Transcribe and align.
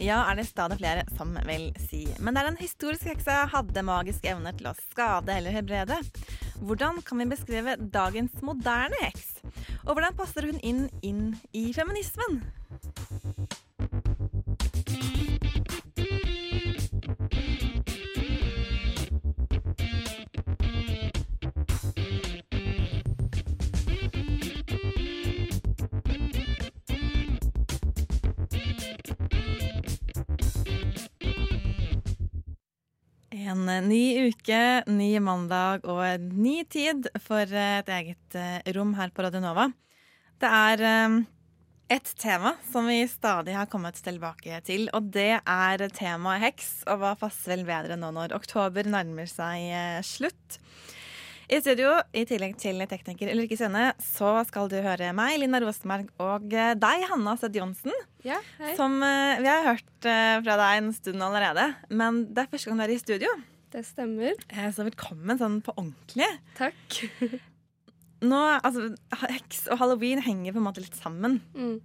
Ja, 0.00 0.22
er 0.30 0.38
det 0.38 0.46
stadig 0.48 0.78
flere 0.80 1.02
som 1.18 1.34
vil 1.44 1.66
si. 1.90 2.06
Men 2.24 2.36
der 2.36 2.48
den 2.48 2.56
historiske 2.56 3.10
heksa 3.12 3.42
hadde 3.52 3.82
magiske 3.84 4.30
evner 4.32 4.56
til 4.56 4.70
å 4.70 4.76
skade 4.78 5.34
eller 5.34 5.52
helbrede, 5.52 5.98
hvordan 6.64 7.02
kan 7.04 7.20
vi 7.20 7.28
beskrive 7.28 7.76
dagens 7.92 8.40
moderne 8.44 8.96
heks? 9.04 9.42
Og 9.84 9.92
hvordan 9.92 10.16
passer 10.16 10.48
hun 10.48 10.62
inn, 10.64 10.86
inn 11.04 11.34
i 11.52 11.68
feminismen? 11.76 12.40
Ny 33.86 34.30
uke, 34.30 34.62
ny 34.90 35.10
mandag 35.22 35.86
og 35.88 36.00
en 36.06 36.30
ny 36.42 36.60
tid 36.70 37.08
for 37.22 37.44
eh, 37.46 37.80
et 37.80 37.92
eget 37.96 38.38
eh, 38.38 38.72
rom 38.76 38.94
her 38.98 39.12
på 39.14 39.24
Radio 39.26 39.42
Nova. 39.44 39.68
Det 40.40 40.50
er 40.50 40.84
eh, 40.88 41.18
et 41.90 42.12
tema 42.22 42.54
som 42.70 42.86
vi 42.90 43.00
stadig 43.10 43.56
har 43.56 43.68
kommet 43.70 43.98
tilbake 43.98 44.60
til, 44.66 44.88
og 44.94 45.10
det 45.14 45.40
er 45.40 45.86
temaet 45.96 46.44
heks. 46.46 46.70
Og 46.90 47.02
hva 47.02 47.16
passer 47.18 47.56
vel 47.56 47.66
bedre 47.68 47.98
nå 47.98 48.12
når 48.16 48.36
oktober 48.36 48.88
nærmer 48.88 49.30
seg 49.30 49.70
eh, 49.70 50.00
slutt? 50.06 50.60
I 51.50 51.58
studio, 51.58 51.96
i 52.14 52.22
tillegg 52.30 52.52
til 52.62 52.78
tekniker 52.86 53.32
Ulrikke 53.32 53.56
Svenne, 53.58 53.88
så 53.98 54.36
skal 54.46 54.68
du 54.70 54.76
høre 54.84 55.08
meg, 55.18 55.34
Lina 55.42 55.58
Rosenberg, 55.58 56.06
og 56.22 56.52
eh, 56.54 56.76
deg, 56.78 57.06
Hanna 57.10 57.34
Sødd 57.40 57.58
Johnsen. 57.58 57.94
Ja. 58.22 58.38
Som 58.78 59.00
eh, 59.02 59.40
vi 59.42 59.50
har 59.50 59.66
hørt 59.66 60.06
eh, 60.06 60.36
fra 60.44 60.58
deg 60.60 60.78
en 60.78 60.92
stund 60.94 61.26
allerede, 61.26 61.64
men 61.90 62.22
det 62.30 62.44
er 62.44 62.52
første 62.52 62.70
gang 62.70 62.78
du 62.78 62.84
er 62.86 62.94
i 62.94 63.00
studio. 63.02 63.32
Det 63.70 63.84
stemmer. 63.86 64.34
Eh, 64.50 64.70
Så 64.74 64.84
velkommen 64.86 65.38
sånn 65.38 65.60
på 65.62 65.74
ordentlig. 65.78 66.26
Takk. 66.58 67.00
Nå, 68.30 68.40
altså, 68.60 68.90
Heks 69.22 69.62
og 69.72 69.78
halloween 69.80 70.20
henger 70.24 70.52
på 70.56 70.60
en 70.60 70.66
måte 70.66 70.82
litt 70.82 70.96
sammen. 70.98 71.38
Mm. 71.54 71.76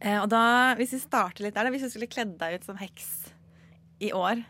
Eh, 0.00 0.18
Og 0.20 0.28
da, 0.32 0.42
Hvis 0.78 0.92
vi 0.96 1.00
starter 1.02 1.46
litt 1.46 1.56
der, 1.56 1.64
da, 1.68 1.72
hvis 1.74 1.86
du 1.86 1.92
skulle 1.94 2.10
kledd 2.12 2.36
deg 2.40 2.58
ut 2.60 2.68
som 2.68 2.78
heks 2.80 3.08
i 4.02 4.10
år, 4.14 4.42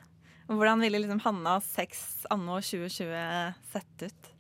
hvordan 0.51 0.81
ville 0.83 0.99
liksom 1.01 1.21
Hannas 1.25 1.69
heks 1.79 2.25
anno 2.33 2.59
2020 2.61 3.55
sett 3.73 4.05
ut? 4.09 4.31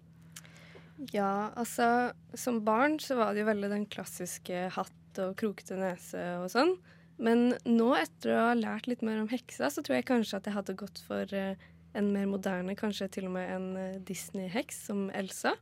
Ja, 1.15 1.51
altså 1.59 2.13
Som 2.39 2.61
barn 2.67 2.99
så 3.03 3.17
var 3.19 3.33
det 3.33 3.43
jo 3.43 3.49
veldig 3.49 3.71
den 3.73 3.87
klassiske 3.91 4.67
hatt 4.75 5.21
og 5.23 5.35
krokete 5.41 5.77
nese 5.79 6.21
og 6.41 6.49
sånn. 6.53 6.75
Men 7.23 7.53
nå, 7.69 7.91
etter 8.01 8.33
å 8.35 8.45
ha 8.49 8.55
lært 8.57 8.89
litt 8.89 9.03
mer 9.05 9.21
om 9.21 9.29
heksa, 9.31 9.69
så 9.71 9.83
tror 9.85 9.99
jeg 9.99 10.07
kanskje 10.09 10.39
at 10.41 10.49
jeg 10.49 10.57
hadde 10.57 10.77
gått 10.81 11.03
for 11.07 11.29
eh, 11.37 11.61
en 11.95 12.09
mer 12.15 12.27
moderne, 12.31 12.75
kanskje 12.79 13.11
til 13.13 13.27
og 13.29 13.35
med 13.37 13.51
en 13.53 13.67
eh, 13.77 13.99
Disney-heks 14.09 14.83
som 14.89 15.07
Elsa. 15.15 15.55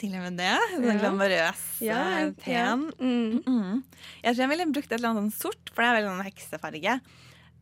Til 0.00 0.14
og 0.18 0.24
med 0.26 0.38
det? 0.40 0.52
Sånn 0.72 0.84
Ja. 0.88 0.94
glamorøs, 0.98 1.62
ja, 1.84 2.00
pen. 2.40 2.88
Mm. 2.98 3.42
Mm. 3.46 3.82
Jeg 4.24 4.34
tror 4.34 4.42
jeg 4.44 4.50
ville 4.54 4.66
brukt 4.72 4.90
et 4.90 4.96
eller 4.98 5.12
annet 5.12 5.22
sånn 5.32 5.36
sort, 5.50 5.70
for 5.70 5.82
det 5.82 5.90
er 5.90 5.98
veldig 6.00 6.10
sånn 6.12 6.28
heksefarge. 6.28 6.96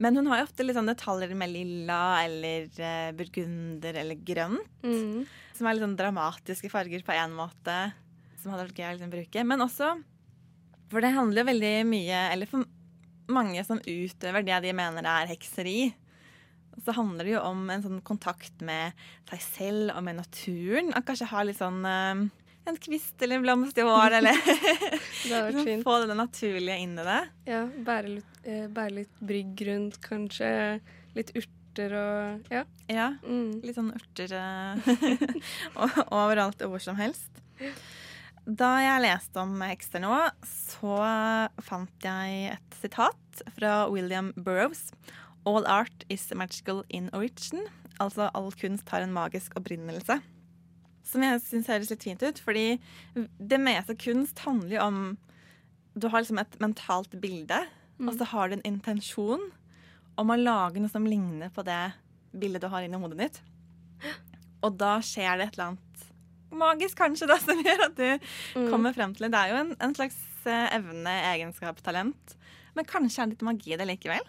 Men 0.02 0.16
hun 0.16 0.26
har 0.32 0.40
jo 0.40 0.46
ofte 0.48 0.64
litt 0.64 0.74
sånn 0.78 0.88
detaljer 0.88 1.34
med 1.36 1.52
lilla 1.52 1.98
eller 2.24 2.68
eh, 2.80 3.10
burgunder 3.14 3.98
eller 4.00 4.16
grønt. 4.16 4.64
Mm. 4.82 5.26
Som 5.54 5.66
er 5.68 5.76
litt 5.76 5.84
sånn 5.84 5.98
dramatiske 5.98 6.70
farger 6.72 7.04
på 7.06 7.12
én 7.14 7.34
måte. 7.36 7.76
Som 8.40 8.52
hadde 8.54 8.64
vært 8.70 8.80
gøy 8.80 8.88
å 8.88 8.94
liksom 8.96 9.12
bruke. 9.12 9.44
Men 9.46 9.60
også 9.62 9.92
For 10.90 11.00
det 11.04 11.12
handler 11.14 11.44
jo 11.44 11.46
veldig 11.52 11.74
mye 11.86 12.22
Eller 12.32 12.48
for 12.50 12.64
mange 13.32 13.62
som 13.64 13.78
utøver 13.78 14.42
det 14.44 14.56
de 14.64 14.72
mener 14.74 15.06
er 15.06 15.30
hekseri, 15.30 15.92
så 16.84 16.92
handler 16.96 17.24
det 17.28 17.34
jo 17.34 17.40
om 17.44 17.66
en 17.70 17.82
sånn 17.84 18.00
kontakt 18.06 18.60
med 18.64 18.92
seg 19.30 19.40
selv 19.44 19.96
og 19.96 20.02
med 20.06 20.16
naturen. 20.16 20.92
At 20.96 21.04
kanskje 21.08 21.28
ha 21.32 21.42
litt 21.44 21.58
sånn 21.60 21.82
eh, 21.84 22.22
en 22.70 22.76
kvist 22.78 23.20
eller 23.22 23.40
en 23.40 23.42
blomst 23.44 23.78
i 23.78 23.84
håret, 23.86 24.20
eller 24.20 24.36
Det 25.26 25.32
har 25.34 25.48
vært 25.48 25.54
liksom 25.54 25.66
fint. 25.66 25.84
få 25.84 25.96
det 26.06 26.16
naturlige 26.16 26.78
inn 26.78 26.94
i 26.98 27.06
det. 27.08 27.20
Ja, 27.50 27.64
bære 27.88 28.12
litt, 28.18 28.38
eh, 28.44 28.66
bære 28.72 28.94
litt 29.02 29.20
brygg 29.20 29.64
rundt, 29.68 29.98
kanskje. 30.04 30.52
Litt 31.16 31.34
urter 31.36 31.96
og 31.98 32.52
Ja. 32.52 32.64
Ja, 32.88 33.08
Mm. 33.24 33.60
litt 33.64 33.76
sånn 33.78 33.92
urter 33.96 34.32
eh, 34.36 34.92
overalt 36.12 36.62
og 36.64 36.74
hvor 36.74 36.82
som 36.84 36.96
helst. 37.00 37.28
Da 38.42 38.72
jeg 38.82 39.02
leste 39.04 39.38
om 39.38 39.52
hekser 39.62 40.02
nå, 40.02 40.14
så 40.46 40.96
fant 41.62 42.02
jeg 42.06 42.56
et 42.56 42.78
sitat 42.80 43.42
fra 43.56 43.86
William 43.92 44.32
Burroughs. 44.36 44.88
All 45.46 45.64
art 45.66 46.04
is 46.08 46.28
magical 46.34 46.84
in 46.88 47.08
origin. 47.12 47.64
Altså 48.00 48.28
all 48.34 48.50
kunst 48.52 48.88
har 48.94 49.02
en 49.04 49.12
magisk 49.14 49.56
opprinnelse. 49.58 50.20
Som 51.04 51.24
jeg 51.26 51.40
syns 51.42 51.66
høres 51.70 51.90
litt 51.90 52.04
fint 52.06 52.22
ut, 52.22 52.38
fordi 52.38 52.78
det 53.42 53.58
meste 53.60 53.96
kunst 53.98 54.38
handler 54.46 54.76
jo 54.78 54.82
om 54.86 55.00
Du 55.98 56.06
har 56.08 56.22
liksom 56.22 56.38
et 56.40 56.54
mentalt 56.62 57.12
bilde, 57.20 57.58
og 58.00 58.14
så 58.16 58.24
har 58.30 58.48
du 58.48 58.54
en 58.56 58.62
intensjon 58.64 59.42
om 60.16 60.30
å 60.32 60.36
lage 60.40 60.80
noe 60.80 60.88
som 60.88 61.04
ligner 61.04 61.50
på 61.52 61.64
det 61.66 61.92
bildet 62.32 62.62
du 62.64 62.68
har 62.72 62.82
inni 62.86 62.96
hodet 63.02 63.18
ditt. 63.20 63.40
Og 64.64 64.78
da 64.80 64.94
skjer 65.04 65.36
det 65.36 65.50
et 65.50 65.58
eller 65.58 65.72
annet 65.74 66.06
magisk, 66.52 66.96
kanskje, 67.00 67.28
da, 67.28 67.36
som 67.40 67.60
gjør 67.60 67.84
at 67.90 67.94
du 67.96 68.06
Mm. 68.56 68.70
kommer 68.70 68.92
frem 68.96 69.12
til 69.14 69.24
det. 69.26 69.32
Det 69.32 69.40
er 69.42 69.52
jo 69.52 69.60
en, 69.66 69.76
en 69.80 69.94
slags 69.96 70.16
eh, 70.46 70.68
evne, 70.76 71.12
egenskap, 71.34 71.80
talent. 71.84 72.34
Men 72.76 72.84
kanskje 72.88 73.22
er 73.22 73.26
det 73.26 73.36
litt 73.36 73.46
magi 73.50 73.72
i 73.72 73.78
det 73.80 73.86
likevel. 73.88 74.24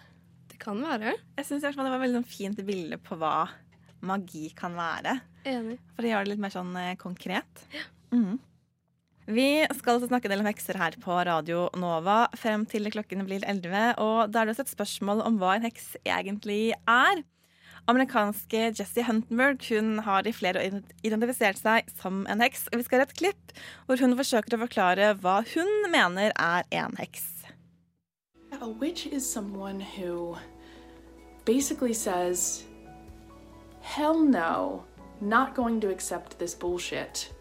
Det 0.64 0.70
kan 0.70 0.80
være. 0.80 1.10
Jeg 1.36 1.60
fall 1.60 1.84
det 1.84 1.90
var 1.92 1.98
et 1.98 2.02
veldig 2.06 2.16
sånn 2.22 2.30
fint 2.30 2.60
bilde 2.64 2.96
på 3.04 3.18
hva 3.20 3.50
magi 4.00 4.46
kan 4.56 4.72
være. 4.72 5.18
Enig. 5.44 5.76
For 5.92 6.06
å 6.06 6.08
gjøre 6.08 6.24
det 6.24 6.32
litt 6.32 6.40
mer 6.40 6.54
sånn 6.54 6.72
konkret. 6.96 7.66
konkret. 7.68 7.92
Mm. 8.14 8.38
Vi 9.28 9.44
skal 9.76 9.98
altså 9.98 10.08
snakke 10.08 10.30
en 10.30 10.32
del 10.32 10.40
om 10.40 10.48
hekser 10.48 10.78
her 10.80 10.96
på 11.04 11.18
Radio 11.28 11.66
Nova 11.76 12.30
frem 12.36 12.64
til 12.64 12.88
klokken 12.92 13.26
blir 13.28 13.44
11. 13.44 14.00
Og 14.00 14.32
da 14.32 14.40
er 14.40 14.48
det 14.48 14.54
også 14.54 14.64
et 14.64 14.72
spørsmål 14.72 15.20
om 15.24 15.36
hva 15.40 15.58
en 15.58 15.64
heks 15.68 15.98
egentlig 16.00 16.72
er. 16.88 17.20
Amerikanske 17.84 18.70
Jessie 18.72 19.04
Huntenberg 19.04 19.60
hun 19.68 19.98
har 20.08 20.24
i 20.24 20.32
flere 20.32 20.64
år 20.64 20.80
identifisert 21.04 21.60
seg 21.60 21.92
som 22.00 22.24
en 22.24 22.40
heks. 22.40 22.70
Og 22.72 22.80
vi 22.80 22.88
skal 22.88 23.04
ha 23.04 23.08
et 23.10 23.16
klipp 23.20 23.52
hvor 23.84 24.00
hun 24.00 24.16
forsøker 24.16 24.56
å 24.56 24.64
forklare 24.64 25.12
hva 25.20 25.42
hun 25.52 25.92
mener 25.92 26.32
er 26.32 26.64
en 26.72 26.96
heks. 26.96 27.34
A 28.60 28.68
witch 28.68 29.06
is 29.06 29.28
someone 29.28 29.80
who 29.80 30.38
basically 31.44 31.92
says, 31.92 32.64
Hell 33.80 34.18
no, 34.18 34.84
not 35.20 35.54
going 35.54 35.80
to 35.80 35.90
accept 35.90 36.38
this 36.38 36.54
bullshit. 36.54 37.32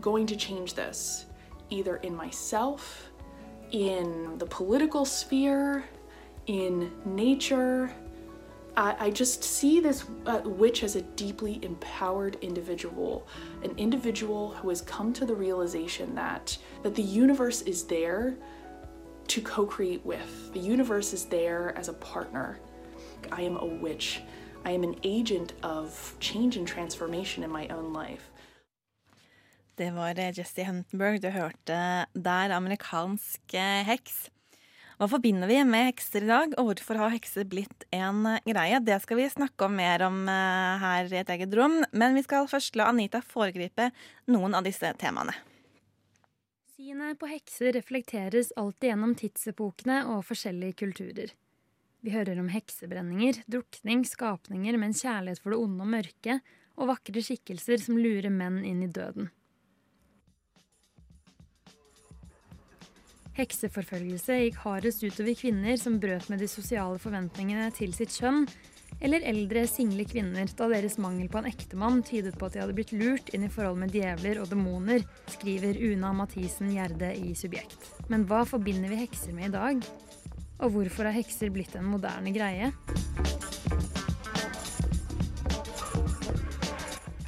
Going 0.00 0.26
to 0.26 0.36
change 0.36 0.74
this, 0.74 1.26
either 1.68 1.96
in 1.96 2.14
myself, 2.14 3.10
in 3.70 4.38
the 4.38 4.46
political 4.46 5.04
sphere, 5.04 5.84
in 6.46 6.90
nature. 7.04 7.92
I, 8.76 8.96
I 9.06 9.10
just 9.10 9.44
see 9.44 9.80
this 9.80 10.04
uh, 10.26 10.40
witch 10.44 10.82
as 10.82 10.96
a 10.96 11.02
deeply 11.02 11.62
empowered 11.62 12.36
individual, 12.40 13.26
an 13.62 13.74
individual 13.76 14.50
who 14.54 14.68
has 14.68 14.80
come 14.80 15.12
to 15.14 15.24
the 15.24 15.34
realization 15.34 16.14
that 16.14 16.56
that 16.82 16.94
the 16.94 17.02
universe 17.02 17.62
is 17.62 17.84
there 17.84 18.36
to 19.28 19.40
co 19.40 19.64
create 19.64 20.04
with. 20.04 20.52
The 20.52 20.60
universe 20.60 21.12
is 21.12 21.24
there 21.26 21.76
as 21.76 21.88
a 21.88 21.92
partner. 21.94 22.58
I 23.32 23.42
am 23.42 23.56
a 23.56 23.66
witch. 23.66 24.22
I 24.64 24.72
am 24.72 24.84
an 24.84 24.96
agent 25.04 25.54
of 25.62 26.16
change 26.20 26.56
and 26.56 26.66
transformation 26.68 27.44
in 27.44 27.50
my 27.50 27.68
own 27.68 27.92
life. 27.92 28.30
Det 29.80 29.90
var 29.90 30.12
Jesse 30.12 30.40
Jessie 30.40 30.64
Huntenberg 30.66 31.22
du 31.22 31.30
hørte 31.32 31.76
der, 32.12 32.52
amerikansk 32.52 33.54
eh, 33.54 33.80
heks. 33.88 34.28
Hva 35.00 35.06
forbinder 35.08 35.48
vi 35.48 35.56
med 35.64 35.86
hekser 35.86 36.26
i 36.26 36.28
dag, 36.28 36.52
og 36.60 36.66
hvorfor 36.68 36.98
har 37.00 37.14
hekser 37.14 37.46
blitt 37.48 37.86
en 37.96 38.26
eh, 38.28 38.42
greie? 38.44 38.82
Det 38.84 38.98
skal 39.00 39.16
vi 39.16 39.30
snakke 39.32 39.64
om 39.64 39.78
mer 39.80 40.04
om 40.04 40.18
eh, 40.28 40.82
her 40.82 41.08
i 41.08 41.22
et 41.22 41.32
eget 41.32 41.56
rom, 41.56 41.78
men 41.96 42.18
vi 42.18 42.24
skal 42.26 42.50
først 42.50 42.76
la 42.76 42.90
Anita 42.92 43.22
foregripe 43.24 43.88
noen 44.28 44.58
av 44.58 44.68
disse 44.68 44.92
temaene. 45.00 45.32
Synet 46.76 47.16
på 47.16 47.30
hekser 47.32 47.72
reflekteres 47.78 48.52
alltid 48.60 48.90
gjennom 48.92 49.16
tidsepokene 49.16 50.02
og 50.12 50.26
forskjellige 50.28 50.76
kulturer. 50.84 51.32
Vi 52.00 52.14
hører 52.14 52.38
om 52.40 52.48
heksebrenninger, 52.48 53.42
drukning, 53.50 54.06
skapninger 54.08 54.78
med 54.80 54.90
en 54.90 54.96
kjærlighet 54.96 55.42
for 55.42 55.52
det 55.52 55.60
onde 55.60 55.84
og 55.84 55.92
mørke, 55.92 56.38
og 56.80 56.88
vakre 56.88 57.20
skikkelser 57.20 57.82
som 57.82 57.98
lurer 58.00 58.32
menn 58.32 58.62
inn 58.64 58.80
i 58.86 58.88
døden. 58.88 59.28
Hekseforfølgelse 63.36 64.36
gikk 64.40 64.58
hardest 64.64 65.04
utover 65.04 65.36
kvinner 65.38 65.76
som 65.80 66.00
brøt 66.00 66.26
med 66.32 66.40
de 66.42 66.48
sosiale 66.50 66.98
forventningene 67.00 67.68
til 67.76 67.92
sitt 67.96 68.16
kjønn, 68.16 68.46
eller 69.00 69.24
eldre, 69.24 69.62
single 69.70 70.04
kvinner, 70.08 70.48
da 70.56 70.66
deres 70.72 70.96
mangel 71.00 71.28
på 71.30 71.40
en 71.40 71.48
ektemann 71.48 72.00
tydet 72.04 72.34
på 72.40 72.48
at 72.48 72.56
de 72.56 72.62
hadde 72.64 72.74
blitt 72.76 72.92
lurt 72.96 73.30
inn 73.36 73.46
i 73.46 73.52
forhold 73.52 73.78
med 73.80 73.94
djevler 73.94 74.42
og 74.42 74.50
demoner, 74.50 75.04
skriver 75.36 75.78
Una 75.92 76.12
Mathisen 76.16 76.72
Gjerde 76.74 77.12
i 77.16 77.36
Subjekt. 77.38 77.92
Men 78.12 78.26
hva 78.28 78.42
forbinder 78.48 78.92
vi 78.92 79.04
hekser 79.04 79.36
med 79.36 79.52
i 79.52 79.54
dag? 79.54 79.84
Og 80.60 80.74
hvorfor 80.74 81.08
er 81.08 81.16
hekser 81.16 81.52
blitt 81.52 81.74
en 81.78 81.88
moderne 81.88 82.32
greie? 82.34 82.72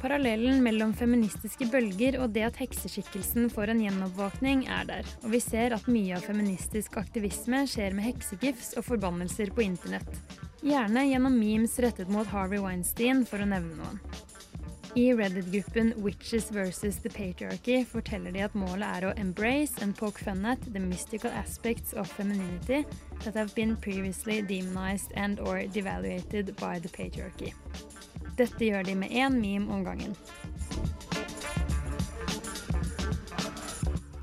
Parallellen 0.03 0.59
mellom 0.65 0.91
feministiske 0.99 1.69
bølger 1.71 2.17
og 2.19 2.33
det 2.35 2.43
at 2.49 2.57
hekseskikkelsen 2.59 3.47
får 3.53 3.71
en 3.71 3.85
gjenoppvåkning, 3.85 4.65
er 4.67 4.89
der. 4.89 5.07
Og 5.23 5.31
vi 5.31 5.39
ser 5.39 5.73
at 5.77 5.87
mye 5.87 6.17
av 6.17 6.27
feministisk 6.27 6.97
aktivisme 6.99 7.63
skjer 7.71 7.95
med 7.95 8.09
heksegifs 8.09 8.73
og 8.75 8.83
forbannelser 8.89 9.53
på 9.55 9.63
internett. 9.63 10.11
Gjerne 10.59 11.07
gjennom 11.07 11.39
memes 11.39 11.79
rettet 11.79 12.11
mot 12.11 12.27
Harvey 12.35 12.59
Weinstein, 12.59 13.23
for 13.27 13.39
å 13.39 13.47
nevne 13.47 13.79
noen. 13.79 14.03
I 14.95 15.11
Reddit-gruppen 15.11 15.95
Witches 16.03 16.51
versus 16.51 16.97
the 16.97 17.09
Patriarchy 17.09 17.83
forteller 17.83 18.31
de 18.31 18.43
at 18.45 18.53
målet 18.53 18.85
er 18.85 19.07
å 19.09 19.13
embrace 19.17 19.81
and 19.81 19.95
poke 19.97 20.21
fun 20.21 20.45
at 20.45 20.61
the 20.69 20.79
mystical 20.79 21.31
aspects 21.33 21.95
of 21.97 22.05
femininity 22.05 22.85
that 23.23 23.33
have 23.33 23.55
been 23.55 23.75
previously 23.75 24.43
demonized 24.43 25.09
and 25.15 25.39
or 25.39 25.65
devaluated 25.65 26.53
by 26.61 26.77
the 26.77 26.89
patriarchy. 26.93 27.55
Dette 28.37 28.61
gjør 28.61 28.85
de 28.85 28.93
med 28.95 29.09
én 29.09 29.33
meme 29.41 29.73
om 29.73 29.81
gangen. 29.83 30.13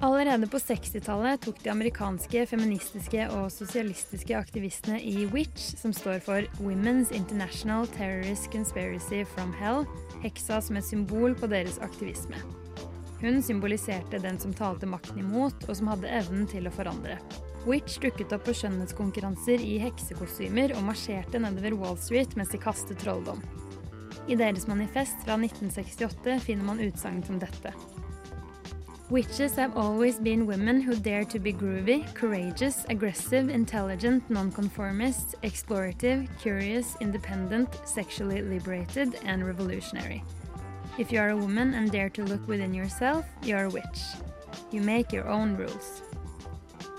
Allerede 0.00 0.46
på 0.49 0.56
60-tallet 0.62 1.43
tok 1.44 1.58
de 1.64 1.75
amerikanske 1.75 2.46
feministiske 2.46 3.26
og 3.34 3.50
sosialistiske 3.52 4.38
aktivistene 4.38 5.02
i 5.02 5.26
WITCH, 5.26 5.75
som 5.82 5.93
står 5.93 6.23
for 6.25 6.46
Women's 6.62 7.11
International 7.12 7.90
Terrorist 7.99 8.49
Conspiracy 8.55 9.26
from 9.34 9.52
Hell, 9.52 9.84
heksa 10.22 10.61
som 10.64 10.78
et 10.78 10.87
symbol 10.87 11.37
på 11.38 11.49
deres 11.50 11.78
aktivisme. 11.82 12.40
Hun 13.20 13.43
symboliserte 13.44 14.19
den 14.22 14.38
som 14.40 14.55
talte 14.56 14.88
makten 14.88 15.20
imot, 15.20 15.67
og 15.69 15.76
som 15.76 15.90
hadde 15.93 16.08
evnen 16.08 16.46
til 16.49 16.69
å 16.69 16.72
forandre. 16.72 17.19
Witch 17.69 17.99
dukket 18.00 18.32
opp 18.32 18.46
på 18.49 18.55
skjønnhetskonkurranser 18.56 19.61
i 19.61 19.75
heksekostymer 19.82 20.72
og 20.78 20.87
marsjerte 20.87 21.43
nedover 21.43 21.76
Wall 21.82 21.99
Street 22.00 22.32
mens 22.38 22.55
de 22.55 22.61
kastet 22.62 23.02
trolldom. 23.05 23.43
I 24.31 24.38
deres 24.40 24.64
manifest 24.70 25.20
fra 25.26 25.37
1968 25.37 26.38
finner 26.46 26.64
man 26.64 26.81
utsagn 26.81 27.20
som 27.26 27.40
dette. 27.43 27.75
Witches 29.10 29.56
have 29.56 29.76
always 29.76 30.20
been 30.20 30.46
women 30.46 30.80
who 30.80 30.94
dare 30.94 31.24
to 31.24 31.40
be 31.40 31.52
groovy, 31.52 32.06
courageous, 32.14 32.86
aggressive, 32.88 33.48
intelligent, 33.48 34.22
nonconformist, 34.30 35.34
explorative, 35.42 36.28
curious, 36.40 36.96
independent, 37.00 37.68
sexually 37.84 38.40
liberated, 38.40 39.18
and 39.24 39.44
revolutionary. 39.44 40.22
If 40.96 41.10
you 41.10 41.18
are 41.18 41.30
a 41.30 41.36
woman 41.36 41.74
and 41.74 41.90
dare 41.90 42.08
to 42.10 42.22
look 42.22 42.46
within 42.46 42.72
yourself, 42.72 43.26
you 43.42 43.56
are 43.56 43.64
a 43.64 43.70
witch. 43.70 44.00
You 44.70 44.80
make 44.80 45.12
your 45.12 45.26
own 45.26 45.56
rules. 45.56 46.02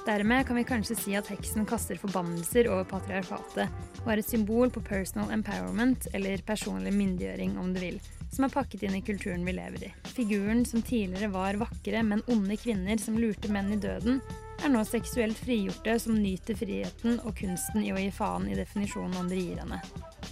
Dermed 0.05 0.47
kan 0.47 0.55
vi 0.55 0.63
kanskje 0.63 0.95
si 0.97 1.15
at 1.15 1.27
heksen 1.31 1.65
kaster 1.65 1.95
forbannelser 1.95 2.67
over 2.67 2.83
patriarkatet, 2.83 3.69
og 4.03 4.11
er 4.11 4.19
et 4.19 4.27
symbol 4.27 4.67
på 4.69 4.83
personal 4.83 5.31
empowerment, 5.31 6.09
eller 6.13 6.43
personlig 6.43 6.91
myndiggjøring 6.91 7.55
om 7.61 7.71
du 7.71 7.79
vil, 7.79 8.01
som 8.31 8.45
er 8.47 8.53
pakket 8.53 8.85
inn 8.87 8.95
i 8.95 9.03
kulturen 9.05 9.43
vi 9.45 9.53
lever 9.55 9.83
i. 9.87 9.91
Figuren 10.15 10.63
som 10.65 10.81
tidligere 10.81 11.31
var 11.33 11.59
vakre, 11.59 12.03
men 12.03 12.23
onde 12.31 12.57
kvinner 12.57 12.97
som 13.01 13.19
lurte 13.19 13.51
menn 13.51 13.73
i 13.75 13.79
døden, 13.81 14.21
er 14.61 14.69
nå 14.71 14.83
seksuelt 14.85 15.39
frigjorte 15.41 15.97
som 15.99 16.19
nyter 16.21 16.57
friheten 16.57 17.19
og 17.25 17.35
kunsten 17.39 17.83
i 17.83 17.91
å 17.93 17.99
gi 17.99 18.11
faen 18.13 18.47
i 18.49 18.57
definisjonen 18.57 19.17
om 19.19 19.29
det 19.31 19.41
gir 19.41 19.61
henne. 19.63 19.81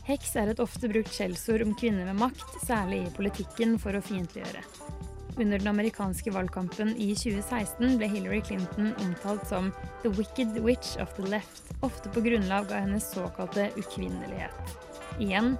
Heks 0.09 0.35
er 0.41 0.53
et 0.53 0.63
ofte 0.63 0.89
brukt 0.89 1.13
skjellsord 1.13 1.65
om 1.65 1.75
kvinner 1.77 2.07
med 2.09 2.21
makt, 2.21 2.59
særlig 2.65 3.03
i 3.05 3.13
politikken, 3.17 3.77
for 3.81 3.97
å 3.97 4.05
fiendtliggjøre. 4.05 4.98
Under 5.37 5.59
den 5.59 5.67
amerikanske 5.67 6.31
valgkampen 6.31 6.95
i 6.97 7.15
2016 7.15 7.97
ble 7.97 8.07
Hillary 8.07 8.41
Clinton 8.41 8.93
omtalt 8.99 9.47
som 9.47 9.71
'the 10.01 10.09
wicked 10.09 10.59
witch 10.63 10.97
of 11.01 11.15
the 11.15 11.21
left', 11.21 11.73
ofte 11.81 12.09
på 12.09 12.21
grunnlag 12.21 12.71
av 12.71 12.79
hennes 12.79 13.11
såkalte 13.11 13.69
ukvinnelighet. 13.75 14.77
Igjen 15.19 15.57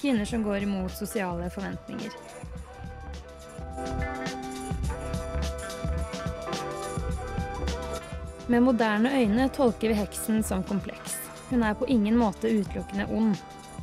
kvinner 0.00 0.24
som 0.24 0.42
går 0.42 0.56
imot 0.56 0.92
sosiale 0.92 1.50
forventninger. 1.50 2.10
Med 8.46 8.62
moderne 8.62 9.20
øyne 9.20 9.48
tolker 9.48 9.88
vi 9.88 9.94
heksen 9.94 10.42
som 10.42 10.62
kompleks. 10.62 11.16
Hun 11.50 11.62
er 11.62 11.74
på 11.74 11.86
ingen 11.86 12.16
måte 12.18 12.50
utelukkende 12.50 13.06
ond. 13.06 13.36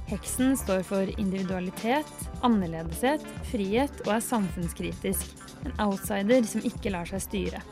Heksen 0.09 0.57
står 0.57 0.83
for 0.83 1.19
individualitet, 1.19 2.28
annerledeshet, 2.45 3.23
frihet 3.51 4.03
og 4.05 4.15
er 4.15 4.25
samfunnskritisk. 4.25 5.33
En 5.67 5.75
outsider 5.87 6.45
som 6.47 6.63
ikke 6.65 6.93
lar 6.93 7.09
seg 7.09 7.23
styre. 7.25 7.63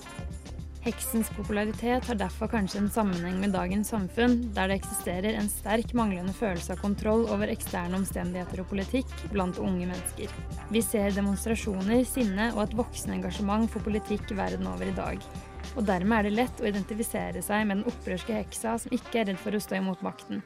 Heksens 0.88 1.28
popularitet 1.36 2.06
har 2.08 2.16
derfor 2.16 2.48
kanskje 2.48 2.80
en 2.80 2.92
sammenheng 2.92 3.42
med 3.42 3.52
dagens 3.52 3.90
samfunn, 3.92 4.38
der 4.56 4.70
det 4.70 4.78
eksisterer 4.80 5.36
en 5.36 5.50
sterk 5.52 5.92
manglende 5.98 6.32
følelse 6.36 6.78
av 6.78 6.80
kontroll 6.80 7.26
over 7.34 7.52
eksterne 7.52 8.00
omstendigheter 8.00 8.62
og 8.64 8.70
politikk 8.72 9.12
blant 9.34 9.60
unge 9.60 9.90
mennesker. 9.90 10.32
Vi 10.72 10.84
ser 10.86 11.12
demonstrasjoner, 11.18 12.06
sinne 12.08 12.54
og 12.54 12.64
et 12.64 12.78
voksende 12.80 13.18
engasjement 13.18 13.68
for 13.74 13.84
politikk 13.84 14.32
verden 14.38 14.70
over 14.72 14.88
i 14.88 14.96
dag. 14.96 15.28
Og 15.76 15.84
dermed 15.92 16.22
er 16.22 16.30
det 16.30 16.38
lett 16.38 16.64
å 16.64 16.72
identifisere 16.72 17.44
seg 17.44 17.68
med 17.68 17.82
den 17.82 17.92
opprørske 17.92 18.40
heksa 18.40 18.80
som 18.80 18.96
ikke 18.96 19.26
er 19.26 19.32
redd 19.34 19.44
for 19.44 19.60
å 19.60 19.64
stå 19.68 19.82
imot 19.82 20.08
makten. 20.08 20.40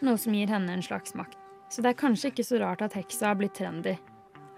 Noe 0.00 0.16
som 0.16 0.32
gir 0.32 0.48
henne 0.48 0.72
en 0.72 0.88
slags 0.88 1.12
makt. 1.18 1.41
Så 1.72 1.80
det 1.80 1.94
er 1.94 2.00
kanskje 2.02 2.28
ikke 2.28 2.44
så 2.44 2.58
rart 2.60 2.82
at 2.84 2.98
heksa 2.98 3.30
har 3.30 3.38
blitt 3.40 3.54
trendy. 3.56 3.94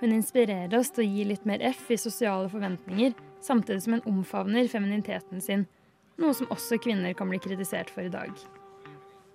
Hun 0.00 0.16
inspirerer 0.16 0.74
oss 0.74 0.90
til 0.90 1.04
å 1.04 1.06
gi 1.06 1.26
litt 1.28 1.44
mer 1.46 1.62
F 1.62 1.86
i 1.94 1.98
sosiale 2.00 2.48
forventninger, 2.50 3.14
samtidig 3.44 3.84
som 3.84 3.94
hun 3.94 4.08
omfavner 4.10 4.66
femininiteten 4.68 5.40
sin, 5.44 5.62
noe 6.18 6.34
som 6.34 6.50
også 6.50 6.80
kvinner 6.82 7.14
kan 7.14 7.30
bli 7.30 7.38
kritisert 7.38 7.92
for 7.94 8.02
i 8.02 8.10
dag. 8.10 8.34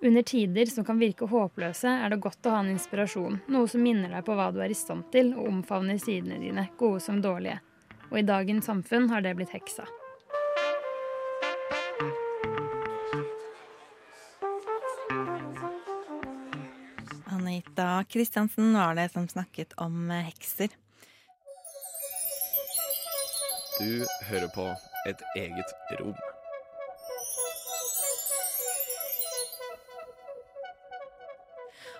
Under 0.04 0.24
tider 0.24 0.68
som 0.68 0.84
kan 0.84 1.00
virke 1.00 1.28
håpløse, 1.28 1.88
er 1.88 2.12
det 2.12 2.20
godt 2.24 2.46
å 2.48 2.52
ha 2.54 2.60
en 2.62 2.70
inspirasjon, 2.74 3.40
noe 3.52 3.68
som 3.68 3.82
minner 3.84 4.12
deg 4.12 4.28
på 4.28 4.36
hva 4.36 4.50
du 4.52 4.60
er 4.60 4.72
i 4.72 4.76
stand 4.76 5.08
til, 5.12 5.32
og 5.36 5.48
omfavner 5.48 6.00
sidene 6.00 6.40
dine, 6.40 6.68
gode 6.80 7.00
som 7.04 7.20
dårlige. 7.24 7.58
Og 8.10 8.20
i 8.20 8.26
dagens 8.28 8.68
samfunn 8.68 9.08
har 9.12 9.24
det 9.24 9.36
blitt 9.38 9.56
heksa. 9.56 9.88
Anita 17.70 18.04
Kristiansen 18.04 18.74
var 18.74 18.94
det 18.94 19.08
som 19.12 19.28
snakket 19.28 19.72
om 19.76 20.10
hekser. 20.10 20.68
Du 23.78 24.06
hører 24.26 24.48
på 24.50 24.66
Et 25.06 25.22
eget 25.36 25.70
rom. 26.00 26.16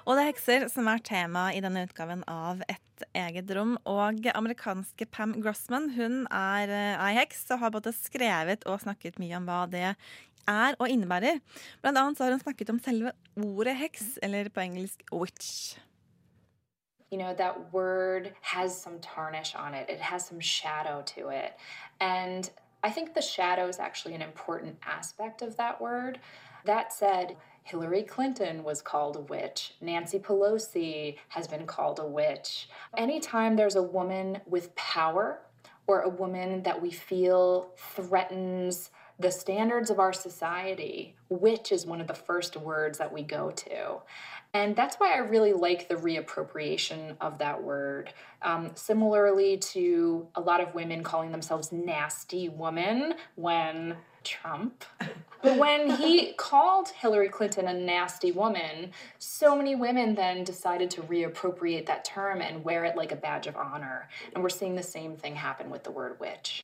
Og 0.05 0.17
det 0.17 0.25
er 0.25 0.29
hekser 0.33 0.67
som 0.73 0.91
er 0.91 0.99
tema 1.07 1.53
i 1.55 1.63
denne 1.63 1.87
utgaven 1.87 2.27
av 2.27 2.65
Et 2.67 3.07
eget 3.15 3.55
rom. 3.55 3.79
Og 3.87 4.27
amerikanske 4.35 5.07
Pam 5.07 5.39
Grossman 5.39 5.93
hun 5.95 6.25
er 6.35 6.67
eh, 6.75 7.07
ei 7.07 7.15
heks 7.23 7.47
og 7.55 7.63
har 7.63 7.73
både 7.79 7.95
skrevet 7.95 8.67
og 8.67 8.83
snakket 8.83 9.23
mye 9.23 9.39
om 9.39 9.47
hva 9.47 9.63
det 9.71 9.95
er 10.51 10.79
og 10.79 10.91
innebærer. 10.91 11.39
Blant 11.83 11.99
annet 11.99 12.19
har 12.19 12.35
hun 12.35 12.43
snakket 12.43 12.75
om 12.75 12.83
selve 12.83 13.15
ordet 13.37 13.77
heks, 13.77 14.19
eller 14.23 14.51
på 14.51 14.67
engelsk 14.67 15.07
witch. 15.13 15.79
you 17.11 17.19
know, 17.19 17.35
that 17.35 17.73
word 17.73 18.33
has 18.41 18.81
some 18.81 18.99
tarnish 19.01 19.55
on 19.57 19.75
it, 19.75 19.89
it 19.91 20.01
has 20.01 20.27
some 20.27 20.41
shadow 20.41 21.03
to 21.07 21.29
it. 21.29 21.57
And 22.01 22.49
I 22.83 22.91
think 22.91 23.15
the 23.15 23.23
shadow 23.23 23.69
is 23.69 23.79
actually 23.79 24.15
an 24.15 24.23
important 24.23 24.79
aspect 24.87 25.43
of 25.43 25.57
that 25.57 25.81
word. 25.81 26.21
That 26.65 26.93
said, 26.93 27.37
Hillary 27.65 28.03
Clinton 28.03 28.65
was 28.65 28.81
called 28.81 29.17
a 29.17 29.21
witch. 29.21 29.75
Nancy 29.81 30.19
Pelosi 30.19 31.17
has 31.29 31.47
been 31.47 31.67
called 31.67 31.99
a 31.99 32.07
witch. 32.07 32.69
Anytime 32.97 33.57
there's 33.57 33.77
a 33.77 33.83
woman 33.83 34.41
with 34.47 34.75
power 34.77 35.41
or 35.87 36.03
a 36.03 36.09
woman 36.09 36.63
that 36.63 36.81
we 36.81 36.91
feel 36.91 37.71
threatens 37.77 38.91
the 39.21 39.31
standards 39.31 39.91
of 39.91 39.99
our 39.99 40.15
society, 40.15 41.15
which 41.29 41.73
is 41.73 41.85
one 41.85 42.01
of 42.01 42.07
the 42.07 42.15
first 42.15 42.57
words 42.57 42.99
that 42.99 43.13
we 43.13 43.23
go 43.23 43.51
to. 43.51 43.99
And 44.55 44.75
that's 44.75 44.97
why 44.97 45.13
I 45.13 45.19
really 45.19 45.53
like 45.53 45.89
the 45.89 45.95
reappropriation 45.95 47.17
of 47.21 47.39
that 47.39 47.63
word. 47.63 48.13
Um, 48.43 48.71
similarly 48.75 49.59
to 49.59 50.27
a 50.35 50.41
lot 50.41 50.61
of 50.61 50.75
women 50.75 51.03
calling 51.03 51.33
themselves 51.33 51.71
nasty 51.71 52.49
woman 52.49 53.15
when 53.37 53.97
Trump. 54.25 54.85
When 55.43 55.89
he 55.89 56.35
called 56.35 56.91
Hillary 56.91 57.31
Clinton 57.31 57.67
a 57.67 57.73
nasty 57.73 58.31
woman, 58.31 58.91
so 59.19 59.57
many 59.57 59.75
women 59.75 60.15
then 60.15 60.45
decided 60.45 60.91
to 60.91 61.01
reappropriate 61.01 61.87
that 61.87 62.05
term 62.05 62.43
and 62.43 62.63
wear 62.63 62.85
it 62.85 62.95
like 62.95 63.11
a 63.11 63.17
badge 63.17 63.47
of 63.47 63.57
honor. 63.57 64.11
And 64.35 64.43
we're 64.43 64.51
seeing 64.51 64.75
the 64.75 64.83
same 64.83 65.17
thing 65.17 65.35
happen 65.35 65.71
with 65.71 65.83
the 65.83 65.91
word 65.91 66.21
witch. 66.21 66.63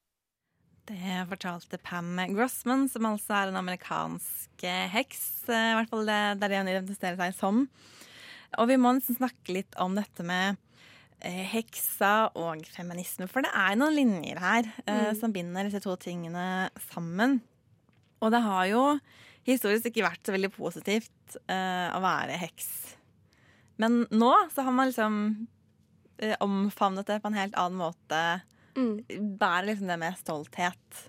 Det 0.86 1.16
fortalte 1.30 1.78
Pam 1.82 2.12
Grossman, 2.36 2.84
som 2.88 3.08
altså 3.08 3.34
er 3.40 3.50
en 3.50 3.58
amerikansk 3.58 4.62
heks. 4.92 5.22
I 5.50 5.74
hvert 5.74 5.90
fall 5.90 6.06
det, 6.06 6.18
det 6.38 6.46
er 6.46 6.52
det 6.52 6.60
hun 6.60 6.70
identifiserer 6.70 7.18
seg 7.18 7.34
som. 7.38 7.64
Og 8.60 8.68
vi 8.70 8.76
må 8.78 8.92
nesten 8.94 9.18
snakke 9.18 9.56
litt 9.56 9.74
om 9.82 9.96
dette 9.98 10.22
med 10.26 10.60
eh, 11.18 11.42
heksa 11.50 12.30
og 12.38 12.62
feminisme, 12.70 13.26
for 13.30 13.42
det 13.42 13.50
er 13.58 13.74
noen 13.80 13.96
linjer 13.98 14.38
her 14.42 14.70
eh, 14.86 15.08
Mm. 15.10 15.18
som 15.18 15.34
binder 15.34 15.66
disse 15.66 15.82
to 15.82 15.96
tingene 16.00 16.70
sammen. 16.92 17.40
Og 18.22 18.30
det 18.32 18.40
har 18.46 18.66
jo 18.70 18.84
historisk 19.46 19.90
ikke 19.90 20.06
vært 20.06 20.22
så 20.26 20.34
veldig 20.34 20.52
positivt 20.54 21.36
eh, 21.50 21.88
å 21.94 22.00
være 22.02 22.38
heks. 22.40 22.70
Men 23.82 24.04
nå 24.14 24.32
så 24.54 24.62
har 24.64 24.72
man 24.72 24.88
liksom 24.88 25.18
eh, 26.22 26.36
omfavnet 26.40 27.10
det 27.10 27.18
på 27.22 27.28
en 27.28 27.36
helt 27.42 27.58
annen 27.58 27.82
måte. 27.82 28.22
Mm. 28.76 29.36
Bærer 29.40 29.70
liksom 29.70 29.90
det 29.90 29.98
med 30.00 30.18
stolthet. 30.20 31.02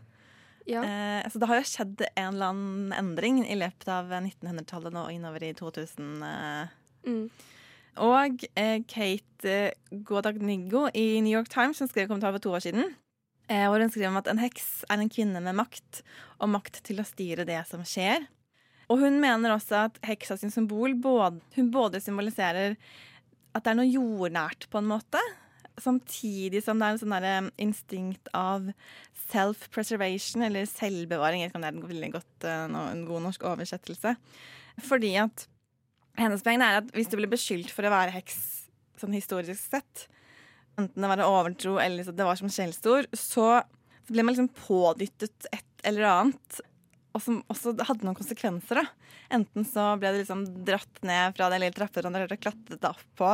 Ja. 0.68 0.84
Eh, 0.84 1.30
så 1.32 1.40
det 1.40 1.48
har 1.48 1.62
jo 1.62 1.68
skjedd 1.68 2.06
en 2.10 2.34
eller 2.34 2.52
annen 2.52 2.96
endring 2.96 3.44
i 3.46 3.56
løpet 3.60 3.88
av 3.92 4.12
1900-tallet 4.12 4.98
og 5.00 5.12
innover 5.14 5.46
i 5.48 5.54
2000. 5.56 6.24
Eh. 6.28 6.74
Mm. 7.08 7.26
Og 8.04 8.48
eh, 8.60 8.80
Kate 8.88 9.58
Godagnigo 10.06 10.88
i 10.94 11.22
New 11.24 11.34
York 11.34 11.50
Times 11.54 11.80
som 11.80 11.90
skrev 11.90 12.10
kommentar 12.10 12.36
for 12.36 12.44
to 12.44 12.56
år 12.58 12.66
siden. 12.68 12.96
Eh, 13.48 13.64
hvor 13.72 13.80
hun 13.80 13.92
skriver 13.92 14.12
om 14.12 14.20
at 14.20 14.28
en 14.28 14.42
heks 14.44 14.84
er 14.92 15.00
en 15.00 15.12
kvinne 15.12 15.40
med 15.44 15.56
makt, 15.56 16.02
og 16.44 16.52
makt 16.52 16.82
til 16.88 17.00
å 17.00 17.08
styre 17.08 17.48
det 17.48 17.62
som 17.70 17.86
skjer. 17.88 18.28
Og 18.92 19.02
hun 19.04 19.22
mener 19.24 19.56
også 19.56 19.86
at 19.88 20.00
heksa 20.08 20.38
sin 20.40 20.52
symbol 20.52 20.96
både, 21.00 21.40
hun 21.56 21.72
både 21.72 22.04
symboliserer 22.04 22.76
at 23.56 23.64
det 23.64 23.72
er 23.72 23.80
noe 23.80 23.90
jordnært 23.90 24.68
på 24.72 24.80
en 24.80 24.90
måte, 24.92 25.22
samtidig 25.82 26.64
som 26.66 26.80
det 26.80 26.88
er 26.88 26.96
en 26.96 27.02
sånn 27.02 27.16
derre 27.16 27.36
instinkt 27.62 28.32
av 28.38 28.70
self-preservation, 29.28 30.46
eller 30.48 30.68
selvbevaring. 30.70 31.44
Jeg 31.44 31.50
vet 31.50 31.54
ikke 31.54 31.60
om 31.60 31.66
det 31.66 31.72
er 31.72 31.78
en 31.78 31.90
veldig 31.92 32.12
godt, 32.16 32.48
eh, 32.48 32.66
en 32.80 33.06
god 33.08 33.26
norsk 33.28 33.48
oversettelse. 33.48 34.16
Fordi 34.88 35.16
at 35.22 35.48
hennes 36.18 36.44
poeng 36.46 36.62
er 36.62 36.82
at 36.82 36.94
hvis 36.96 37.10
du 37.12 37.18
blir 37.20 37.32
beskyldt 37.32 37.74
for 37.74 37.88
å 37.88 37.94
være 37.94 38.16
heks 38.16 38.38
sånn 38.98 39.14
historisk 39.14 39.62
sett, 39.62 40.08
enten 40.78 41.04
det 41.04 41.10
var 41.10 41.22
en 41.22 41.30
overtro 41.30 41.78
eller 41.82 42.08
det 42.08 42.26
var 42.26 42.38
som 42.40 42.50
skjellsord, 42.50 43.10
så, 43.14 43.62
så 44.06 44.14
ble 44.14 44.24
man 44.24 44.34
liksom 44.34 44.54
pådyttet 44.56 45.50
et 45.52 45.88
eller 45.88 46.10
annet. 46.10 46.62
Og 47.16 47.22
som 47.24 47.40
også 47.50 47.74
hadde 47.88 48.06
noen 48.06 48.18
konsekvenser. 48.18 48.82
da. 48.82 49.14
Enten 49.34 49.66
så 49.66 50.00
ble 50.00 50.12
det 50.14 50.22
liksom 50.26 50.44
dratt 50.68 51.00
ned 51.08 51.36
fra 51.38 51.50
den 51.50 51.64
lille 51.64 51.74
trappetrappa 51.74 52.28
du 52.28 52.36
klatret 52.38 52.84
opp 52.90 53.06
på, 53.18 53.32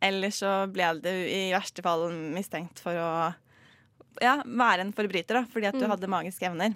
eller 0.00 0.30
så 0.32 0.54
ble 0.72 0.92
du 1.04 1.10
i 1.10 1.50
verste 1.52 1.82
fall 1.84 2.08
mistenkt 2.34 2.80
for 2.80 2.96
å 2.96 3.10
ja, 4.22 4.38
være 4.46 4.86
en 4.86 4.94
forbryter, 4.96 5.42
da, 5.42 5.44
fordi 5.52 5.68
at 5.68 5.76
du 5.76 5.84
Mm. 5.84 5.90
hadde 5.90 6.08
magiske 6.08 6.46
evner. 6.48 6.74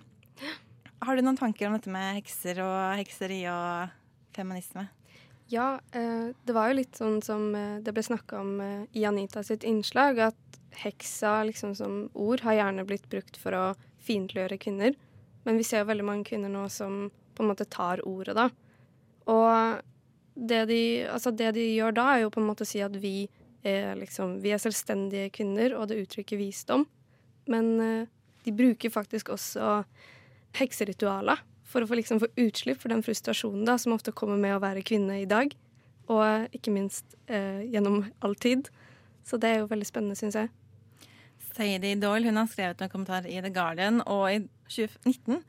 Har 1.00 1.16
du 1.16 1.22
noen 1.22 1.38
tanker 1.38 1.66
om 1.66 1.72
dette 1.78 1.88
med 1.88 2.18
hekser 2.18 2.60
og 2.60 2.98
hekseri 3.00 3.40
og 3.48 3.88
feminisme? 4.36 4.88
Ja, 5.48 5.80
eh, 5.92 6.30
det 6.44 6.52
var 6.54 6.68
jo 6.68 6.76
litt 6.76 6.92
sånn 6.94 7.22
som 7.24 7.54
eh, 7.54 7.80
det 7.80 7.94
ble 7.94 8.02
snakka 8.04 8.38
om 8.38 8.60
eh, 8.60 8.84
i 8.94 9.04
Anita 9.08 9.42
sitt 9.42 9.64
innslag, 9.64 10.18
at 10.18 10.58
heksa 10.84 11.40
liksom 11.48 11.74
som 11.74 12.10
ord 12.14 12.40
har 12.44 12.54
gjerne 12.54 12.84
blitt 12.86 13.08
brukt 13.10 13.36
for 13.40 13.56
å 13.56 13.64
fiendtliggjøre 14.04 14.60
kvinner. 14.60 14.94
Men 15.46 15.60
vi 15.60 15.66
ser 15.66 15.82
jo 15.82 15.90
veldig 15.90 16.06
mange 16.06 16.26
kvinner 16.28 16.52
nå 16.52 16.66
som 16.72 17.06
på 17.36 17.44
en 17.44 17.50
måte 17.50 17.68
tar 17.70 18.02
ordet, 18.08 18.36
da. 18.36 18.48
Og 19.30 19.80
det 20.34 20.64
de, 20.70 20.80
altså 21.10 21.32
det 21.34 21.54
de 21.56 21.66
gjør 21.74 21.94
da, 21.96 22.06
er 22.14 22.24
jo 22.24 22.32
på 22.32 22.40
en 22.42 22.48
måte 22.48 22.66
å 22.66 22.68
si 22.68 22.82
at 22.84 22.96
vi 23.00 23.28
er, 23.66 23.94
liksom, 23.98 24.38
vi 24.44 24.52
er 24.54 24.62
selvstendige 24.62 25.32
kvinner, 25.36 25.74
og 25.76 25.90
det 25.90 26.00
uttrykker 26.04 26.40
visdom. 26.40 26.86
Men 27.50 27.72
eh, 27.84 28.10
de 28.44 28.54
bruker 28.56 28.92
faktisk 28.92 29.32
også 29.34 29.82
hekseritualer 30.58 31.42
for 31.70 31.84
å 31.84 31.88
få, 31.88 31.98
liksom, 32.00 32.22
få 32.22 32.30
utslipp 32.40 32.80
for 32.82 32.92
den 32.92 33.04
frustrasjonen 33.06 33.66
da, 33.68 33.76
som 33.78 33.94
ofte 33.94 34.14
kommer 34.16 34.40
med 34.40 34.56
å 34.56 34.62
være 34.62 34.84
kvinne 34.86 35.20
i 35.22 35.28
dag. 35.28 35.52
Og 36.10 36.56
ikke 36.56 36.74
minst 36.74 37.16
eh, 37.30 37.62
gjennom 37.70 38.02
all 38.24 38.34
tid. 38.34 38.70
Så 39.26 39.38
det 39.38 39.52
er 39.52 39.60
jo 39.60 39.70
veldig 39.70 39.86
spennende, 39.86 40.18
syns 40.18 40.38
jeg. 40.38 40.50
Sadie 41.60 41.98
Doyle 42.00 42.24
hun 42.30 42.38
har 42.40 42.48
skrevet 42.48 42.80
en 42.80 42.88
kommentar 42.92 43.26
i 43.28 43.36
The 43.44 43.50
Guardian, 43.52 44.00
og 44.08 44.24
i 44.32 44.38
2019 44.70 45.42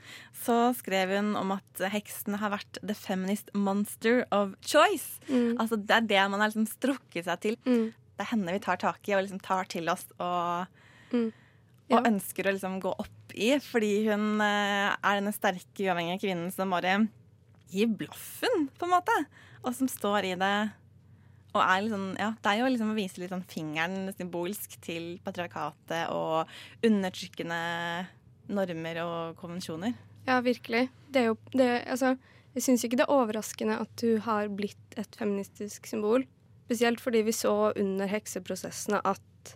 så 0.43 0.55
skrev 0.75 1.13
hun 1.15 1.29
om 1.39 1.53
at 1.55 1.83
heksen 1.93 2.35
har 2.41 2.51
vært 2.51 2.79
the 2.81 2.95
feminist 2.97 3.51
monster 3.55 4.25
of 4.35 4.55
choice. 4.65 5.21
Mm. 5.29 5.55
Altså 5.61 5.77
Det 5.79 5.95
er 5.97 6.07
det 6.09 6.23
man 6.33 6.41
har 6.43 6.51
liksom 6.51 6.67
strukket 6.67 7.29
seg 7.29 7.39
til. 7.45 7.57
Mm. 7.63 7.91
Det 8.17 8.25
er 8.25 8.31
henne 8.33 8.55
vi 8.57 8.63
tar 8.65 8.81
tak 8.81 9.07
i 9.07 9.15
og 9.15 9.23
liksom 9.23 9.39
tar 9.45 9.69
til 9.71 9.87
oss 9.93 10.05
og, 10.19 10.67
Mm. 11.11 11.31
og 11.91 11.97
Ja. 11.97 12.01
ønsker 12.07 12.47
å 12.47 12.53
liksom 12.55 12.79
gå 12.81 12.91
opp 12.99 13.33
i. 13.35 13.53
Fordi 13.59 14.07
hun 14.09 14.39
eh, 14.41 14.95
er 15.03 15.19
denne 15.21 15.33
sterke, 15.35 15.79
uavhengige 15.87 16.21
kvinnen 16.25 16.51
som 16.51 16.69
bare 16.71 17.07
gir 17.71 17.87
blaffen, 17.87 18.69
på 18.79 18.83
en 18.87 18.93
måte. 18.97 19.15
Og 19.63 19.75
som 19.75 19.87
står 19.87 20.23
i 20.31 20.35
det. 20.35 20.71
Og 21.51 21.59
er 21.59 21.87
sånn, 21.91 22.11
ja, 22.19 22.29
det 22.39 22.51
er 22.51 22.61
jo 22.61 22.69
liksom 22.71 22.93
å 22.93 22.97
vise 22.97 23.19
litt 23.19 23.33
sånn 23.33 23.47
fingeren 23.51 24.11
symbolsk 24.15 24.77
til 24.83 25.17
patriarkatet 25.25 26.13
og 26.15 26.51
undertrykkende 26.87 27.61
normer 28.51 29.01
og 29.03 29.39
konvensjoner. 29.39 29.97
Ja, 30.27 30.39
virkelig. 30.45 30.85
Det 31.11 31.23
er 31.23 31.31
jo 31.31 31.39
det, 31.51 31.71
altså, 31.89 32.15
Jeg 32.51 32.65
syns 32.65 32.83
ikke 32.83 32.97
det 32.99 33.05
er 33.05 33.15
overraskende 33.15 33.77
at 33.79 33.91
du 34.01 34.17
har 34.25 34.49
blitt 34.51 34.95
et 34.99 35.15
feministisk 35.15 35.85
symbol. 35.87 36.25
Spesielt 36.67 36.99
fordi 36.99 37.21
vi 37.23 37.31
så 37.35 37.71
under 37.79 38.09
hekseprosessene 38.11 38.99
at 39.07 39.53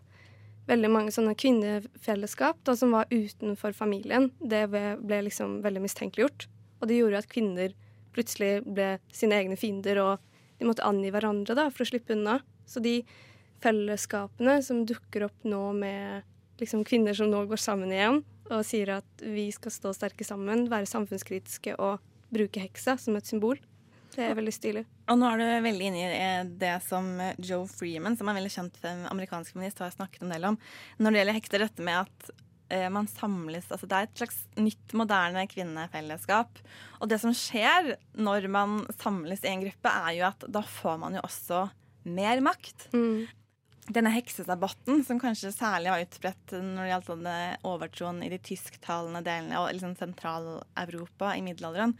veldig 0.69 0.91
mange 0.91 1.11
sånne 1.13 1.35
kvinnefellesskap 1.37 2.61
da, 2.63 2.75
som 2.79 2.95
var 2.95 3.11
utenfor 3.11 3.75
familien, 3.75 4.29
det 4.39 4.65
ble 4.71 5.19
liksom 5.27 5.59
veldig 5.65 5.83
mistenkeliggjort. 5.83 6.47
Og 6.79 6.87
det 6.89 7.01
gjorde 7.01 7.21
at 7.21 7.29
kvinner 7.31 7.75
plutselig 8.15 8.63
ble 8.63 8.95
sine 9.13 9.37
egne 9.41 9.59
fiender, 9.59 9.99
og 9.99 10.34
de 10.59 10.67
måtte 10.67 10.85
angi 10.87 11.11
hverandre 11.13 11.57
da, 11.57 11.69
for 11.73 11.85
å 11.85 11.89
slippe 11.89 12.15
unna. 12.15 12.39
Så 12.69 12.81
de 12.83 12.99
fellesskapene 13.63 14.59
som 14.65 14.83
dukker 14.87 15.27
opp 15.27 15.45
nå 15.47 15.61
med 15.77 16.25
liksom, 16.61 16.85
kvinner 16.87 17.15
som 17.17 17.31
nå 17.31 17.45
går 17.49 17.61
sammen 17.61 17.93
igjen 17.93 18.23
og 18.53 18.61
sier 18.67 18.91
at 18.99 19.23
vi 19.25 19.47
skal 19.53 19.73
stå 19.73 19.93
sterke 19.97 20.25
sammen, 20.27 20.67
være 20.69 20.85
samfunnskritiske 20.89 21.79
og 21.81 22.03
bruke 22.33 22.61
heksa 22.61 22.93
som 23.01 23.17
et 23.17 23.25
symbol, 23.25 23.57
det 24.15 24.23
er 24.23 24.37
veldig 24.37 24.53
stilig. 24.53 24.83
Og 25.11 25.17
nå 25.19 25.27
er 25.27 25.41
du 25.41 25.65
veldig 25.65 25.87
inne 25.89 25.99
i 25.99 26.05
eh, 26.13 26.47
det 26.61 26.75
som 26.85 27.07
Joe 27.41 27.65
Freeman, 27.67 28.15
som 28.15 28.29
er 28.29 28.37
veldig 28.37 28.51
kjent 28.53 28.77
amerikansk 29.11 29.55
feminist, 29.55 29.81
har 29.83 29.91
snakket 29.93 30.23
en 30.23 30.31
del 30.31 30.47
om. 30.51 30.59
Når 31.01 31.11
det 31.11 31.21
gjelder 31.21 31.37
hekser, 31.39 31.65
dette 31.65 31.85
med 31.85 32.05
at 32.05 32.29
eh, 32.31 32.44
man 32.93 33.07
samles 33.09 33.67
altså 33.71 33.87
Det 33.89 33.97
er 33.97 34.07
et 34.07 34.19
slags 34.21 34.41
nytt, 34.59 34.93
moderne 34.97 35.45
kvinnefellesskap. 35.51 36.61
Og 36.99 37.09
det 37.11 37.19
som 37.21 37.33
skjer 37.35 37.95
når 38.17 38.49
man 38.51 38.83
samles 38.99 39.43
i 39.45 39.51
en 39.53 39.65
gruppe, 39.65 39.95
er 40.05 40.19
jo 40.19 40.27
at 40.29 40.45
da 40.51 40.61
får 40.65 41.01
man 41.01 41.17
jo 41.17 41.23
også 41.25 41.65
mer 42.05 42.43
makt. 42.45 42.87
Mm. 42.93 43.25
Denne 43.85 44.11
heksesabotten, 44.15 45.03
som 45.05 45.19
kanskje 45.21 45.53
særlig 45.53 45.91
var 45.93 46.05
utbredt 46.05 46.55
når 46.57 46.79
det 46.81 46.91
gjaldt 46.93 47.11
sånn 47.11 47.27
overtroen 47.69 48.23
i 48.25 48.31
de 48.33 48.39
tysktalende 48.41 49.21
delene 49.25 49.59
og 49.61 49.69
liksom 49.73 49.93
Sentral-Europa 49.99 51.35
i 51.37 51.43
middelalderen. 51.45 51.93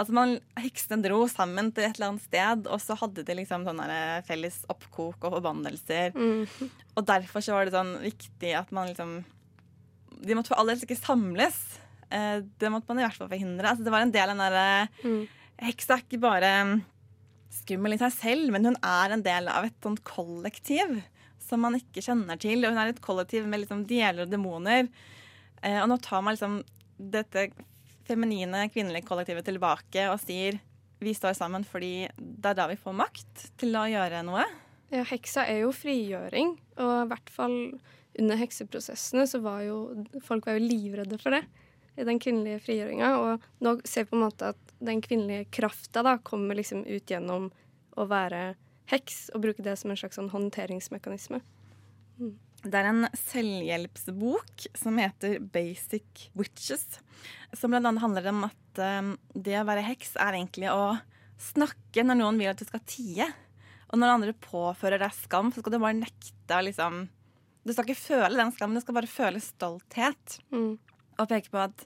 Altså 0.00 0.14
man, 0.16 0.38
Heksene 0.56 1.04
dro 1.04 1.20
sammen 1.28 1.68
til 1.74 1.84
et 1.84 1.98
eller 1.98 2.14
annet 2.14 2.24
sted, 2.24 2.64
og 2.64 2.80
så 2.80 2.96
hadde 2.98 3.26
de 3.28 3.36
liksom 3.36 3.66
sånne 3.68 4.22
felles 4.26 4.62
oppkok 4.72 5.28
og 5.28 5.36
forbannelser. 5.36 6.16
Mm. 6.16 6.70
Og 6.96 7.06
derfor 7.08 7.44
så 7.44 7.58
var 7.58 7.68
det 7.68 7.76
sånn 7.76 7.94
viktig 8.00 8.54
at 8.56 8.72
man 8.74 8.88
liksom 8.90 9.18
De 10.22 10.36
måtte 10.38 10.52
for 10.52 10.60
all 10.60 10.70
del 10.70 10.82
ikke 10.84 10.98
samles. 10.98 11.58
Eh, 12.12 12.40
det 12.60 12.70
måtte 12.72 12.90
man 12.90 13.02
i 13.02 13.06
hvert 13.06 13.18
fall 13.18 13.30
forhindre. 13.30 13.68
Altså, 13.68 13.86
det 13.86 13.94
var 13.94 14.04
en 14.04 14.14
del 14.14 14.28
av 14.28 14.36
den 14.36 14.44
derre 14.46 14.88
Mm. 15.02 15.22
Heksa 15.62 15.94
er 15.94 16.02
ikke 16.02 16.18
bare 16.22 16.52
skummel 17.52 17.94
i 17.94 17.98
seg 18.00 18.14
selv, 18.16 18.50
men 18.50 18.64
hun 18.66 18.76
er 18.82 19.12
en 19.14 19.22
del 19.22 19.50
av 19.52 19.66
et 19.68 19.76
sånt 19.84 20.00
kollektiv 20.02 20.96
som 21.42 21.62
man 21.62 21.76
ikke 21.78 22.02
kjenner 22.02 22.40
til. 22.40 22.64
Og 22.64 22.72
hun 22.72 22.80
er 22.82 22.90
et 22.90 23.02
kollektiv 23.04 23.46
med 23.46 23.62
liksom 23.62 23.84
djeler 23.86 24.24
og 24.24 24.32
demoner. 24.32 24.88
Eh, 25.62 25.78
og 25.82 25.88
nå 25.92 26.00
tar 26.02 26.24
man 26.24 26.34
liksom 26.34 26.60
dette 26.98 27.50
feminine, 28.08 28.66
kvinnelige 28.72 29.06
kollektivet 29.06 29.46
tilbake 29.46 30.08
og 30.10 30.18
sier 30.22 30.58
vi 31.02 31.14
står 31.14 31.34
sammen 31.34 31.64
fordi 31.66 32.08
det 32.16 32.52
er 32.52 32.58
da 32.58 32.68
vi 32.70 32.78
får 32.78 32.94
makt 32.94 33.46
til 33.60 33.74
å 33.78 33.86
gjøre 33.90 34.22
noe. 34.26 34.44
Ja, 34.92 35.02
heksa 35.08 35.46
er 35.48 35.62
jo 35.64 35.72
frigjøring, 35.74 36.52
og 36.76 36.92
i 37.06 37.08
hvert 37.10 37.30
fall 37.32 37.56
under 38.18 38.36
hekseprosessene 38.40 39.26
så 39.28 39.40
var 39.44 39.62
jo 39.66 39.76
folk 40.24 40.46
var 40.48 40.58
jo 40.58 40.66
livredde 40.66 41.18
for 41.22 41.34
det. 41.36 41.44
I 41.96 42.06
den 42.08 42.20
kvinnelige 42.22 42.62
frigjøringa. 42.64 43.08
Og 43.20 43.64
nå 43.64 43.76
ser 43.88 44.06
vi 44.06 44.12
på 44.12 44.18
en 44.18 44.26
måte 44.26 44.52
at 44.54 44.76
den 44.84 45.02
kvinnelige 45.04 45.48
krafta 45.52 46.04
da 46.04 46.16
kommer 46.24 46.56
liksom 46.56 46.86
ut 46.88 47.10
gjennom 47.10 47.50
å 47.96 48.06
være 48.08 48.54
heks 48.92 49.26
og 49.36 49.44
bruke 49.44 49.64
det 49.64 49.76
som 49.80 49.92
en 49.92 50.00
slags 50.00 50.18
sånn 50.18 50.32
håndteringsmekanisme. 50.32 51.42
Det 52.62 52.78
er 52.78 52.88
en 52.88 53.06
selvhjelpsbok 53.18 54.66
som 54.78 54.98
heter 55.00 55.40
Basic 55.52 56.28
Witches. 56.38 56.86
Som 57.58 57.74
annet 57.74 58.02
handler 58.02 58.28
om 58.30 58.44
at 58.46 58.82
um, 58.82 59.14
det 59.34 59.56
å 59.58 59.66
være 59.68 59.84
heks 59.88 60.14
er 60.20 60.38
egentlig 60.38 60.70
å 60.70 60.94
snakke 61.42 62.04
når 62.06 62.20
noen 62.20 62.38
vil 62.38 62.52
at 62.52 62.60
du 62.62 62.68
skal 62.68 62.84
tie. 62.86 63.26
Og 63.90 63.98
når 64.00 64.14
andre 64.14 64.36
påfører 64.46 65.02
deg 65.02 65.16
skam, 65.16 65.50
så 65.52 65.60
skal 65.60 65.74
du 65.74 65.82
bare 65.82 65.98
nekte 65.98 66.56
å 66.56 66.64
liksom 66.64 67.02
Du 67.62 67.72
skal 67.72 67.86
ikke 67.86 68.00
føle 68.00 68.38
den 68.38 68.52
skammen, 68.54 68.78
du 68.78 68.82
skal 68.84 68.96
bare 68.96 69.10
føle 69.10 69.42
stolthet. 69.42 70.38
Mm. 70.54 70.74
Og 71.20 71.28
peke 71.30 71.52
på 71.52 71.60
at 71.62 71.84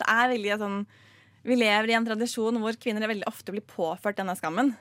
det 0.00 0.06
er 0.10 0.32
veldig 0.32 0.56
sånn 0.58 0.78
Vi 1.46 1.54
lever 1.54 1.92
i 1.92 1.94
en 1.94 2.06
tradisjon 2.06 2.58
hvor 2.62 2.76
kvinner 2.80 3.06
veldig 3.06 3.28
ofte 3.30 3.52
blir 3.54 3.64
påført 3.68 4.18
denne 4.18 4.34
skammen. 4.38 4.72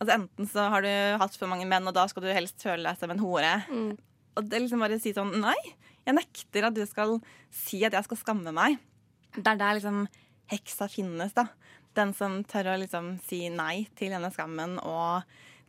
Altså 0.00 0.16
Enten 0.16 0.48
så 0.48 0.66
har 0.72 0.84
du 0.84 0.92
hatt 1.20 1.36
for 1.36 1.50
mange 1.50 1.66
menn, 1.68 1.88
og 1.88 1.96
da 1.96 2.06
skal 2.08 2.24
du 2.24 2.32
helst 2.32 2.60
føle 2.64 2.84
deg 2.84 3.00
som 3.00 3.12
en 3.12 3.22
hore. 3.22 3.52
Mm. 3.68 3.94
Og 4.36 4.48
det 4.48 4.60
liksom 4.62 4.84
bare 4.84 5.00
si 5.00 5.12
sånn 5.16 5.32
Nei, 5.42 5.56
jeg 6.06 6.16
nekter 6.16 6.68
at 6.68 6.76
du 6.76 6.84
skal 6.88 7.18
si 7.52 7.82
at 7.84 7.96
jeg 7.96 8.08
skal 8.08 8.20
skamme 8.20 8.52
meg. 8.56 8.78
Det 9.36 9.46
er 9.46 9.60
der 9.60 9.78
liksom 9.78 10.04
heksa 10.50 10.88
finnes, 10.90 11.34
da. 11.36 11.46
Den 11.96 12.14
som 12.16 12.40
tør 12.48 12.72
å 12.72 12.80
liksom 12.80 13.14
si 13.26 13.46
nei 13.52 13.86
til 13.98 14.12
denne 14.14 14.30
skammen 14.34 14.78
og 14.82 15.26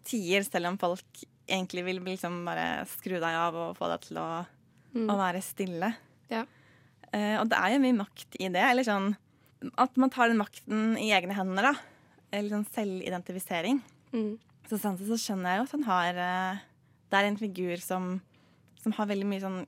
tier, 0.07 0.45
selv 0.45 0.71
om 0.71 0.79
folk 0.81 1.23
egentlig 1.47 1.83
vil 1.85 1.99
liksom 2.05 2.41
bare 2.45 2.85
skru 2.91 3.17
deg 3.19 3.35
av 3.35 3.55
og 3.55 3.77
få 3.79 3.89
deg 3.93 4.01
til 4.07 4.17
å, 4.21 4.29
Mm. 4.93 5.07
å 5.07 5.15
være 5.15 5.39
stille. 5.41 5.93
Ja. 6.29 6.41
Eh, 7.13 7.37
og 7.39 7.47
det 7.49 7.57
er 7.57 7.73
jo 7.73 7.79
mye 7.79 7.95
makt 8.01 8.35
i 8.39 8.49
det. 8.51 8.59
Eller 8.59 8.83
sånn 8.83 9.15
at 9.77 9.95
man 9.95 10.09
tar 10.09 10.27
den 10.27 10.37
makten 10.41 10.97
i 10.99 11.11
egne 11.15 11.33
hender, 11.37 11.61
da. 11.71 11.73
Eller 12.33 12.49
sånn 12.49 12.67
selvidentifisering. 12.73 13.81
Mm. 14.13 14.37
Så 14.69 14.77
sett 14.79 14.99
så 15.07 15.17
skjønner 15.19 15.51
jeg 15.55 15.59
jo 15.59 15.63
at 15.63 15.71
han 15.71 15.83
har 15.87 16.19
eh, 16.19 16.59
Det 17.11 17.19
er 17.19 17.27
en 17.27 17.37
figur 17.39 17.77
som, 17.83 18.21
som 18.83 18.91
har 18.95 19.05
veldig 19.07 19.25
mye 19.27 19.41
sånn 19.43 19.65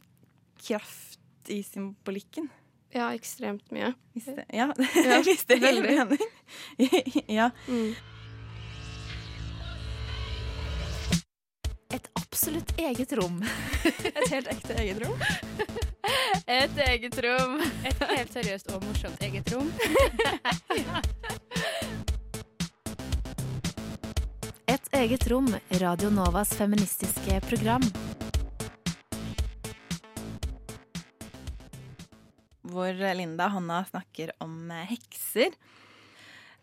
kraft 0.63 1.19
i 1.51 1.61
symbolikken. 1.63 2.49
Ja, 2.93 3.09
ekstremt 3.11 3.65
mye. 3.73 3.93
Hvis 4.13 4.25
det, 4.29 4.45
ja, 4.53 4.67
Ja, 4.77 5.17
hvis 5.25 5.43
det 5.49 5.57
gir 5.59 5.81
mening. 5.83 6.21
ja. 7.39 7.49
Mm. 7.67 7.95
Absolutt 12.33 12.79
eget 12.79 13.13
rom. 13.13 13.43
Et 14.17 14.29
helt 14.31 14.47
ekte 14.49 14.73
eget 14.81 14.97
rom. 15.03 15.19
Et 16.49 16.77
eget 16.87 17.17
rom. 17.21 17.61
Et 17.85 17.99
helt 18.09 18.33
seriøst 18.33 18.71
og 18.73 18.81
morsomt 18.87 19.21
eget 19.21 19.53
rom. 19.53 19.69
Et 24.73 24.89
eget 24.97 25.27
rom. 25.29 25.45
Radio 25.83 26.09
Novas 26.09 26.55
feministiske 26.57 27.37
program. 27.51 27.85
Hvor 32.73 32.89
Linda 33.13 33.45
og 33.45 33.53
Hanna 33.59 33.85
snakker 33.91 34.33
om 34.41 34.71
eh, 34.73 34.89
hekser. 34.95 35.53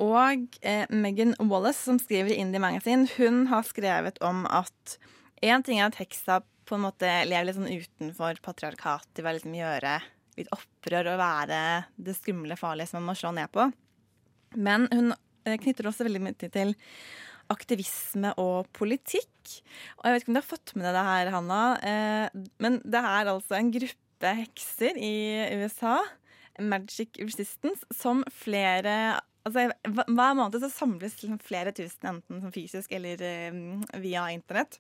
Og 0.03 0.50
eh, 0.67 0.91
Megan 0.91 1.39
Wallace, 1.39 1.87
som 1.87 2.03
skriver 2.03 2.35
i 2.35 2.43
Indie 2.43 2.59
Magazine, 2.59 3.07
hun 3.21 3.47
har 3.55 3.62
skrevet 3.71 4.19
om 4.19 4.50
at 4.50 4.99
én 5.44 5.64
ting 5.64 5.80
er 5.80 5.88
at 5.88 6.00
heksa 6.00 6.40
på 6.68 6.76
en 6.76 6.85
måte 6.85 7.09
lever 7.26 7.49
litt 7.49 7.59
sånn 7.59 7.70
utenfor 7.70 8.40
patriarkatet. 8.44 9.11
De 9.16 9.25
vil 9.25 9.38
liksom 9.38 9.56
gjøre 9.56 9.97
litt 10.38 10.52
opprør 10.54 11.12
og 11.14 11.20
være 11.20 11.62
det 12.00 12.14
skumle, 12.16 12.59
farlige 12.59 12.90
som 12.90 13.00
man 13.00 13.11
må 13.11 13.16
slå 13.18 13.32
ned 13.37 13.50
på. 13.54 13.66
Men 14.59 14.87
hun 14.92 15.12
eh, 15.12 15.59
knytter 15.61 15.90
også 15.90 16.06
veldig 16.06 16.23
mye 16.25 16.50
til 16.52 16.75
aktivisme 17.50 18.32
og 18.38 18.68
politikk. 18.76 19.56
Og 19.99 20.06
jeg 20.06 20.14
vet 20.14 20.23
ikke 20.23 20.32
om 20.32 20.38
du 20.38 20.42
har 20.42 20.52
fått 20.52 20.75
med 20.76 20.87
deg 20.87 20.97
det 20.97 21.09
her, 21.09 21.32
Hanna, 21.35 21.62
eh, 21.82 22.47
men 22.62 22.78
det 22.85 23.02
er 23.02 23.32
altså 23.32 23.59
en 23.59 23.73
gruppe 23.75 24.35
hekser 24.44 25.00
i 25.00 25.14
USA, 25.62 25.99
Magic 26.61 27.18
Resistance, 27.23 27.87
som 27.94 28.25
flere 28.35 29.18
Altså, 29.40 29.70
Hver 29.88 30.35
måned 30.37 30.59
så 30.61 30.68
samles 30.68 31.14
liksom 31.23 31.38
flere 31.40 31.73
tusen, 31.73 32.04
enten 32.11 32.50
fysisk 32.52 32.92
eller 32.92 33.23
eh, 33.25 33.54
via 34.02 34.26
internett, 34.35 34.76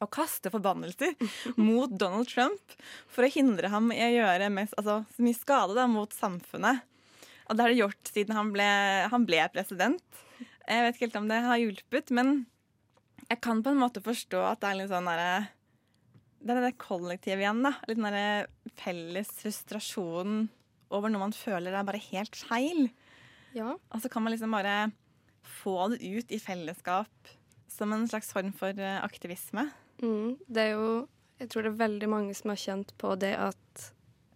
og 0.00 0.10
kaste 0.14 0.52
forbannelser 0.52 1.16
mot 1.68 1.92
Donald 1.92 2.30
Trump 2.30 2.76
for 3.10 3.26
å 3.26 3.32
hindre 3.32 3.72
ham 3.72 3.90
i 3.94 4.00
å 4.04 4.12
gjøre 4.14 4.52
mest, 4.54 4.76
altså, 4.80 5.00
så 5.14 5.26
mye 5.26 5.38
skade 5.38 5.76
da, 5.78 5.86
mot 5.90 6.14
samfunnet. 6.16 6.86
Og 7.50 7.56
det 7.56 7.64
har 7.64 7.72
det 7.72 7.80
gjort 7.80 8.12
siden 8.12 8.36
han 8.38 8.52
ble, 8.54 8.68
han 9.10 9.26
ble 9.26 9.42
president. 9.54 10.22
Jeg 10.70 10.84
vet 10.86 10.96
ikke 10.96 11.08
helt 11.08 11.18
om 11.18 11.30
det 11.30 11.40
har 11.42 11.58
hjulpet, 11.58 12.12
men 12.14 12.44
jeg 13.26 13.40
kan 13.42 13.62
på 13.62 13.72
en 13.72 13.80
måte 13.80 14.02
forstå 14.04 14.44
at 14.52 14.62
det 14.62 14.70
er 14.70 14.78
litt 14.78 14.92
sånn 14.92 15.08
derre 15.10 15.32
Det 16.40 16.54
er 16.54 16.64
det 16.64 16.78
kollektivet 16.80 17.42
igjen, 17.44 17.64
da. 17.66 17.74
Litt 17.90 17.98
den 17.98 18.06
derre 18.06 18.72
felles 18.80 19.34
frustrasjonen 19.42 20.48
over 20.94 21.10
noe 21.10 21.26
man 21.26 21.36
føler 21.36 21.74
er 21.74 21.86
bare 21.86 22.00
helt 22.10 22.38
feil. 22.38 22.88
Ja. 23.54 23.74
Og 23.74 24.02
så 24.02 24.10
kan 24.10 24.24
man 24.24 24.34
liksom 24.34 24.54
bare 24.54 24.90
få 25.60 25.90
det 25.92 26.00
ut 26.00 26.32
i 26.32 26.40
fellesskap 26.42 27.30
som 27.70 27.92
en 27.94 28.08
slags 28.08 28.32
form 28.34 28.52
for 28.56 28.76
eh, 28.76 28.98
aktivisme. 29.04 29.68
Mm. 30.02 30.36
Det 30.46 30.68
er 30.68 30.76
jo 30.76 31.08
Jeg 31.40 31.48
tror 31.48 31.64
det 31.64 31.70
er 31.70 31.80
veldig 31.80 32.08
mange 32.12 32.34
som 32.36 32.50
har 32.52 32.58
kjent 32.60 32.90
på 33.00 33.14
det 33.16 33.32
at, 33.32 33.84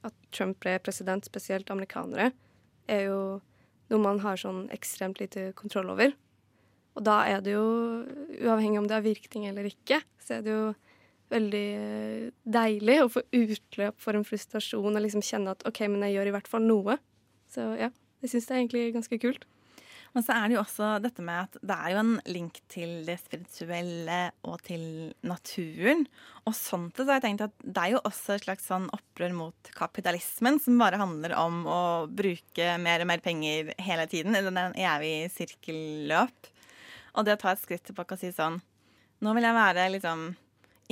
at 0.08 0.14
Trump 0.32 0.56
ble 0.64 0.78
president, 0.80 1.26
spesielt 1.28 1.68
amerikanere, 1.68 2.30
er 2.88 3.02
jo 3.10 3.18
noe 3.92 4.00
man 4.00 4.22
har 4.22 4.40
sånn 4.40 4.70
ekstremt 4.72 5.20
lite 5.20 5.50
kontroll 5.52 5.90
over. 5.92 6.14
Og 6.96 7.04
da 7.04 7.18
er 7.28 7.42
det 7.44 7.52
jo, 7.58 7.66
uavhengig 8.40 8.80
om 8.80 8.88
det 8.88 8.96
har 8.96 9.04
virkning 9.04 9.44
eller 9.50 9.68
ikke, 9.68 10.00
så 10.16 10.38
er 10.38 10.46
det 10.46 10.54
jo 10.54 10.64
veldig 11.34 11.64
eh, 11.76 12.32
deilig 12.56 12.98
å 13.02 13.10
få 13.12 13.24
utløp 13.34 14.00
for 14.00 14.16
en 14.16 14.24
frustrasjon 14.24 14.94
og 14.94 15.04
liksom 15.04 15.24
kjenne 15.24 15.52
at 15.52 15.64
OK, 15.68 15.84
men 15.90 16.06
jeg 16.06 16.16
gjør 16.16 16.30
i 16.30 16.34
hvert 16.38 16.50
fall 16.50 16.64
noe. 16.64 16.96
Så 17.52 17.66
ja, 17.80 17.90
jeg 18.24 18.32
syns 18.32 18.48
det 18.48 18.54
er 18.54 18.62
egentlig 18.62 18.84
ganske 18.96 19.20
kult. 19.20 19.44
Men 20.14 20.22
så 20.22 20.34
er 20.36 20.46
det 20.46 20.54
jo 20.54 20.60
også 20.62 20.88
dette 21.02 21.24
med 21.26 21.48
at 21.48 21.56
det 21.66 21.74
er 21.74 21.90
jo 21.90 22.02
en 22.04 22.12
link 22.30 22.60
til 22.70 22.92
det 23.06 23.16
spirituelle 23.18 24.18
og 24.46 24.60
til 24.62 24.84
naturen. 25.26 26.04
Og 26.46 26.54
sånn 26.54 26.86
så 26.94 27.02
har 27.08 27.18
jeg 27.18 27.24
tenkt 27.24 27.46
at 27.48 27.56
det 27.64 27.82
er 27.82 27.94
jo 27.96 28.02
også 28.06 28.36
et 28.36 28.46
slags 28.46 28.68
sånn 28.70 28.86
opprør 28.94 29.34
mot 29.34 29.72
kapitalismen, 29.74 30.60
som 30.62 30.78
bare 30.78 31.00
handler 31.02 31.34
om 31.40 31.64
å 31.66 31.80
bruke 32.06 32.76
mer 32.78 33.02
og 33.02 33.10
mer 33.10 33.24
penger 33.26 33.74
hele 33.82 34.06
tiden. 34.10 34.38
Det 34.38 34.44
er 34.44 34.62
en 34.68 34.78
evig 34.94 35.16
sirkelløp. 35.34 36.50
Og 37.18 37.26
det 37.26 37.34
å 37.34 37.42
ta 37.42 37.50
et 37.54 37.62
skritt 37.62 37.84
tilbake 37.90 38.14
og 38.14 38.22
si 38.22 38.32
sånn 38.34 38.62
Nå 39.22 39.30
vil 39.36 39.46
jeg 39.46 39.56
være 39.56 39.90
liksom 39.94 40.24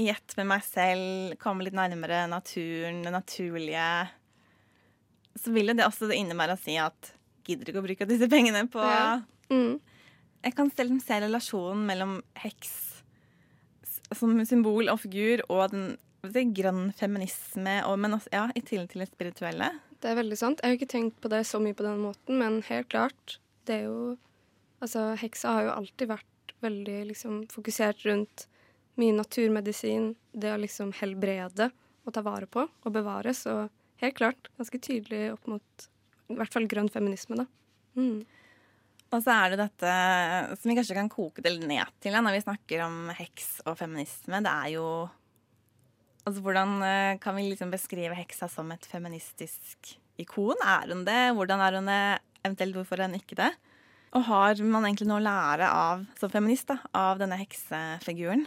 i 0.01 0.07
ett 0.09 0.35
med 0.39 0.47
meg 0.49 0.63
selv, 0.65 1.35
komme 1.43 1.67
litt 1.67 1.77
nærmere 1.77 2.25
naturen, 2.31 3.03
det 3.05 3.11
naturlige. 3.13 3.89
Så 5.37 5.53
vil 5.53 5.69
jo 5.69 5.75
det 5.77 5.85
også 5.85 6.09
innebære 6.15 6.57
å 6.57 6.63
si 6.63 6.79
at 6.81 7.11
gidder 7.47 7.71
ikke 7.71 7.83
å 7.83 7.87
bruke 7.87 8.09
disse 8.09 8.29
pengene 8.31 8.67
på 8.71 8.83
Ja. 8.83 9.23
Mm. 9.53 9.81
Jeg 10.43 10.57
kan 10.59 10.71
selv 10.75 10.97
se 11.05 11.19
relasjonen 11.23 11.85
mellom 11.87 12.17
heks 12.43 12.73
som 14.17 14.35
symbol 14.45 14.91
og 14.93 14.99
figur 15.05 15.45
og 15.49 15.71
den 15.73 15.93
det 16.23 16.45
grønn 16.55 16.93
feminisme, 16.95 17.81
og, 17.89 17.97
men 17.99 18.15
også, 18.15 18.31
ja, 18.31 18.45
i 18.55 18.63
tillegg 18.63 18.93
til 18.93 19.03
det 19.03 19.09
spirituelle. 19.11 19.73
Det 20.03 20.11
er 20.11 20.19
veldig 20.19 20.39
sant. 20.39 20.61
Jeg 20.63 20.71
har 20.71 20.79
ikke 20.79 20.93
tenkt 20.93 21.17
på 21.23 21.31
det 21.33 21.43
så 21.49 21.59
mye 21.63 21.75
på 21.75 21.87
den 21.87 21.99
måten, 22.03 22.39
men 22.39 22.61
helt 22.69 22.91
klart. 22.95 23.39
Det 23.67 23.81
er 23.83 23.89
jo 23.91 24.19
Altså, 24.83 25.13
heksa 25.15 25.53
har 25.55 25.63
jo 25.63 25.75
alltid 25.77 26.09
vært 26.11 26.55
veldig 26.59 26.97
liksom 27.13 27.35
fokusert 27.53 28.01
rundt 28.03 28.49
mye 28.99 29.15
naturmedisin, 29.15 30.09
det 30.35 30.51
å 30.51 30.57
liksom 30.59 30.91
helbrede 30.99 31.69
og 32.03 32.17
ta 32.17 32.25
vare 32.27 32.49
på 32.51 32.65
og 32.67 32.91
bevare. 32.91 33.31
Så 33.31 33.69
helt 34.03 34.17
klart 34.19 34.51
ganske 34.59 34.81
tydelig 34.83 35.29
opp 35.37 35.47
mot 35.47 35.87
i 36.33 36.39
hvert 36.41 36.55
fall 36.55 36.69
grønn 36.71 36.91
feminisme, 36.93 37.43
da. 37.43 37.47
Mm. 37.99 38.23
Og 39.13 39.21
så 39.21 39.35
er 39.35 39.53
det 39.53 39.61
dette 39.61 39.97
som 40.57 40.71
vi 40.71 40.77
kanskje 40.79 40.97
kan 40.97 41.11
koke 41.13 41.45
det 41.45 41.53
ned 41.61 41.91
til 42.01 42.15
når 42.17 42.39
vi 42.39 42.45
snakker 42.47 42.85
om 42.87 43.11
heks 43.17 43.59
og 43.67 43.77
feminisme. 43.81 44.41
Det 44.45 44.53
er 44.53 44.71
jo 44.79 44.87
Altså, 46.23 46.39
hvordan 46.39 46.77
eh, 46.87 47.19
kan 47.19 47.35
vi 47.35 47.49
liksom 47.49 47.73
beskrive 47.73 48.15
heksa 48.15 48.47
som 48.47 48.69
et 48.71 48.85
feministisk 48.87 49.97
ikon? 50.23 50.61
Er 50.63 50.93
hun 50.93 51.03
det? 51.03 51.35
Hvordan 51.35 51.63
er 51.65 51.79
hun 51.81 51.91
det? 51.91 52.05
Eventuelt 52.45 52.77
hvorfor 52.79 53.01
er 53.01 53.11
hun 53.11 53.19
ikke 53.19 53.39
det? 53.41 53.49
Og 54.15 54.27
har 54.29 54.61
man 54.63 54.87
egentlig 54.87 55.09
noe 55.11 55.19
å 55.19 55.25
lære 55.25 55.67
av, 55.67 56.05
som 56.21 56.31
feminist 56.31 56.71
da, 56.71 56.79
av 56.95 57.19
denne 57.19 57.41
heksefiguren? 57.41 58.47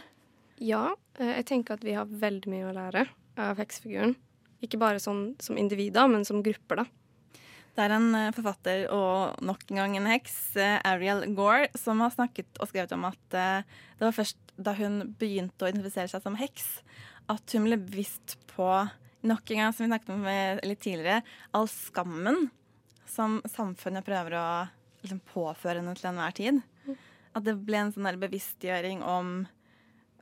Ja, 0.62 0.94
eh, 1.18 1.34
jeg 1.42 1.48
tenker 1.50 1.76
at 1.76 1.84
vi 1.84 1.98
har 1.98 2.08
veldig 2.08 2.52
mye 2.52 2.70
å 2.70 2.74
lære 2.76 3.04
av 3.44 3.60
heksefiguren. 3.60 4.16
Ikke 4.64 4.80
bare 4.80 5.02
sånn 5.02 5.34
som 5.42 5.60
individer, 5.60 6.08
men 6.08 6.24
som 6.24 6.40
grupper, 6.44 6.80
da. 6.80 6.86
Det 7.76 7.84
er 7.84 7.92
en 7.92 8.08
eh, 8.16 8.32
forfatter 8.32 8.86
og 8.94 9.42
nok 9.44 9.66
en 9.68 9.80
gang 9.82 9.96
en 9.98 10.08
heks, 10.08 10.36
eh, 10.56 10.78
Ariel 10.88 11.26
Gore, 11.36 11.68
som 11.76 12.00
har 12.00 12.14
snakket 12.14 12.56
og 12.56 12.70
skrevet 12.70 12.94
om 12.96 13.04
at 13.08 13.36
eh, 13.36 13.66
det 13.98 14.06
var 14.06 14.16
først 14.16 14.54
da 14.56 14.72
hun 14.78 15.02
begynte 15.20 15.66
å 15.66 15.68
identifisere 15.68 16.08
seg 16.08 16.24
som 16.24 16.38
heks, 16.40 16.64
at 17.28 17.52
hun 17.52 17.66
ble 17.68 17.76
bevisst 17.82 18.38
på 18.54 18.70
nok 19.26 19.52
en 19.52 19.60
gang, 19.60 19.74
som 19.74 19.84
vi 19.84 19.90
snakket 19.90 20.14
om 20.14 20.24
litt 20.70 20.80
tidligere, 20.80 21.20
all 21.52 21.68
skammen 21.68 22.46
som 23.10 23.42
samfunnet 23.50 24.06
prøver 24.06 24.38
å 24.38 24.46
liksom, 25.02 25.20
påføre 25.34 25.82
henne 25.82 25.92
til 25.98 26.08
enhver 26.12 26.36
tid. 26.36 26.62
At 27.36 27.44
det 27.44 27.58
ble 27.66 27.82
en 27.82 27.92
sånn 27.92 28.08
bevisstgjøring 28.22 29.02
om 29.04 29.34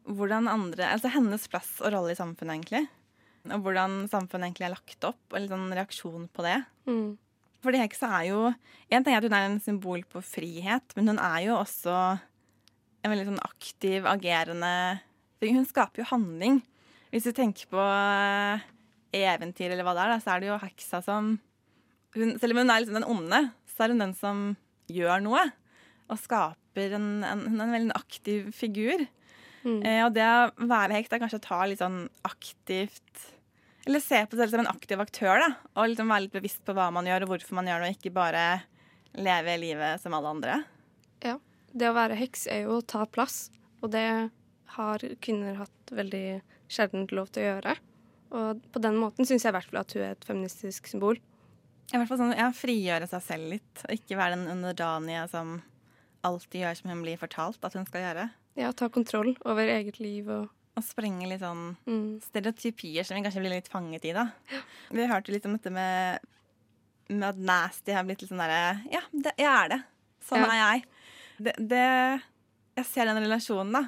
hvordan 0.05 0.51
andre 0.51 0.91
Altså 0.91 1.13
hennes 1.15 1.47
plass 1.49 1.77
og 1.81 1.95
rolle 1.95 2.13
i 2.13 2.19
samfunnet, 2.19 2.57
egentlig. 2.57 2.83
Og 3.55 3.63
hvordan 3.65 4.09
samfunnet 4.11 4.51
egentlig 4.51 4.67
er 4.67 4.75
lagt 4.75 5.07
opp, 5.07 5.23
og 5.31 5.39
litt 5.39 5.53
sånn 5.53 5.77
reaksjon 5.79 6.27
på 6.35 6.45
det. 6.45 6.59
Mm. 6.91 7.15
Fordi 7.65 7.81
heksa 7.81 8.11
er 8.21 8.29
jo 8.29 8.41
En 8.93 9.05
ting 9.05 9.15
er 9.15 9.23
at 9.23 9.27
hun 9.27 9.35
er 9.37 9.49
en 9.49 9.63
symbol 9.63 10.05
på 10.07 10.21
frihet, 10.25 10.95
men 10.97 11.09
hun 11.09 11.19
er 11.19 11.47
jo 11.47 11.57
også 11.57 11.95
en 13.05 13.13
veldig 13.13 13.27
sånn 13.33 13.43
aktiv, 13.45 14.07
agerende 14.09 15.01
Hun 15.45 15.67
skaper 15.69 16.03
jo 16.03 16.09
handling. 16.09 16.63
Hvis 17.13 17.27
du 17.29 17.35
tenker 17.37 17.69
på 17.69 17.81
eh, 17.81 18.63
eventyr 19.15 19.75
eller 19.75 19.85
hva 19.87 19.93
det 19.97 20.07
er, 20.07 20.23
så 20.23 20.35
er 20.35 20.41
det 20.41 20.49
jo 20.49 20.61
heksa 20.63 21.03
som 21.05 21.35
hun, 22.15 22.39
Selv 22.41 22.55
om 22.55 22.63
hun 22.63 22.73
er 22.73 22.81
liksom 22.81 22.97
den 22.97 23.11
onde, 23.11 23.41
så 23.69 23.85
er 23.85 23.93
hun 23.93 24.01
den 24.01 24.15
som 24.17 24.47
gjør 24.89 25.21
noe. 25.25 25.43
Og 26.09 26.21
skaper 26.21 26.97
en, 26.97 27.09
en, 27.27 27.45
en 27.53 27.75
veldig 27.75 27.95
aktiv 27.97 28.49
figur. 28.57 29.05
Mm. 29.65 29.81
Eh, 29.81 30.01
og 30.05 30.15
det 30.17 30.25
å 30.25 30.69
være 30.69 30.99
heks 30.99 31.13
er 31.13 31.23
kanskje 31.23 31.41
å 31.41 31.47
ta 31.47 31.61
litt 31.69 31.83
sånn 31.83 32.05
aktivt 32.29 33.29
Eller 33.85 34.01
se 34.01 34.21
på 34.25 34.37
seg 34.37 34.47
selv 34.47 34.55
som 34.55 34.63
en 34.65 34.71
aktiv 34.73 35.01
aktør, 35.03 35.43
da. 35.43 35.51
Og 35.77 35.91
liksom 35.91 36.13
være 36.13 36.27
litt 36.27 36.37
bevisst 36.37 36.63
på 36.65 36.75
hva 36.77 36.89
man 36.95 37.09
gjør, 37.09 37.27
og 37.27 37.35
hvorfor 37.35 37.59
man 37.59 37.69
gjør 37.69 37.85
det, 37.85 37.91
og 37.91 37.99
ikke 37.99 38.15
bare 38.17 38.45
leve 39.15 39.59
livet 39.61 40.01
som 40.03 40.17
alle 40.17 40.33
andre. 40.33 40.63
Ja. 41.25 41.37
Det 41.75 41.91
å 41.91 41.97
være 41.97 42.17
heks 42.19 42.47
er 42.51 42.65
jo 42.65 42.79
å 42.79 42.87
ta 42.87 43.03
plass, 43.11 43.49
og 43.83 43.91
det 43.93 44.07
har 44.77 45.05
kvinner 45.25 45.59
hatt 45.59 45.93
veldig 45.93 46.41
sjelden 46.71 47.09
lov 47.13 47.33
til 47.35 47.45
å 47.45 47.49
gjøre. 47.49 47.77
Og 48.35 48.65
på 48.75 48.83
den 48.83 48.97
måten 48.99 49.27
syns 49.27 49.45
jeg 49.45 49.53
i 49.53 49.57
hvert 49.57 49.71
fall 49.71 49.83
at 49.83 49.95
hun 49.95 50.05
er 50.07 50.15
et 50.15 50.27
feministisk 50.27 50.89
symbol. 50.91 51.21
I 51.93 51.99
hvert 51.99 52.09
fall 52.09 52.21
sånn, 52.23 52.35
ja, 52.39 52.49
Frigjøre 52.57 53.09
seg 53.11 53.23
selv 53.27 53.53
litt, 53.53 53.85
og 53.85 53.95
ikke 53.95 54.19
være 54.19 54.39
den 54.39 54.51
underdanige 54.55 55.27
som 55.35 55.59
alltid 56.25 56.63
gjør 56.63 56.79
som 56.79 56.91
hun 56.91 57.05
blir 57.05 57.21
fortalt 57.21 57.67
at 57.67 57.77
hun 57.77 57.87
skal 57.87 58.07
gjøre. 58.07 58.29
Ja, 58.59 58.71
ta 58.73 58.89
kontroll 58.89 59.35
over 59.45 59.69
eget 59.69 59.99
liv 60.01 60.31
og 60.31 60.49
Og 60.75 60.83
sprenge 60.83 61.29
litt 61.31 61.43
sånn 61.43 61.77
mm. 61.87 62.07
stereotypier 62.25 63.07
som 63.07 63.15
vi 63.15 63.23
kanskje 63.23 63.43
blir 63.45 63.55
litt 63.55 63.71
fanget 63.71 64.07
i, 64.09 64.15
da. 64.17 64.25
Vi 64.91 65.05
hørte 65.07 65.31
litt 65.35 65.45
om 65.47 65.55
dette 65.55 65.71
med, 65.71 66.25
med 67.13 67.29
at 67.29 67.39
nasty 67.39 67.95
har 67.95 68.07
blitt 68.09 68.25
litt 68.25 68.33
sånn 68.33 68.43
derre 68.43 68.81
Ja, 68.91 69.05
det, 69.13 69.37
jeg 69.39 69.51
er 69.51 69.71
det. 69.77 69.81
Sånn 70.25 70.43
Ja. 70.43 70.49
er 70.51 70.59
jeg. 70.63 70.85
Det, 71.39 71.55
det 71.71 71.85
Jeg 72.81 72.87
ser 72.91 73.07
den 73.07 73.23
relasjonen, 73.23 73.73
da. 73.77 73.85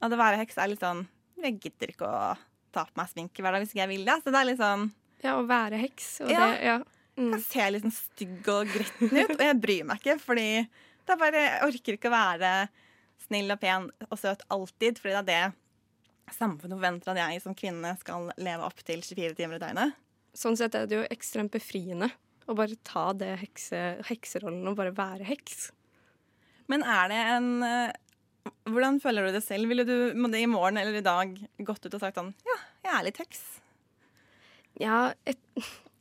At 0.00 0.14
å 0.14 0.18
være 0.20 0.40
heks 0.40 0.56
er 0.58 0.72
litt 0.72 0.80
sånn 0.80 1.04
Jeg 1.42 1.60
gidder 1.60 1.92
ikke 1.92 2.08
å 2.08 2.24
ta 2.72 2.86
på 2.88 2.96
meg 2.96 3.10
sminke 3.12 3.44
hver 3.44 3.52
dag 3.52 3.60
hvis 3.64 3.74
ikke 3.74 3.84
jeg 3.84 3.92
vil 3.92 4.08
det. 4.08 4.16
Så 4.24 4.32
det 4.32 4.40
er 4.40 4.48
litt 4.48 4.62
sånn 4.62 4.88
Ja, 5.22 5.36
å 5.36 5.44
være 5.46 5.78
heks. 5.84 6.14
Og 6.24 6.32
Ja. 6.32 6.46
det, 6.48 6.62
ja. 6.64 6.78
Mm. 7.20 7.34
Jeg 7.36 7.42
ser 7.44 7.70
litt 7.74 7.84
sånn 7.84 7.92
stygg 7.92 8.48
og 8.48 8.70
gretten 8.72 9.10
ut, 9.12 9.34
og 9.36 9.44
jeg 9.44 9.60
bryr 9.60 9.84
meg 9.84 10.00
ikke, 10.00 10.14
fordi 10.18 10.46
det 10.64 11.12
er 11.12 11.18
bare, 11.20 11.42
jeg 11.44 11.66
orker 11.66 11.98
ikke 11.98 12.08
å 12.08 12.14
være 12.14 12.52
snill 13.26 13.52
og 13.52 13.60
pen 13.60 13.90
og 14.08 14.16
søt 14.18 14.40
alltid, 14.48 14.96
fordi 15.02 15.12
det 15.12 15.20
er 15.20 15.28
det 15.28 15.61
samfunnet 16.30 16.78
forventer 16.78 17.12
at 17.12 17.20
jeg 17.22 17.42
som 17.44 17.56
kvinne 17.58 17.94
skal 18.00 18.30
leve 18.40 18.66
opp 18.66 18.82
til 18.86 19.02
24 19.02 19.36
timer 19.38 19.58
i 19.58 19.62
døgnet. 19.62 19.98
Sånn 20.36 20.56
sett 20.56 20.76
er 20.78 20.86
det 20.88 20.96
jo 20.96 21.08
ekstremt 21.12 21.52
befriende 21.52 22.08
å 22.48 22.56
bare 22.58 22.78
ta 22.86 23.10
det 23.16 23.34
hekse, 23.42 23.80
hekserollen 24.08 24.66
og 24.70 24.78
bare 24.78 24.94
være 24.96 25.26
heks. 25.28 25.70
Men 26.70 26.84
er 26.86 27.12
det 27.12 27.20
en 27.36 27.52
eh, 27.66 27.98
Hvordan 28.66 28.96
føler 29.02 29.28
du 29.28 29.36
det 29.36 29.44
selv? 29.44 29.68
Ville 29.70 29.84
du 29.86 30.16
må 30.18 30.26
det 30.32 30.40
i 30.42 30.50
morgen 30.50 30.78
eller 30.80 30.96
i 30.98 31.04
dag 31.04 31.36
gått 31.62 31.84
ut 31.86 31.94
og 31.94 32.02
sagt 32.02 32.18
sånn 32.18 32.32
Ja, 32.46 32.56
jeg 32.86 32.92
er 32.96 33.04
litt 33.06 33.20
heks. 33.22 33.42
Ja, 34.80 34.96
jeg, 35.28 35.36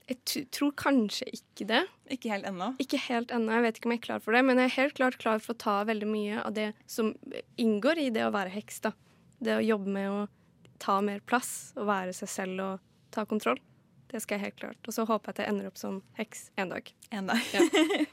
jeg 0.09 0.47
tror 0.55 0.71
kanskje 0.79 1.27
ikke 1.35 1.67
det. 1.69 1.83
Ikke 2.13 2.31
helt 2.33 2.47
ennå. 2.49 2.71
Ikke 2.81 3.01
helt 3.03 3.33
ennå, 3.35 3.53
jeg 3.57 3.65
vet 3.67 3.77
ikke 3.77 3.89
om 3.89 3.93
jeg 3.93 4.01
er 4.01 4.07
klar 4.07 4.23
for 4.23 4.37
det, 4.37 4.41
men 4.47 4.61
jeg 4.61 4.71
er 4.71 4.77
helt 4.79 4.97
klart 4.97 5.19
klar 5.21 5.43
for 5.43 5.53
å 5.53 5.61
ta 5.61 5.75
veldig 5.89 6.09
mye 6.09 6.41
av 6.41 6.55
det 6.57 6.71
som 6.89 7.13
inngår 7.61 8.01
i 8.07 8.09
det 8.15 8.25
å 8.25 8.33
være 8.33 8.53
heks. 8.55 8.81
da. 8.87 8.95
Det 9.41 9.57
å 9.57 9.65
jobbe 9.65 9.89
med 9.89 10.13
å 10.13 10.21
ta 10.81 10.99
mer 11.05 11.21
plass 11.25 11.73
og 11.77 11.89
være 11.89 12.13
seg 12.15 12.29
selv 12.29 12.63
og 12.65 12.87
ta 13.13 13.25
kontroll. 13.29 13.59
Det 14.11 14.19
skal 14.19 14.37
jeg 14.37 14.49
helt 14.49 14.59
klart. 14.59 14.79
Og 14.89 14.95
så 14.95 15.05
håper 15.07 15.31
jeg 15.31 15.35
at 15.35 15.41
jeg 15.41 15.53
ender 15.53 15.69
opp 15.69 15.77
som 15.79 16.01
heks 16.17 16.49
en 16.59 16.73
dag. 16.73 16.89
En 17.15 17.29
dag. 17.31 17.53
Ja. 17.55 17.61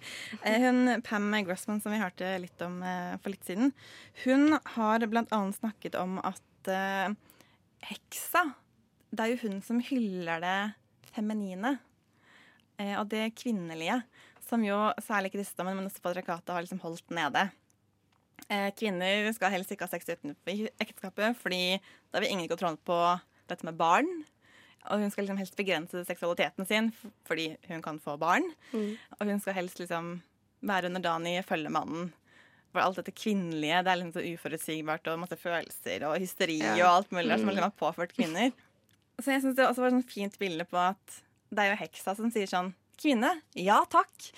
hun 0.63 1.03
Pam 1.07 1.33
Grossman, 1.47 1.83
som 1.83 1.95
vi 1.95 1.99
hørte 1.99 2.31
litt 2.39 2.63
om 2.63 2.79
eh, 2.87 3.17
for 3.19 3.35
litt 3.35 3.49
siden, 3.49 3.73
hun 4.23 4.55
har 4.77 5.03
annet 5.03 5.59
snakket 5.59 5.99
om 5.99 6.21
at 6.23 6.71
eh, 6.71 7.11
heksa 7.89 8.45
Det 9.11 9.25
er 9.25 9.33
jo 9.33 9.49
hun 9.49 9.61
som 9.65 9.83
hyller 9.83 10.45
det 10.45 10.59
feminine. 11.17 11.79
Eh, 12.79 12.95
og 13.01 13.09
det 13.11 13.33
kvinnelige, 13.35 13.99
som 14.47 14.63
jo 14.63 14.79
særlig 15.03 15.35
kristendommen, 15.35 15.81
men 15.81 15.91
også 15.91 16.05
patriarkatet 16.05 16.55
har 16.55 16.63
liksom 16.63 16.83
holdt 16.85 17.11
nede. 17.11 17.49
Eh, 18.49 18.71
kvinner 18.79 19.29
skal 19.37 19.53
helst 19.53 19.73
ikke 19.75 19.85
ha 19.89 19.93
sex 19.93 20.09
utenfor 20.09 20.69
ekteskapet, 20.81 21.37
fordi 21.37 21.81
da 22.13 22.21
vil 22.23 22.31
ingen 22.33 22.49
kontroll 22.49 22.79
på 22.87 22.99
dette 23.51 23.67
med 23.67 23.77
barn. 23.77 24.09
Og 24.89 25.03
hun 25.03 25.11
skal 25.13 25.27
liksom 25.27 25.41
helst 25.41 25.57
begrense 25.59 26.05
seksualiteten 26.07 26.65
sin 26.69 26.93
fordi 27.29 27.51
hun 27.69 27.83
kan 27.85 27.99
få 28.01 28.15
barn. 28.21 28.47
Og 28.73 29.27
hun 29.27 29.41
skal 29.43 29.57
helst 29.59 29.81
liksom 29.83 30.23
være 30.65 30.89
underdanig, 30.89 31.43
følge 31.45 31.71
mannen. 31.75 32.13
For 32.73 32.81
alt 32.85 32.97
dette 33.01 33.13
kvinnelige 33.17 33.83
det 33.85 33.93
er 33.93 34.01
liksom 34.01 34.15
så 34.17 34.25
uforutsigbart 34.33 35.07
og 35.13 35.21
masse 35.25 35.37
følelser 35.41 36.05
og 36.09 36.19
hysteri 36.21 36.59
Ja. 36.63 36.75
og 36.87 36.95
alt 37.03 37.13
mulig 37.13 37.33
mm. 37.33 37.39
som 37.39 37.49
Mm. 37.49 37.53
liksom 37.55 37.69
har 37.69 37.79
påført 37.85 38.15
kvinner. 38.17 38.53
Så 39.21 39.33
jeg 39.33 39.43
synes 39.43 39.57
det 39.57 39.67
også 39.67 39.81
var 39.83 39.89
et 39.89 39.99
sånn 39.99 40.11
fint 40.15 40.39
bilde 40.39 40.65
på 40.65 40.77
at 40.79 41.23
det 41.51 41.59
er 41.65 41.71
jo 41.75 41.81
heksa 41.85 42.15
som 42.17 42.31
sier 42.31 42.47
sånn 42.47 42.75
Kvinne, 42.99 43.31
ja 43.55 43.79
takk. 43.91 44.31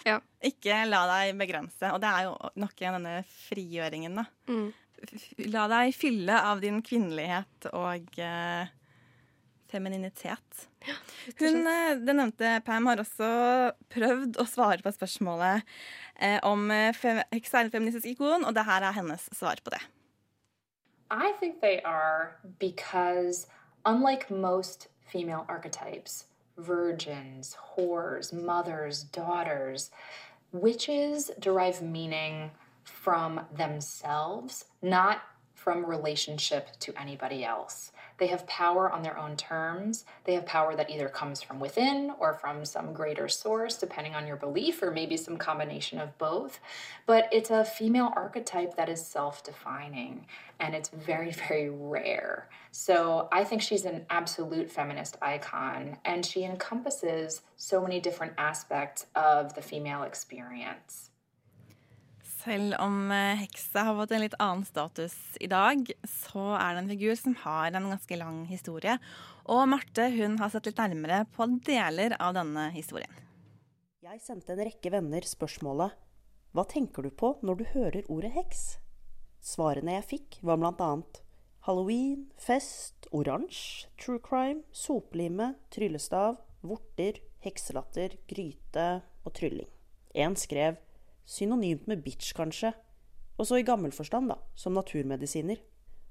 Ikke 0.45 0.83
la 0.89 1.05
deg 1.09 1.39
begrense. 1.41 1.93
Og 1.95 2.01
det 2.03 2.11
er 2.11 2.27
jo 2.29 2.35
nok 2.61 2.77
igjen 2.77 2.99
denne 2.99 3.15
frigjøringen, 3.49 4.21
da. 4.21 4.27
Mm. 4.51 4.69
La 5.49 5.65
deg 5.73 5.95
fylle 5.97 6.37
av 6.45 6.61
din 6.61 6.83
kvinnelighet 6.85 7.71
og 7.73 8.19
eh, 8.21 8.69
femininitet. 9.73 10.67
Hun, 11.39 11.63
eh, 11.71 11.95
den 11.97 12.21
nevnte 12.21 12.59
Pam, 12.67 12.89
har 12.91 13.01
også 13.01 13.31
prøvd 13.93 14.37
å 14.41 14.47
svare 14.49 14.85
på 14.85 14.93
spørsmålet 14.93 15.65
eh, 16.21 16.37
om 16.45 16.69
fem, 16.97 17.23
feministisk 17.33 18.13
ikon, 18.13 18.45
og 18.45 18.53
det 18.57 18.67
her 18.69 18.85
er 18.91 18.99
hennes 19.01 19.25
svar 19.33 19.63
på 19.65 19.73
det. 19.73 19.81
I 21.11 21.33
think 21.41 21.61
they 21.61 21.81
are 21.83 22.37
because, 22.61 23.47
unlike 23.87 24.31
most 24.31 24.89
female 25.01 25.45
archetypes, 25.49 26.27
virgins, 26.61 27.57
whores, 27.77 28.33
mothers, 28.33 29.03
daughters, 29.05 29.91
witches 30.53 31.31
derive 31.39 31.83
meaning 31.83 32.51
from 32.85 33.41
themselves, 33.57 34.65
not 34.83 35.23
from 35.55 35.85
relationship 35.85 36.69
to 36.81 36.93
anybody 37.01 37.45
else. 37.45 37.93
They 38.21 38.27
have 38.27 38.47
power 38.47 38.93
on 38.93 39.03
their 39.03 39.19
own 39.19 39.35
terms. 39.35 40.05
They 40.25 40.35
have 40.35 40.45
power 40.45 40.77
that 40.77 40.91
either 40.91 41.09
comes 41.09 41.41
from 41.41 41.59
within 41.59 42.13
or 42.21 42.35
from 42.35 42.67
some 42.67 42.93
greater 42.93 43.29
source, 43.29 43.79
depending 43.79 44.15
on 44.15 44.27
your 44.27 44.37
belief, 44.37 44.83
or 44.83 44.91
maybe 44.91 45.17
some 45.17 45.39
combination 45.39 45.99
of 45.99 46.17
both. 46.19 46.61
But 47.07 47.31
it's 47.33 47.49
a 47.49 47.65
female 47.65 48.13
archetype 48.15 48.77
that 48.77 48.91
is 48.91 49.05
self 49.05 49.43
defining 49.43 50.27
and 50.61 50.75
it's 50.75 50.91
very, 50.91 51.31
very 51.49 51.71
rare. 51.71 52.51
So 52.73 53.29
I 53.33 53.43
think 53.43 53.63
she's 53.63 53.87
an 53.87 54.05
absolute 54.11 54.71
feminist 54.71 55.17
icon 55.23 55.97
and 56.05 56.25
she 56.25 56.45
encompasses 56.45 57.41
so 57.57 57.81
many 57.81 58.01
different 58.01 58.35
aspects 58.37 59.07
of 59.17 59.55
the 59.55 59.63
female 59.63 60.03
experience. 60.03 61.10
Selv 62.41 62.73
om 62.81 63.11
eh, 63.13 63.37
heksa 63.43 63.83
har 63.85 63.97
fått 63.99 64.15
en 64.17 64.23
litt 64.23 64.37
annen 64.41 64.65
status 64.65 65.15
i 65.45 65.49
dag, 65.51 65.83
så 66.09 66.55
er 66.57 66.73
det 66.73 66.83
en 66.83 66.93
figur 66.95 67.19
som 67.19 67.35
har 67.43 67.75
en 67.75 67.91
ganske 67.93 68.17
lang 68.17 68.45
historie. 68.49 68.97
Og 69.45 69.67
Marte 69.69 70.07
hun 70.15 70.39
har 70.41 70.53
sett 70.53 70.71
litt 70.71 70.81
nærmere 70.81 71.27
på 71.35 71.49
deler 71.67 72.17
av 72.17 72.39
denne 72.39 72.71
historien. 72.73 73.13
Jeg 74.01 74.23
sendte 74.25 74.55
en 74.55 74.65
rekke 74.65 74.93
venner 74.95 75.27
spørsmålet 75.29 75.99
Hva 76.57 76.65
tenker 76.71 77.05
du 77.05 77.11
på 77.13 77.35
når 77.45 77.61
du 77.61 77.65
hører 77.75 78.09
ordet 78.09 78.33
heks? 78.39 78.63
Svarene 79.45 79.99
jeg 79.99 80.09
fikk, 80.15 80.41
var 80.41 80.61
annet 80.71 81.21
halloween, 81.69 82.31
fest, 82.41 83.05
oransje, 83.13 83.91
true 84.01 84.21
crime, 84.25 84.65
sopelime, 84.73 85.55
tryllestav, 85.75 86.39
vorter, 86.65 87.21
hekselatter, 87.45 88.17
gryte 88.29 88.87
og 89.25 89.35
trylling. 89.37 89.69
En 90.17 90.37
skrev 90.41 90.81
synonymt 91.31 91.87
med 91.91 92.03
bitch, 92.05 92.35
kanskje, 92.37 92.73
og 93.39 93.47
så 93.49 93.61
i 93.61 93.67
gammel 93.67 93.95
forstand, 93.95 94.33
da, 94.33 94.37
som 94.59 94.75
naturmedisiner. 94.77 95.63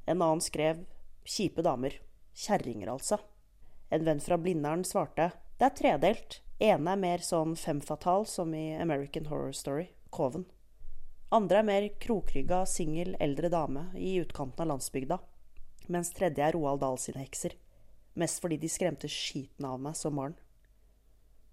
En 0.08 0.24
annen 0.24 0.42
skrev 0.42 0.86
kjipe 1.28 1.62
damer, 1.66 2.00
kjerringer 2.34 2.90
altså. 2.96 3.20
En 3.94 4.06
venn 4.06 4.22
fra 4.24 4.38
Blindern 4.40 4.86
svarte 4.88 5.32
det 5.60 5.68
er 5.68 5.76
tredelt. 5.76 6.40
Ene 6.64 6.94
er 6.94 7.00
mer 7.00 7.24
sånn 7.24 7.56
femfatal 7.60 8.26
som 8.28 8.54
i 8.56 8.72
American 8.80 9.28
Horror 9.28 9.52
Story, 9.56 9.90
Koven. 10.12 10.46
Andre 11.36 11.60
er 11.60 11.68
mer 11.68 11.88
krokrygga, 12.02 12.64
singel, 12.66 13.14
eldre 13.20 13.52
dame 13.52 13.90
i 14.00 14.16
utkanten 14.22 14.64
av 14.64 14.72
landsbygda. 14.72 15.20
Mens 15.92 16.14
tredje 16.16 16.46
er 16.46 16.56
Roald 16.56 16.82
Dahl 16.82 16.98
sine 17.02 17.22
hekser. 17.22 17.58
Mest 18.16 18.40
fordi 18.42 18.58
de 18.62 18.72
skremte 18.72 19.12
skiten 19.12 19.68
av 19.68 19.78
meg 19.84 19.98
som 20.00 20.16
barn. 20.16 20.38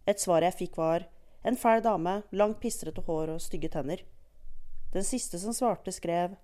Et 0.06 0.22
svar 0.22 0.46
jeg 0.46 0.56
fikk 0.56 0.78
var 0.78 1.08
en 1.44 1.56
fæl 1.56 1.82
dame, 1.82 2.22
langt 2.32 2.60
pistrete 2.60 3.02
hår 3.06 3.34
og 3.36 3.42
stygge 3.42 3.68
tenner. 3.72 4.02
Den 4.92 5.04
siste 5.04 5.38
som 5.38 5.54
svarte, 5.54 5.92
skrev 5.92 6.36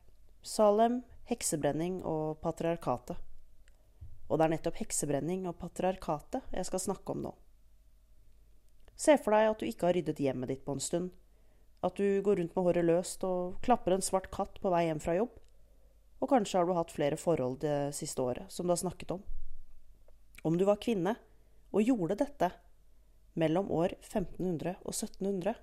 Salem, 0.42 1.02
heksebrenning 1.30 2.02
og 2.04 2.40
patriarkatet. 2.42 3.16
og 4.28 4.38
det 4.38 4.44
er 4.44 4.52
nettopp 4.54 4.78
heksebrenning 4.80 5.46
og 5.46 5.58
patriarkatet 5.60 6.54
jeg 6.56 6.64
skal 6.64 6.80
snakke 6.80 7.12
om 7.12 7.22
nå. 7.26 7.32
Se 8.96 9.18
for 9.20 9.34
deg 9.34 9.50
at 9.50 9.60
du 9.60 9.66
ikke 9.66 9.88
har 9.88 9.96
ryddet 9.96 10.22
hjemmet 10.22 10.48
ditt 10.48 10.64
på 10.64 10.72
en 10.72 10.80
stund. 10.80 11.10
At 11.82 11.98
du 11.98 12.22
går 12.22 12.38
rundt 12.38 12.56
med 12.56 12.64
håret 12.64 12.86
løst 12.86 13.24
og 13.26 13.58
klapper 13.60 13.96
en 13.96 14.04
svart 14.04 14.30
katt 14.32 14.60
på 14.62 14.70
vei 14.72 14.86
hjem 14.86 15.02
fra 15.02 15.16
jobb. 15.18 15.34
Og 16.22 16.30
kanskje 16.30 16.58
har 16.58 16.68
du 16.68 16.74
hatt 16.76 16.94
flere 16.94 17.18
forhold 17.18 17.58
det 17.64 17.94
siste 17.98 18.22
året 18.22 18.52
som 18.52 18.66
du 18.66 18.72
har 18.72 18.80
snakket 18.80 19.16
om. 19.16 19.22
Om 20.46 20.58
du 20.58 20.64
var 20.64 20.80
kvinne 20.80 21.16
og 21.72 21.82
gjorde 21.82 22.20
dette 22.22 22.52
mellom 23.38 23.70
år 23.72 23.94
1500 24.00 24.76
og 24.82 24.92
1700, 24.94 25.54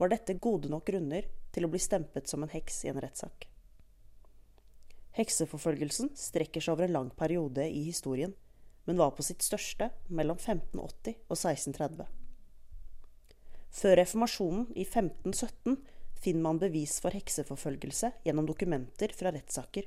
var 0.00 0.12
dette 0.12 0.38
gode 0.40 0.70
nok 0.72 0.86
grunner 0.88 1.26
til 1.52 1.66
å 1.66 1.70
bli 1.72 1.80
stempet 1.82 2.28
som 2.30 2.44
en 2.44 2.52
heks 2.52 2.84
i 2.84 2.92
en 2.92 3.00
rettssak. 3.02 3.46
Hekseforfølgelsen 5.18 6.12
strekker 6.16 6.62
seg 6.62 6.76
over 6.76 6.86
en 6.86 6.94
lang 6.94 7.10
periode 7.18 7.66
i 7.66 7.82
historien, 7.88 8.32
men 8.86 9.00
var 9.00 9.12
på 9.16 9.24
sitt 9.26 9.42
største 9.44 9.90
mellom 10.08 10.38
1580 10.38 11.18
og 11.28 11.36
1630. 11.36 12.06
Før 13.70 13.96
reformasjonen 14.00 14.70
i 14.74 14.86
1517 14.86 15.76
finner 16.20 16.44
man 16.46 16.60
bevis 16.62 16.98
for 17.02 17.14
hekseforfølgelse 17.14 18.12
gjennom 18.26 18.48
dokumenter 18.48 19.12
fra 19.16 19.32
rettssaker, 19.34 19.86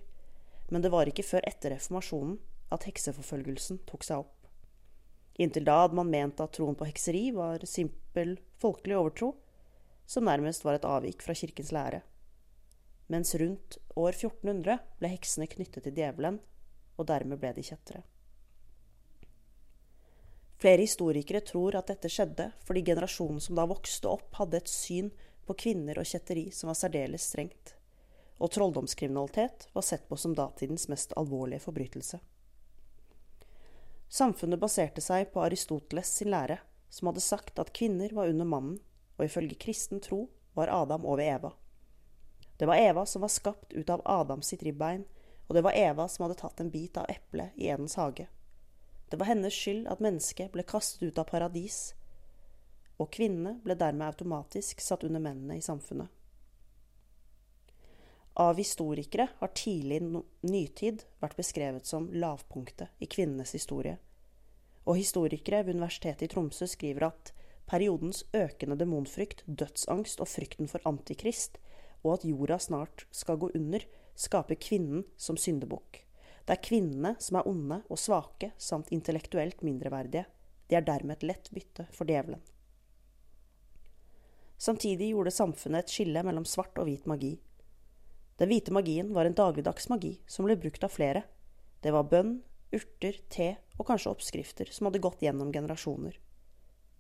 men 0.69 0.83
det 0.83 0.91
var 0.93 1.09
ikke 1.09 1.25
før 1.25 1.45
etter 1.49 1.75
reformasjonen 1.75 2.37
at 2.73 2.87
hekseforfølgelsen 2.87 3.83
tok 3.89 4.05
seg 4.07 4.23
opp. 4.23 4.42
Inntil 5.41 5.65
da 5.65 5.79
hadde 5.81 5.97
man 5.97 6.11
ment 6.13 6.41
at 6.43 6.53
troen 6.53 6.77
på 6.77 6.85
hekseri 6.85 7.31
var 7.33 7.63
simpel 7.65 8.35
folkelig 8.61 8.97
overtro, 8.99 9.31
som 10.05 10.27
nærmest 10.27 10.65
var 10.65 10.77
et 10.77 10.85
avvik 10.85 11.23
fra 11.25 11.33
kirkens 11.33 11.71
lære. 11.73 12.03
Mens 13.09 13.33
rundt 13.35 13.77
år 13.97 14.13
1400 14.13 14.77
ble 14.99 15.11
heksene 15.11 15.49
knyttet 15.49 15.87
til 15.87 15.95
djevelen, 15.97 16.39
og 16.97 17.07
dermed 17.09 17.41
ble 17.41 17.53
de 17.55 17.65
kjettere. 17.65 18.03
Flere 20.61 20.85
historikere 20.85 21.41
tror 21.43 21.75
at 21.75 21.89
dette 21.91 22.07
skjedde 22.11 22.51
fordi 22.63 22.85
generasjonen 22.87 23.41
som 23.43 23.57
da 23.57 23.65
vokste 23.67 24.07
opp, 24.07 24.29
hadde 24.37 24.61
et 24.61 24.71
syn 24.71 25.09
på 25.43 25.57
kvinner 25.59 25.97
og 25.99 26.07
kjetteri 26.07 26.45
som 26.55 26.69
var 26.69 26.77
særdeles 26.79 27.25
strengt, 27.33 27.73
og 28.39 28.53
trolldomskriminalitet 28.53 29.67
var 29.73 29.83
sett 29.83 30.05
på 30.07 30.15
som 30.19 30.35
datidens 30.37 30.87
mest 30.93 31.17
alvorlige 31.19 31.65
forbrytelse. 31.65 32.21
Samfunnet 34.13 34.59
baserte 34.61 35.01
seg 35.01 35.31
på 35.33 35.41
Aristoteles 35.41 36.11
sin 36.19 36.29
lære, 36.29 36.59
som 36.93 37.07
hadde 37.09 37.21
sagt 37.25 37.57
at 37.57 37.71
kvinner 37.73 38.11
var 38.13 38.29
under 38.29 38.45
mannen, 38.45 38.75
og 39.17 39.25
ifølge 39.25 39.57
kristen 39.57 40.03
tro 40.05 40.27
var 40.53 40.69
Adam 40.69 41.07
over 41.09 41.23
Eva. 41.25 41.49
Det 42.61 42.67
var 42.69 42.77
Eva 42.77 43.07
som 43.09 43.25
var 43.25 43.33
skapt 43.33 43.73
ut 43.73 43.89
av 43.89 44.03
Adams 44.05 44.51
sitt 44.53 44.61
ribbein, 44.61 45.07
og 45.47 45.57
det 45.57 45.63
var 45.65 45.73
Eva 45.73 46.05
som 46.05 46.27
hadde 46.27 46.37
tatt 46.43 46.61
en 46.61 46.69
bit 46.69 46.97
av 47.01 47.09
eplet 47.09 47.57
i 47.57 47.71
Edens 47.73 47.97
hage. 47.97 48.27
Det 49.09 49.17
var 49.17 49.31
hennes 49.31 49.53
skyld 49.53 49.89
at 49.89 50.05
mennesket 50.05 50.53
ble 50.53 50.61
kastet 50.61 51.01
ut 51.09 51.17
av 51.17 51.25
paradis, 51.33 51.95
og 53.01 53.09
kvinnene 53.17 53.55
ble 53.65 53.73
dermed 53.81 54.11
automatisk 54.11 54.85
satt 54.85 55.09
under 55.09 55.25
mennene 55.25 55.57
i 55.57 55.65
samfunnet. 55.65 56.13
Av 58.33 58.57
historikere 58.57 59.27
har 59.37 59.51
tidlig 59.53 59.99
nytid 60.41 61.03
vært 61.21 61.37
beskrevet 61.37 61.85
som 61.85 62.07
lavpunktet 62.09 62.89
i 62.97 63.05
kvinnenes 63.05 63.53
historie. 63.53 63.99
Og 64.89 64.97
historikere 64.97 65.61
ved 65.63 65.77
Universitetet 65.77 66.25
i 66.25 66.31
Tromsø 66.33 66.65
skriver 66.67 67.11
at 67.11 67.33
periodens 67.69 68.23
økende 68.33 68.79
demonfrykt, 68.79 69.43
dødsangst 69.45 70.23
og 70.23 70.31
frykten 70.31 70.71
for 70.71 70.81
antikrist, 70.89 71.59
og 72.01 72.17
at 72.17 72.25
jorda 72.27 72.57
snart 72.59 73.05
skal 73.13 73.37
gå 73.37 73.51
under, 73.53 73.85
skaper 74.15 74.57
kvinnen 74.57 75.05
som 75.15 75.37
syndebukk. 75.37 76.01
Det 76.43 76.57
er 76.57 76.65
kvinnene 76.65 77.13
som 77.23 77.37
er 77.39 77.47
onde 77.47 77.83
og 77.87 78.01
svake 78.01 78.51
samt 78.57 78.89
intellektuelt 78.91 79.61
mindreverdige. 79.63 80.25
De 80.67 80.75
er 80.75 80.83
dermed 80.83 81.21
et 81.21 81.29
lett 81.29 81.53
bytte 81.53 81.85
for 81.93 82.09
djevelen. 82.09 82.41
Samtidig 84.57 85.13
gjorde 85.13 85.31
samfunnet 85.31 85.85
et 85.85 85.93
skille 85.93 86.21
mellom 86.25 86.45
svart 86.49 86.77
og 86.81 86.89
hvit 86.89 87.07
magi. 87.07 87.37
Den 88.37 88.49
hvite 88.49 88.73
magien 88.73 89.13
var 89.13 89.25
en 89.25 89.37
dagligdags 89.37 89.89
magi 89.89 90.15
som 90.27 90.47
ble 90.47 90.57
brukt 90.57 90.83
av 90.83 90.93
flere. 90.93 91.23
Det 91.81 91.91
var 91.93 92.09
bønn, 92.09 92.39
urter, 92.73 93.19
te 93.29 93.55
og 93.77 93.87
kanskje 93.87 94.13
oppskrifter 94.13 94.71
som 94.73 94.89
hadde 94.89 95.01
gått 95.03 95.21
gjennom 95.21 95.51
generasjoner. 95.53 96.17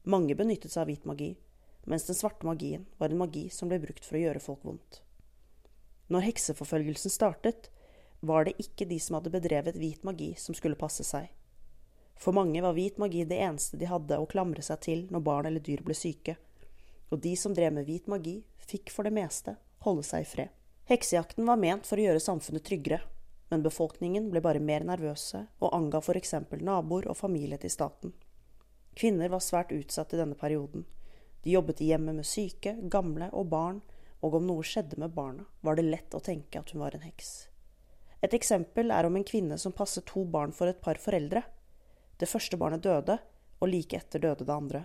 Mange 0.03 0.35
benyttet 0.35 0.73
seg 0.73 0.83
av 0.83 0.91
hvit 0.91 1.07
magi, 1.09 1.31
mens 1.89 2.05
den 2.07 2.17
svarte 2.17 2.45
magien 2.45 2.85
var 2.99 3.09
en 3.09 3.21
magi 3.23 3.47
som 3.49 3.71
ble 3.71 3.79
brukt 3.81 4.05
for 4.05 4.19
å 4.19 4.23
gjøre 4.23 4.43
folk 4.43 4.65
vondt. 4.67 5.01
Når 6.13 6.27
hekseforfølgelsen 6.27 7.11
startet, 7.11 7.69
var 8.19 8.45
det 8.45 8.57
ikke 8.61 8.87
de 8.87 8.99
som 9.01 9.17
hadde 9.17 9.33
bedrevet 9.33 9.79
hvit 9.79 10.03
magi, 10.07 10.33
som 10.39 10.55
skulle 10.55 10.79
passe 10.79 11.03
seg. 11.07 11.31
For 12.19 12.35
mange 12.35 12.61
var 12.63 12.75
hvit 12.77 12.99
magi 13.01 13.23
det 13.27 13.39
eneste 13.41 13.79
de 13.79 13.89
hadde 13.89 14.19
å 14.19 14.27
klamre 14.29 14.63
seg 14.63 14.83
til 14.85 15.05
når 15.11 15.25
barn 15.25 15.49
eller 15.49 15.63
dyr 15.63 15.81
ble 15.83 15.95
syke, 15.97 16.37
og 17.09 17.19
de 17.23 17.33
som 17.39 17.55
drev 17.55 17.73
med 17.75 17.87
hvit 17.89 18.07
magi, 18.11 18.41
fikk 18.63 18.93
for 18.93 19.07
det 19.07 19.15
meste 19.15 19.57
holde 19.83 20.05
seg 20.07 20.23
i 20.23 20.29
fred. 20.29 20.62
Heksejakten 20.85 21.45
var 21.47 21.59
ment 21.61 21.87
for 21.87 21.95
å 21.95 22.03
gjøre 22.03 22.19
samfunnet 22.19 22.65
tryggere, 22.67 22.99
men 23.49 23.63
befolkningen 23.63 24.25
ble 24.31 24.41
bare 24.43 24.59
mer 24.59 24.83
nervøse 24.83 25.45
og 25.63 25.71
anga 25.77 26.01
eksempel 26.17 26.59
naboer 26.59 27.07
og 27.07 27.15
familie 27.15 27.57
til 27.57 27.71
staten. 27.71 28.11
Kvinner 28.93 29.29
var 29.29 29.39
svært 29.39 29.71
utsatt 29.71 30.13
i 30.13 30.19
denne 30.19 30.35
perioden. 30.35 30.83
De 31.43 31.51
jobbet 31.55 31.81
i 31.81 31.87
hjemmet 31.91 32.15
med 32.15 32.27
syke, 32.27 32.75
gamle 32.91 33.29
og 33.31 33.47
barn, 33.47 33.81
og 34.19 34.35
om 34.35 34.45
noe 34.47 34.63
skjedde 34.63 34.99
med 34.99 35.15
barna, 35.15 35.45
var 35.61 35.75
det 35.75 35.87
lett 35.87 36.15
å 36.15 36.23
tenke 36.23 36.59
at 36.59 36.71
hun 36.71 36.83
var 36.83 36.95
en 36.95 37.05
heks. 37.07 37.47
Et 38.23 38.33
eksempel 38.35 38.91
er 38.91 39.07
om 39.07 39.15
en 39.15 39.27
kvinne 39.27 39.57
som 39.59 39.75
passet 39.75 40.05
to 40.07 40.23
barn 40.23 40.51
for 40.55 40.67
et 40.67 40.81
par 40.81 40.99
foreldre. 40.99 41.43
Det 42.19 42.29
første 42.29 42.59
barnet 42.59 42.83
døde, 42.83 43.17
og 43.59 43.71
like 43.71 43.97
etter 43.99 44.19
døde 44.19 44.43
det 44.43 44.55
andre. 44.55 44.83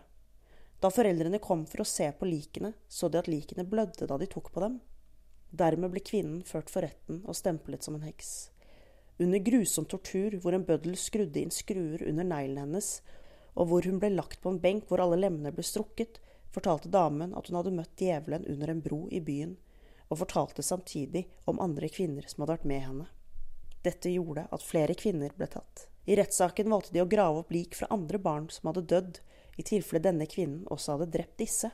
Da 0.79 0.91
foreldrene 0.95 1.39
kom 1.43 1.67
for 1.67 1.83
å 1.83 1.89
se 1.91 2.07
på 2.15 2.27
likene, 2.27 2.73
så 2.89 3.11
de 3.11 3.19
at 3.19 3.31
likene 3.31 3.67
blødde 3.67 4.07
da 4.07 4.19
de 4.19 4.31
tok 4.31 4.51
på 4.55 4.63
dem. 4.63 4.79
Dermed 5.51 5.93
ble 5.95 6.03
kvinnen 6.05 6.43
ført 6.45 6.71
for 6.71 6.85
retten 6.85 7.23
og 7.25 7.37
stemplet 7.37 7.85
som 7.85 7.97
en 7.97 8.05
heks. 8.05 8.51
Under 9.19 9.41
grusom 9.43 9.89
tortur 9.91 10.37
hvor 10.43 10.55
en 10.55 10.67
bøddel 10.67 10.95
skrudde 11.01 11.41
inn 11.41 11.55
skruer 11.55 12.05
under 12.07 12.27
neglene 12.27 12.67
hennes, 12.67 12.91
og 13.59 13.71
hvor 13.71 13.87
hun 13.89 13.99
ble 13.99 14.13
lagt 14.15 14.43
på 14.43 14.53
en 14.53 14.61
benk 14.63 14.87
hvor 14.87 15.03
alle 15.03 15.19
lemmene 15.19 15.51
ble 15.55 15.65
strukket, 15.67 16.21
fortalte 16.55 16.93
damen 16.93 17.35
at 17.37 17.49
hun 17.49 17.59
hadde 17.59 17.75
møtt 17.75 17.97
djevelen 17.99 18.47
under 18.47 18.71
en 18.71 18.83
bro 18.85 19.01
i 19.11 19.21
byen, 19.25 19.57
og 20.09 20.21
fortalte 20.23 20.65
samtidig 20.65 21.27
om 21.51 21.61
andre 21.61 21.91
kvinner 21.93 22.29
som 22.29 22.45
hadde 22.45 22.55
vært 22.55 22.69
med 22.71 22.85
henne. 22.85 23.09
Dette 23.85 24.13
gjorde 24.13 24.47
at 24.53 24.65
flere 24.65 24.95
kvinner 24.99 25.35
ble 25.37 25.49
tatt. 25.51 25.89
I 26.09 26.17
rettssaken 26.17 26.71
valgte 26.73 26.95
de 26.95 27.03
å 27.03 27.11
grave 27.11 27.43
opp 27.43 27.51
lik 27.53 27.77
fra 27.77 27.91
andre 27.95 28.19
barn 28.23 28.49
som 28.53 28.71
hadde 28.71 28.87
dødd, 28.89 29.21
i 29.59 29.65
tilfelle 29.67 30.03
denne 30.03 30.29
kvinnen 30.31 30.69
også 30.71 30.95
hadde 30.95 31.11
drept 31.17 31.41
disse. 31.43 31.71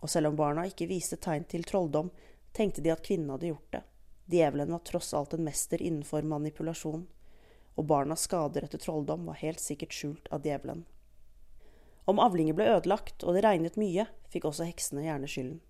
Og 0.00 0.08
selv 0.08 0.30
om 0.30 0.38
barna 0.38 0.64
ikke 0.66 0.88
viste 0.88 1.20
tegn 1.20 1.44
til 1.48 1.66
trolldom, 1.68 2.08
tenkte 2.52 2.82
de 2.84 2.92
at 2.94 3.02
kvinnen 3.06 3.30
hadde 3.30 3.50
gjort 3.52 3.72
det. 3.72 3.82
Djevelen 4.30 4.72
var 4.72 4.84
tross 4.86 5.14
alt 5.14 5.34
en 5.34 5.44
mester 5.44 5.82
innenfor 5.82 6.22
manipulasjon, 6.22 7.06
og 7.74 7.86
barnas 7.86 8.26
skader 8.28 8.66
etter 8.66 8.78
trolldom 8.78 9.26
var 9.26 9.40
helt 9.40 9.60
sikkert 9.62 9.94
skjult 9.94 10.28
av 10.30 10.46
djevelen. 10.46 10.84
Om 12.10 12.20
avlinger 12.22 12.56
ble 12.58 12.68
ødelagt 12.76 13.24
og 13.24 13.36
det 13.36 13.44
regnet 13.46 13.78
mye, 13.80 14.06
fikk 14.30 14.46
også 14.48 14.66
heksene 14.68 15.04
gjerne 15.06 15.30
skylden. 15.30 15.60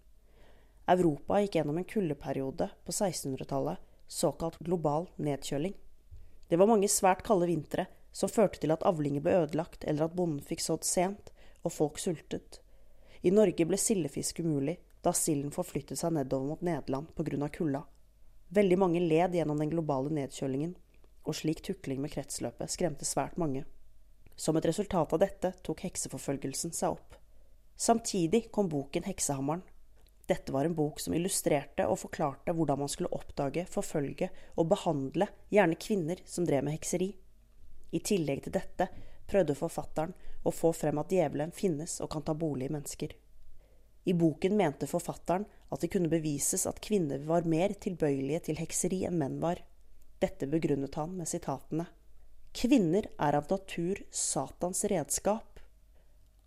Europa 0.90 1.38
gikk 1.40 1.56
gjennom 1.58 1.78
en 1.78 1.86
kuldeperiode 1.86 2.70
på 2.84 2.92
1600-tallet, 2.92 3.78
såkalt 4.10 4.58
global 4.58 5.06
nedkjøling. 5.16 5.74
Det 6.50 6.58
var 6.58 6.66
mange 6.66 6.88
svært 6.90 7.22
kalde 7.26 7.46
vintre 7.46 7.86
som 8.12 8.32
førte 8.32 8.58
til 8.62 8.72
at 8.74 8.82
avlinger 8.88 9.22
ble 9.22 9.36
ødelagt, 9.44 9.84
eller 9.84 10.08
at 10.08 10.16
bonden 10.18 10.42
fikk 10.42 10.64
sådd 10.64 10.86
sent, 10.88 11.30
og 11.62 11.72
folk 11.72 12.00
sultet. 12.02 12.58
I 13.22 13.30
Norge 13.30 13.66
ble 13.68 13.78
sildefisk 13.78 14.40
umulig, 14.42 14.78
da 15.02 15.12
silden 15.16 15.52
forflyttet 15.54 15.98
seg 15.98 16.12
nedover 16.14 16.52
mot 16.52 16.62
Nederland 16.64 17.14
pga. 17.16 17.48
kulda. 17.48 17.84
Veldig 18.48 18.78
mange 18.78 19.00
led 19.00 19.34
gjennom 19.34 19.58
den 19.58 19.70
globale 19.70 20.10
nedkjølingen, 20.10 20.74
og 21.24 21.36
slik 21.36 21.62
tukling 21.62 22.00
med 22.02 22.12
kretsløpet 22.12 22.72
skremte 22.72 23.06
svært 23.06 23.38
mange. 23.38 23.64
Som 24.36 24.56
et 24.56 24.66
resultat 24.66 25.12
av 25.12 25.20
dette 25.20 25.52
tok 25.62 25.84
hekseforfølgelsen 25.86 26.72
seg 26.74 26.96
opp. 26.96 27.14
Samtidig 27.76 28.50
kom 28.52 28.68
boken 28.68 29.06
Heksehammeren. 29.06 29.62
Dette 30.26 30.52
var 30.52 30.64
en 30.64 30.74
bok 30.74 31.00
som 31.00 31.14
illustrerte 31.16 31.86
og 31.88 31.98
forklarte 31.98 32.52
hvordan 32.54 32.82
man 32.82 32.90
skulle 32.92 33.10
oppdage, 33.16 33.64
forfølge 33.66 34.28
og 34.56 34.68
behandle 34.70 35.26
gjerne 35.50 35.78
kvinner 35.80 36.20
som 36.26 36.46
drev 36.46 36.66
med 36.66 36.76
hekseri. 36.76 37.08
I 37.90 38.00
tillegg 38.04 38.44
til 38.44 38.54
dette 38.54 38.86
prøvde 39.30 39.56
forfatteren 39.58 40.12
å 40.42 40.52
få 40.54 40.70
frem 40.76 41.00
at 41.02 41.10
djevelen 41.10 41.54
finnes 41.54 41.98
og 42.04 42.12
kan 42.12 42.22
ta 42.26 42.34
bolig 42.34 42.68
i 42.68 42.74
mennesker. 42.76 43.16
I 44.04 44.14
boken 44.16 44.56
mente 44.56 44.88
forfatteren 44.88 45.44
at 45.68 45.82
det 45.82 45.90
kunne 45.92 46.10
bevises 46.10 46.66
at 46.66 46.80
kvinner 46.82 47.20
var 47.28 47.48
mer 47.48 47.74
tilbøyelige 47.76 48.46
til 48.48 48.60
hekseri 48.60 49.02
enn 49.08 49.18
menn 49.20 49.38
var. 49.42 49.60
Dette 50.20 50.48
begrunnet 50.50 50.96
han 50.98 51.12
med 51.16 51.28
sitatene. 51.28 51.86
Kvinner 52.56 53.06
er 53.20 53.36
av 53.38 53.46
natur 53.50 54.00
Satans 54.10 54.82
redskap. 54.90 55.60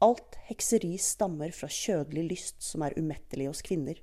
Alt 0.03 0.35
hekseri 0.49 0.97
stammer 0.99 1.53
fra 1.55 1.69
kjødelig 1.71 2.25
lyst 2.27 2.65
som 2.65 2.83
er 2.83 2.97
umettelig 2.99 3.47
hos 3.47 3.63
kvinner. 3.63 4.01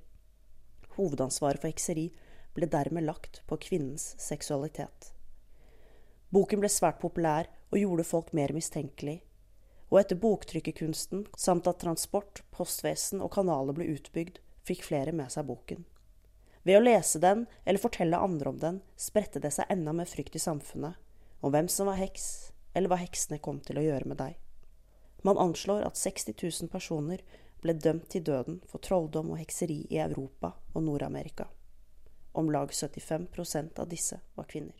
Hovedansvaret 0.95 1.61
for 1.61 1.69
hekseri 1.69 2.07
ble 2.55 2.67
dermed 2.71 3.05
lagt 3.05 3.43
på 3.47 3.59
kvinnens 3.61 4.15
seksualitet. 4.19 5.11
Boken 6.31 6.63
ble 6.63 6.71
svært 6.71 6.99
populær 7.03 7.51
og 7.71 7.77
gjorde 7.79 8.07
folk 8.07 8.31
mer 8.35 8.53
mistenkelig. 8.55 9.19
Og 9.91 9.99
etter 9.99 10.19
boktrykkerkunsten, 10.19 11.25
samt 11.37 11.67
at 11.67 11.81
transport, 11.83 12.45
postvesen 12.55 13.21
og 13.21 13.33
kanaler 13.35 13.75
ble 13.75 13.89
utbygd, 13.91 14.39
fikk 14.63 14.85
flere 14.87 15.11
med 15.15 15.33
seg 15.33 15.49
boken. 15.49 15.83
Ved 16.63 16.77
å 16.77 16.83
lese 16.83 17.19
den 17.19 17.47
eller 17.65 17.81
fortelle 17.81 18.19
andre 18.21 18.53
om 18.53 18.59
den, 18.61 18.79
spredte 18.95 19.41
det 19.43 19.51
seg 19.55 19.69
enda 19.73 19.93
mer 19.97 20.07
frykt 20.07 20.37
i 20.37 20.43
samfunnet, 20.43 20.95
om 21.41 21.51
hvem 21.51 21.67
som 21.71 21.89
var 21.89 21.99
heks, 21.99 22.51
eller 22.73 22.91
hva 22.91 23.01
heksene 23.01 23.41
kom 23.41 23.59
til 23.65 23.81
å 23.81 23.85
gjøre 23.85 24.11
med 24.13 24.21
deg. 24.21 24.37
Man 25.25 25.37
anslår 25.41 25.83
at 25.85 25.99
60 25.99 26.37
000 26.37 26.69
personer 26.71 27.21
ble 27.61 27.75
dømt 27.77 28.07
til 28.13 28.23
døden 28.25 28.61
for 28.69 28.81
trolldom 28.81 29.33
og 29.33 29.41
hekseri 29.41 29.83
i 29.89 29.99
Europa 30.01 30.55
og 30.73 30.85
Nord-Amerika. 30.85 31.49
Om 32.37 32.49
lag 32.53 32.71
75% 32.71 33.81
av 33.81 33.89
disse 33.91 34.21
var 34.37 34.47
kvinner. 34.49 34.77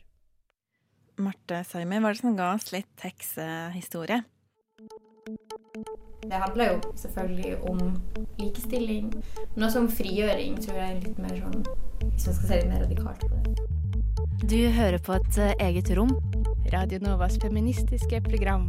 Marte 1.21 1.61
Saimi, 1.67 1.99
hva 1.99 2.09
er 2.09 2.15
det 2.15 2.23
som 2.23 2.37
ga 2.37 2.53
oss 2.55 2.71
litt 2.73 3.03
heksehistorie? 3.03 4.23
Det 5.71 6.37
handler 6.37 6.71
jo 6.71 6.93
selvfølgelig 6.99 7.51
om 7.69 7.79
likestilling, 8.39 9.13
men 9.55 9.63
også 9.63 9.79
om 9.79 9.89
frigjøring, 9.89 10.57
tror 10.63 10.77
jeg 10.77 10.95
er 10.95 11.03
litt 11.05 11.19
mer 11.21 11.37
sånn 11.39 11.61
Hvis 12.01 12.25
man 12.27 12.35
skal 12.35 12.47
se 12.49 12.57
litt 12.59 12.71
mer 12.71 12.81
radikalt 12.83 13.23
på 13.23 13.29
det. 13.31 13.69
Du 14.51 14.57
hører 14.75 14.99
på 14.99 15.15
et 15.15 15.37
eh, 15.39 15.53
eget 15.67 15.91
rom. 15.95 16.11
Radio 16.73 16.99
Novas 17.03 17.37
feministiske 17.41 18.19
program. 18.25 18.67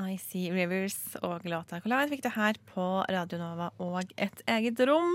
I 0.00 0.16
See 0.18 0.50
Rivers 0.54 0.96
og 1.20 1.44
låta 1.44 1.80
Collide 1.84 2.08
fikk 2.10 2.24
det 2.24 2.32
her 2.34 2.56
på 2.72 2.86
Radio 3.10 3.38
Nova 3.38 3.68
og 3.84 4.14
Et 4.16 4.44
eget 4.48 4.80
rom. 4.88 5.12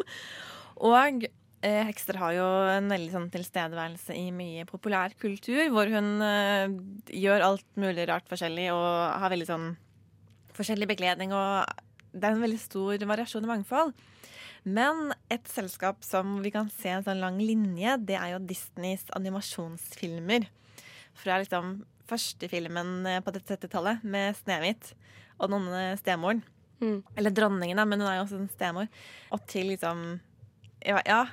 Og 0.86 1.26
eh, 1.26 1.82
Hekster 1.90 2.20
har 2.22 2.36
jo 2.38 2.50
en 2.76 2.92
veldig 2.92 3.16
sånn 3.16 3.32
tilstedeværelse 3.34 4.16
i 4.20 4.30
mye 4.36 4.68
populær 4.70 5.16
kultur, 5.20 5.64
hvor 5.74 5.90
hun 5.90 6.22
eh, 6.22 6.76
gjør 7.18 7.50
alt 7.50 7.68
mulig 7.82 8.06
rart 8.12 8.30
forskjellig 8.30 8.70
og 8.76 8.86
har 9.24 9.34
veldig 9.34 9.50
sånn 9.50 9.74
forskjellig 10.58 10.90
bekledning. 10.90 11.34
Og 11.36 11.66
det 12.16 12.28
er 12.28 12.36
en 12.36 12.44
veldig 12.46 12.62
stor 12.62 13.08
variasjon 13.12 13.46
og 13.46 13.52
mangfold. 13.52 13.96
Men 14.66 15.12
et 15.30 15.46
selskap 15.52 16.02
som 16.06 16.40
vi 16.42 16.50
kan 16.54 16.72
se 16.74 16.90
en 16.90 17.06
sånn 17.06 17.22
lang 17.22 17.38
linje, 17.38 18.00
det 18.02 18.18
er 18.18 18.34
jo 18.34 18.42
Disneys 18.50 19.06
animasjonsfilmer. 19.14 20.48
Fra 21.16 21.38
liksom 21.42 21.78
første 22.10 22.50
filmen 22.50 23.06
eh, 23.10 23.22
på 23.24 23.34
70-tallet 23.36 24.04
med 24.04 24.36
Snehvit 24.40 24.94
og 25.38 25.52
noen 25.54 25.98
stemoren. 26.00 26.42
Mm. 26.82 27.00
Eller 27.16 27.34
dronningen, 27.34 27.78
da, 27.80 27.86
men 27.88 28.02
hun 28.02 28.10
er 28.10 28.18
jo 28.20 28.26
også 28.26 28.40
en 28.42 28.52
stemor. 28.52 28.90
Og 29.34 29.44
til 29.50 29.70
liksom 29.74 30.06
Ja, 30.86 31.00
ja 31.06 31.24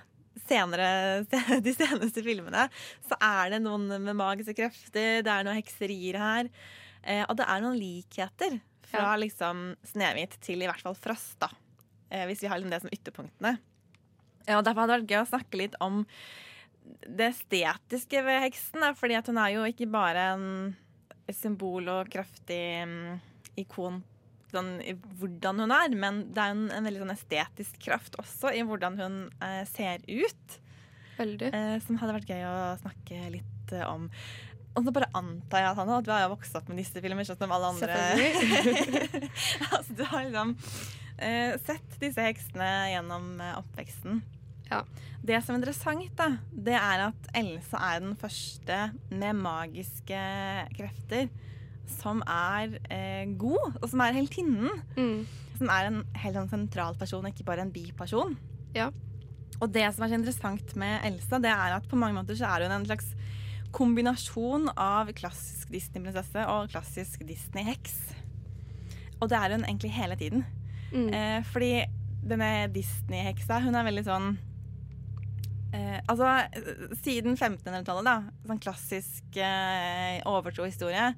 senere, 0.48 1.24
de 1.66 1.74
seneste 1.76 2.22
filmene 2.24 2.66
så 3.04 3.18
er 3.20 3.52
det 3.52 3.62
noen 3.64 3.88
med 4.00 4.16
magiske 4.16 4.54
krefter, 4.56 5.20
det 5.24 5.32
er 5.32 5.44
noen 5.44 5.58
hekserier 5.58 6.20
her. 6.20 6.52
Eh, 7.02 7.24
og 7.26 7.36
det 7.40 7.48
er 7.48 7.64
noen 7.64 7.80
likheter 7.80 8.60
fra 8.92 9.08
Ja. 9.12 9.18
liksom 9.18 9.74
Snehvit 9.88 10.38
til 10.44 10.62
i 10.62 10.68
hvert 10.68 10.84
fall 10.84 10.96
Frost, 10.98 11.38
da. 11.42 11.50
Eh, 12.10 12.26
hvis 12.28 12.44
vi 12.44 12.50
har 12.52 12.60
liksom 12.60 12.70
det 12.70 12.82
som 12.84 12.92
ytterpunktene. 12.92 13.56
Ja, 14.46 14.58
og 14.58 14.64
Derfor 14.66 14.84
hadde 14.84 14.98
det 14.98 15.02
vært 15.02 15.12
gøy 15.14 15.22
å 15.22 15.32
snakke 15.32 15.60
litt 15.60 15.76
om 15.80 16.04
det 17.06 17.28
estetiske 17.32 18.22
ved 18.26 18.42
heksen. 18.42 18.80
Da, 18.82 18.92
fordi 18.98 19.16
at 19.18 19.28
hun 19.30 19.38
er 19.38 19.54
jo 19.54 19.66
ikke 19.68 19.90
bare 19.90 20.32
en 20.34 20.76
symbol 21.32 21.88
og 21.88 22.10
kraftig 22.12 22.82
mm, 22.86 23.20
ikon 23.62 24.02
sånn, 24.52 24.74
i 24.84 24.94
hvordan 25.20 25.62
hun 25.64 25.72
er, 25.74 25.94
men 25.96 26.26
det 26.34 26.42
er 26.42 26.52
en, 26.52 26.66
en 26.74 26.84
veldig 26.84 27.04
sånn 27.04 27.14
estetisk 27.14 27.78
kraft 27.86 28.18
også 28.20 28.52
i 28.52 28.64
hvordan 28.66 28.98
hun 29.00 29.18
eh, 29.44 29.62
ser 29.70 30.04
ut. 30.08 30.58
Veldig. 31.16 31.52
Eh, 31.54 31.76
som 31.86 31.98
hadde 32.00 32.18
vært 32.18 32.32
gøy 32.32 32.44
å 32.48 32.56
snakke 32.82 33.20
litt 33.38 33.72
eh, 33.76 33.86
om. 33.88 34.08
Og 34.72 34.86
så 34.86 34.92
bare 34.94 35.10
antar 35.16 35.60
jeg 35.60 35.70
at 35.72 35.80
han 35.80 35.90
at 35.98 36.06
du 36.06 36.12
har 36.14 36.30
vokst 36.32 36.54
opp 36.56 36.68
med 36.70 36.80
disse 36.80 37.00
filmer, 37.04 37.26
sånn 37.28 37.40
som 37.40 37.52
alle 37.52 37.72
andre. 37.74 37.96
altså, 39.74 39.96
du 39.98 40.04
har 40.08 40.24
liksom 40.24 40.54
uh, 40.56 41.52
sett 41.66 41.98
disse 42.00 42.24
heksene 42.24 42.70
gjennom 42.94 43.34
uh, 43.42 43.58
oppveksten. 43.60 44.22
Ja. 44.70 44.80
Det 45.22 45.38
som 45.44 45.54
er 45.54 45.60
interessant, 45.60 46.08
da, 46.18 46.30
det 46.50 46.78
er 46.78 47.06
at 47.10 47.30
Elsa 47.36 47.82
er 47.92 48.00
den 48.02 48.16
første 48.18 48.78
med 49.12 49.42
magiske 49.44 50.22
krefter 50.78 51.28
som 51.92 52.22
er 52.24 52.72
uh, 52.88 53.24
god, 53.36 53.76
og 53.76 53.86
som 53.92 54.02
er 54.06 54.16
heltinnen. 54.16 54.82
Som 55.60 55.68
er 55.70 55.90
en 55.90 56.00
helt 56.24 56.38
sånn 56.38 56.50
sentral 56.50 56.96
person, 56.98 57.28
ikke 57.28 57.44
bare 57.46 57.66
en 57.66 57.74
biperson. 57.74 58.38
Ja. 58.72 58.88
Og 59.60 59.68
det 59.70 59.84
som 59.92 60.06
er 60.06 60.10
så 60.10 60.16
interessant 60.16 60.72
med 60.80 61.04
Elsa, 61.06 61.38
det 61.42 61.52
er 61.52 61.76
at 61.76 61.84
på 61.90 61.98
mange 62.00 62.16
måter 62.16 62.38
så 62.38 62.48
er 62.48 62.64
hun 62.64 62.80
en 62.80 62.88
slags 62.88 63.12
kombinasjon 63.72 64.68
av 64.76 65.10
klassisk 65.16 65.72
Disney-prinsesse 65.72 66.44
og 66.52 66.70
klassisk 66.72 67.24
Disney-heks. 67.28 67.96
Og 69.22 69.30
det 69.30 69.38
er 69.38 69.54
hun 69.54 69.66
egentlig 69.66 69.92
hele 69.94 70.18
tiden. 70.18 70.46
Eh, 71.14 71.40
fordi 71.52 71.74
denne 72.22 72.68
Disney-heksa, 72.74 73.60
hun 73.64 73.74
er 73.74 73.86
veldig 73.88 74.02
sånn 74.06 74.26
eh, 75.74 76.00
Altså, 76.10 76.28
siden 77.02 77.38
1500-tallet, 77.38 78.06
da, 78.06 78.16
sånn 78.46 78.60
klassisk 78.62 79.38
eh, 79.40 80.20
overtrohistorie, 80.28 81.12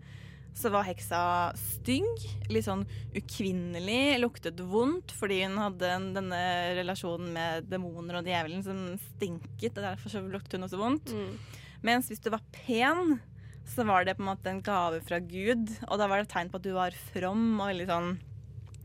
så 0.54 0.70
var 0.70 0.86
heksa 0.86 1.20
stygg, 1.58 2.22
litt 2.54 2.68
sånn 2.68 2.84
ukvinnelig, 3.18 4.20
luktet 4.22 4.60
vondt 4.62 5.10
fordi 5.18 5.40
hun 5.42 5.58
hadde 5.58 5.90
en, 5.90 6.06
denne 6.14 6.42
relasjonen 6.78 7.32
med 7.34 7.66
demoner 7.72 8.20
og 8.20 8.30
djevelen 8.30 8.62
som 8.62 8.84
stinket, 9.16 9.74
og 9.74 9.82
derfor 9.82 10.30
luktet 10.30 10.54
hun 10.60 10.68
også 10.68 10.78
vondt. 10.78 11.10
Mens 11.84 12.08
hvis 12.08 12.22
du 12.24 12.30
var 12.32 12.44
pen, 12.54 13.18
så 13.68 13.84
var 13.84 14.04
det 14.04 14.16
på 14.16 14.24
en 14.24 14.30
måte 14.30 14.50
en 14.50 14.62
gave 14.64 15.02
fra 15.04 15.18
Gud, 15.20 15.68
og 15.88 16.00
da 16.00 16.08
var 16.08 16.22
det 16.22 16.30
tegn 16.32 16.50
på 16.52 16.60
at 16.60 16.66
du 16.66 16.72
var 16.76 16.96
from 17.12 17.58
og 17.58 17.68
veldig 17.70 17.88
sånn 17.90 18.14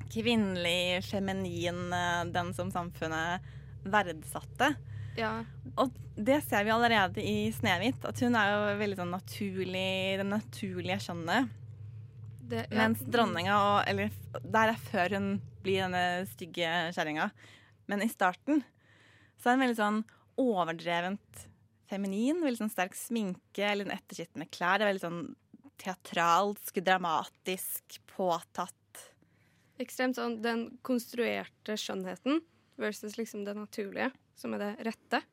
kvinnelig, 0.09 1.03
feminin, 1.05 1.81
eh, 1.93 2.23
den 2.33 2.53
som 2.57 2.71
samfunnet 2.73 3.45
verdsatte. 3.85 4.73
Ja. 5.19 5.43
Og 5.79 5.93
det 6.15 6.41
ser 6.47 6.65
vi 6.65 6.73
allerede 6.73 7.23
i 7.23 7.51
Snehvit, 7.55 8.03
at 8.07 8.19
hun 8.23 8.35
er 8.35 8.51
jo 8.51 8.79
veldig 8.81 8.99
sånn 8.99 9.13
naturlig, 9.13 10.17
det 10.19 10.27
naturlige 10.27 10.99
skjønnet. 11.05 11.55
Det, 12.49 12.65
ja. 12.65 12.79
Mens 12.79 13.03
dronninga 13.05 13.55
og 13.61 13.89
Eller 13.91 14.09
der 14.41 14.71
er 14.71 14.79
før 14.89 15.13
hun 15.19 15.27
blir 15.61 15.83
denne 15.85 16.25
stygge 16.31 16.71
kjerringa. 16.95 17.29
Men 17.89 18.01
i 18.01 18.09
starten 18.09 18.63
så 19.37 19.51
er 19.51 19.55
hun 19.55 19.63
veldig 19.67 19.77
sånn 19.77 20.01
overdrevent 20.39 21.48
feminin. 21.89 22.43
Veldig 22.45 22.63
sånn 22.63 22.73
sterk 22.73 22.97
sminke, 22.97 23.65
eller 23.65 23.87
sånn 23.87 23.97
etterskittende 23.97 24.49
klær. 24.53 24.79
Det 24.79 24.85
er 24.85 24.91
veldig 24.93 25.05
sånn 25.05 25.23
teatralsk, 25.79 26.81
dramatisk, 26.85 27.99
påtatt. 28.11 28.75
Ekstremt 29.79 30.19
sånn 30.19 30.39
den 30.43 30.65
konstruerte 30.83 31.77
skjønnheten 31.79 32.41
versus 32.79 33.15
liksom 33.19 33.45
det 33.47 33.55
naturlige, 33.55 34.11
som 34.35 34.55
er 34.55 34.63
det 34.63 34.71
rette. 34.89 35.23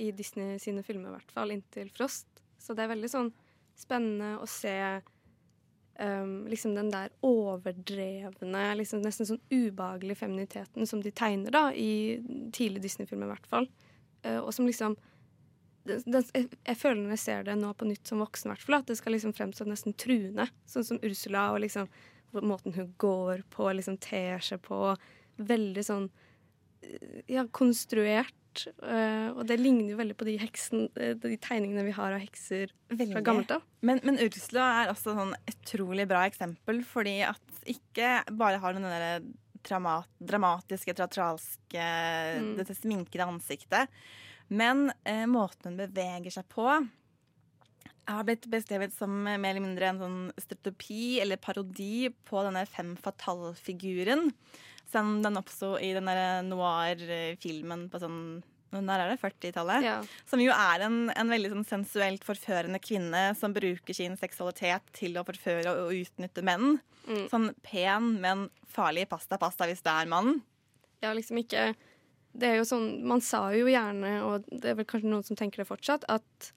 I 0.00 0.10
Disney 0.16 0.56
sine 0.60 0.82
filmer, 0.84 1.10
i 1.10 1.18
hvert 1.18 1.32
fall, 1.34 1.52
inntil 1.52 1.90
Frost. 1.92 2.28
Så 2.60 2.72
det 2.76 2.86
er 2.86 2.94
veldig 2.94 3.10
sånn 3.12 3.28
spennende 3.76 4.38
å 4.40 4.46
se 4.48 4.72
um, 6.00 6.46
liksom 6.48 6.74
den 6.76 6.88
der 6.92 7.12
overdrevne, 7.26 8.64
liksom 8.80 9.04
nesten 9.04 9.28
sånn 9.28 9.42
ubehagelige 9.52 10.22
femininiteten 10.22 10.88
som 10.88 11.04
de 11.04 11.12
tegner 11.12 11.52
da, 11.52 11.66
i 11.72 12.20
tidlig 12.56 12.84
Disney-filmer, 12.86 13.28
i 13.28 13.34
hvert 13.34 13.50
fall. 13.52 13.68
Uh, 14.24 14.40
og 14.40 14.52
som 14.56 14.68
liksom 14.68 14.96
jeg, 16.06 16.76
føler 16.78 17.00
når 17.02 17.14
jeg 17.16 17.22
ser 17.24 17.46
det 17.48 17.56
nå 17.58 17.72
på 17.76 17.88
nytt 17.88 18.10
som 18.10 18.22
voksen, 18.22 18.52
hvert 18.52 18.64
fall, 18.64 18.78
at 18.80 18.90
det 18.90 18.98
skal 19.00 19.16
liksom 19.16 19.34
fremstå 19.36 19.66
nesten 19.68 19.96
truende. 19.98 20.46
Sånn 20.70 20.86
som 20.86 21.00
Ursula 21.06 21.50
og 21.54 21.62
liksom 21.64 21.90
måten 22.46 22.74
hun 22.76 22.92
går 23.00 23.44
på, 23.50 23.68
liksom 23.74 23.98
ter 24.02 24.42
seg 24.44 24.62
på. 24.62 24.94
Veldig 25.40 25.84
sånn 25.86 26.10
eh, 26.86 27.22
ja, 27.30 27.46
konstruert. 27.50 28.36
Uh, 28.82 29.30
og 29.38 29.44
det 29.46 29.60
ligner 29.60 29.92
jo 29.92 29.98
veldig 30.00 30.16
på 30.18 30.26
de, 30.26 30.32
heksen, 30.42 30.88
eh, 30.98 31.12
de 31.22 31.36
tegningene 31.38 31.84
vi 31.86 31.92
har 31.94 32.16
av 32.16 32.18
hekser 32.18 32.72
fra 32.90 33.22
gammelt 33.22 33.52
av. 33.54 33.62
Men, 33.86 34.00
men 34.02 34.18
Ursula 34.18 34.64
er 34.80 34.90
også 34.90 35.14
sånn 35.14 35.36
utrolig 35.52 36.08
bra 36.10 36.24
eksempel, 36.26 36.82
fordi 36.82 37.20
at 37.28 37.62
ikke 37.70 38.24
bare 38.34 38.58
har 38.58 38.74
hun 38.74 38.88
den 38.88 38.96
der 38.96 39.28
drama, 39.66 40.04
dramatiske, 40.18 40.94
teatralske, 40.94 41.84
Mm. 42.40 42.56
dette 42.56 42.74
sminkede 42.74 43.26
ansiktet, 43.26 43.88
men 44.48 44.92
eh, 45.04 45.26
måten 45.26 45.72
hun 45.72 45.76
beveger 45.76 46.30
seg 46.30 46.48
på 46.48 46.66
har 48.10 48.24
blitt 48.26 48.46
beskrevet 48.50 48.92
som 48.92 49.12
mer 49.22 49.52
eller 49.52 49.62
mindre 49.62 49.86
en 49.90 50.00
sånn 50.00 50.18
streptopi 50.40 51.20
eller 51.22 51.36
parodi 51.36 52.08
på 52.26 52.42
denne 52.42 52.64
fem 52.66 52.96
fatal-figuren. 52.98 54.32
Som 54.90 55.20
den 55.22 55.38
oppsto 55.38 55.76
i 55.78 55.92
den 55.94 56.08
noir-filmen 56.48 57.88
på 57.92 58.00
sånn 58.02 58.42
når 58.70 59.02
er 59.02 59.12
det? 59.12 59.18
40-tallet? 59.22 59.86
Ja. 59.86 59.96
Som 60.30 60.42
jo 60.42 60.52
er 60.54 60.84
en, 60.86 60.98
en 61.10 61.32
veldig 61.32 61.50
sånn 61.54 61.66
sensuelt 61.68 62.24
forførende 62.26 62.78
kvinne 62.82 63.30
som 63.38 63.54
bruker 63.56 63.96
sin 63.96 64.16
seksualitet 64.20 64.92
til 64.96 65.18
å 65.18 65.24
forføre 65.26 65.74
og 65.84 65.94
utnytte 65.96 66.44
menn. 66.46 66.78
Mm. 67.08 67.24
Sånn 67.32 67.50
pen, 67.66 68.12
men 68.22 68.48
farlig 68.70 69.08
pasta 69.10 69.40
pasta 69.40 69.66
hvis 69.70 69.82
det 69.86 69.94
er 69.94 70.10
mannen. 70.10 70.42
Ja, 71.00 71.14
liksom 71.16 71.40
ikke 71.40 71.72
Det 72.36 72.44
er 72.44 72.58
jo 72.58 72.66
sånn 72.68 73.06
Man 73.08 73.22
sa 73.24 73.38
jo 73.56 73.70
gjerne, 73.70 74.10
og 74.22 74.44
det 74.52 74.68
er 74.72 74.76
vel 74.78 74.86
kanskje 74.86 75.08
noen 75.08 75.24
som 75.26 75.38
tenker 75.38 75.62
det 75.62 75.70
fortsatt, 75.70 76.04
at 76.12 76.50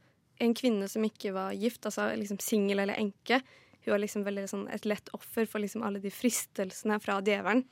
en 0.43 0.53
kvinne 0.57 0.89
som 0.91 1.05
ikke 1.05 1.31
var 1.33 1.55
gift, 1.55 1.85
altså 1.87 2.09
liksom 2.17 2.41
singel 2.43 2.83
eller 2.83 2.99
enke. 2.99 3.39
Hun 3.85 3.93
var 3.93 4.01
liksom 4.01 4.25
veldig 4.25 4.45
sånn 4.49 4.67
et 4.73 4.85
lett 4.89 5.09
offer 5.15 5.47
for 5.49 5.63
liksom 5.63 5.85
alle 5.85 6.01
de 6.03 6.11
fristelsene 6.13 6.99
fra 7.03 7.19
djevelen. 7.23 7.63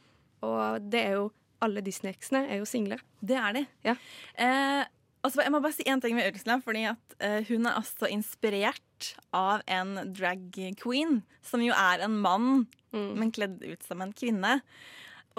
Og 0.45 0.87
det 0.91 1.03
er 1.09 1.17
jo 1.19 1.29
alle 1.61 1.83
Disney-heksene 1.85 2.45
er 2.49 2.61
jo 2.61 2.65
single. 2.69 2.97
Det 3.21 3.37
er 3.37 3.53
de. 3.59 3.65
Ja. 3.85 3.95
Eh, 4.35 4.85
altså, 5.23 5.43
jeg 5.45 5.51
må 5.53 5.61
bare 5.61 5.75
si 5.77 5.83
én 5.89 6.01
ting 6.01 6.15
med 6.17 6.31
Ursula. 6.33 6.59
fordi 6.65 6.85
at 6.89 7.15
eh, 7.19 7.41
Hun 7.49 7.65
er 7.69 7.77
altså 7.81 8.09
inspirert 8.11 9.13
av 9.33 9.61
en 9.67 9.95
drag 10.13 10.49
queen, 10.81 11.21
som 11.45 11.61
jo 11.63 11.73
er 11.73 12.03
en 12.05 12.17
mann, 12.21 12.67
men 12.93 13.31
kledd 13.31 13.61
ut 13.63 13.83
som 13.87 14.01
en 14.03 14.11
kvinne. 14.13 14.57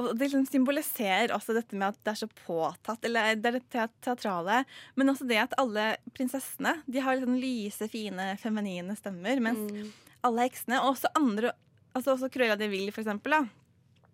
Og 0.00 0.14
Det 0.16 0.24
liksom 0.30 0.46
symboliserer 0.48 1.34
også 1.36 1.52
dette 1.52 1.76
med 1.76 1.90
at 1.92 1.98
det 2.02 2.14
er 2.14 2.20
så 2.22 2.28
påtatt, 2.46 3.04
eller 3.04 3.34
det 3.36 3.50
er 3.50 3.58
det 3.58 3.66
te- 3.70 3.88
teatrale. 4.00 4.62
Men 4.96 5.12
også 5.12 5.26
det 5.28 5.36
at 5.42 5.54
alle 5.60 5.96
prinsessene 6.16 6.78
de 6.88 7.02
har 7.04 7.20
sånn 7.20 7.36
lyse, 7.42 7.84
fine, 7.92 8.30
feminine 8.40 8.96
stemmer. 8.96 9.36
Mens 9.44 9.60
alle 10.24 10.46
heksene, 10.48 10.78
og 10.80 10.94
også 10.94 11.10
andre, 11.18 11.52
altså 11.94 12.14
også 12.16 12.30
Cruella 12.32 12.56
de 12.56 12.70
Vil, 12.72 12.88
for 12.94 13.02
eksempel, 13.04 13.34
da, 13.36 13.42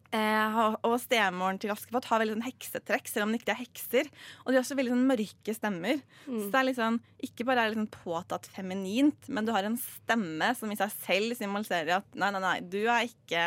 Eh, 0.08 0.58
og 0.88 0.94
stemoren 1.02 1.58
til 1.60 1.72
Askepott 1.74 2.06
har 2.08 2.22
veldig 2.22 2.38
sånn 2.38 2.46
heksetrekk, 2.46 3.10
selv 3.10 3.26
om 3.26 3.34
de 3.34 3.40
ikke 3.42 3.52
er 3.52 3.60
hekser. 3.60 4.08
Og 4.44 4.50
de 4.50 4.56
har 4.56 4.64
også 4.64 4.78
veldig 4.78 4.94
sånn 4.94 5.10
mørke 5.10 5.54
stemmer. 5.56 6.00
Så 6.24 6.48
det 6.54 6.62
er 6.62 6.78
sånn, 6.78 7.00
ikke 7.28 7.44
bare 7.48 7.64
er 7.64 7.68
det 7.68 7.76
liksom 7.76 7.90
påtatt 8.06 8.48
feminint, 8.54 9.28
men 9.28 9.48
du 9.48 9.52
har 9.52 9.68
en 9.68 9.76
stemme 9.82 10.54
som 10.56 10.72
i 10.72 10.78
seg 10.80 10.94
selv 11.04 11.36
symboliserer 11.36 11.98
at 12.00 12.18
nei, 12.18 12.32
nei, 12.32 12.42
nei, 12.44 12.56
du 12.64 12.80
er 12.86 13.04
ikke 13.10 13.44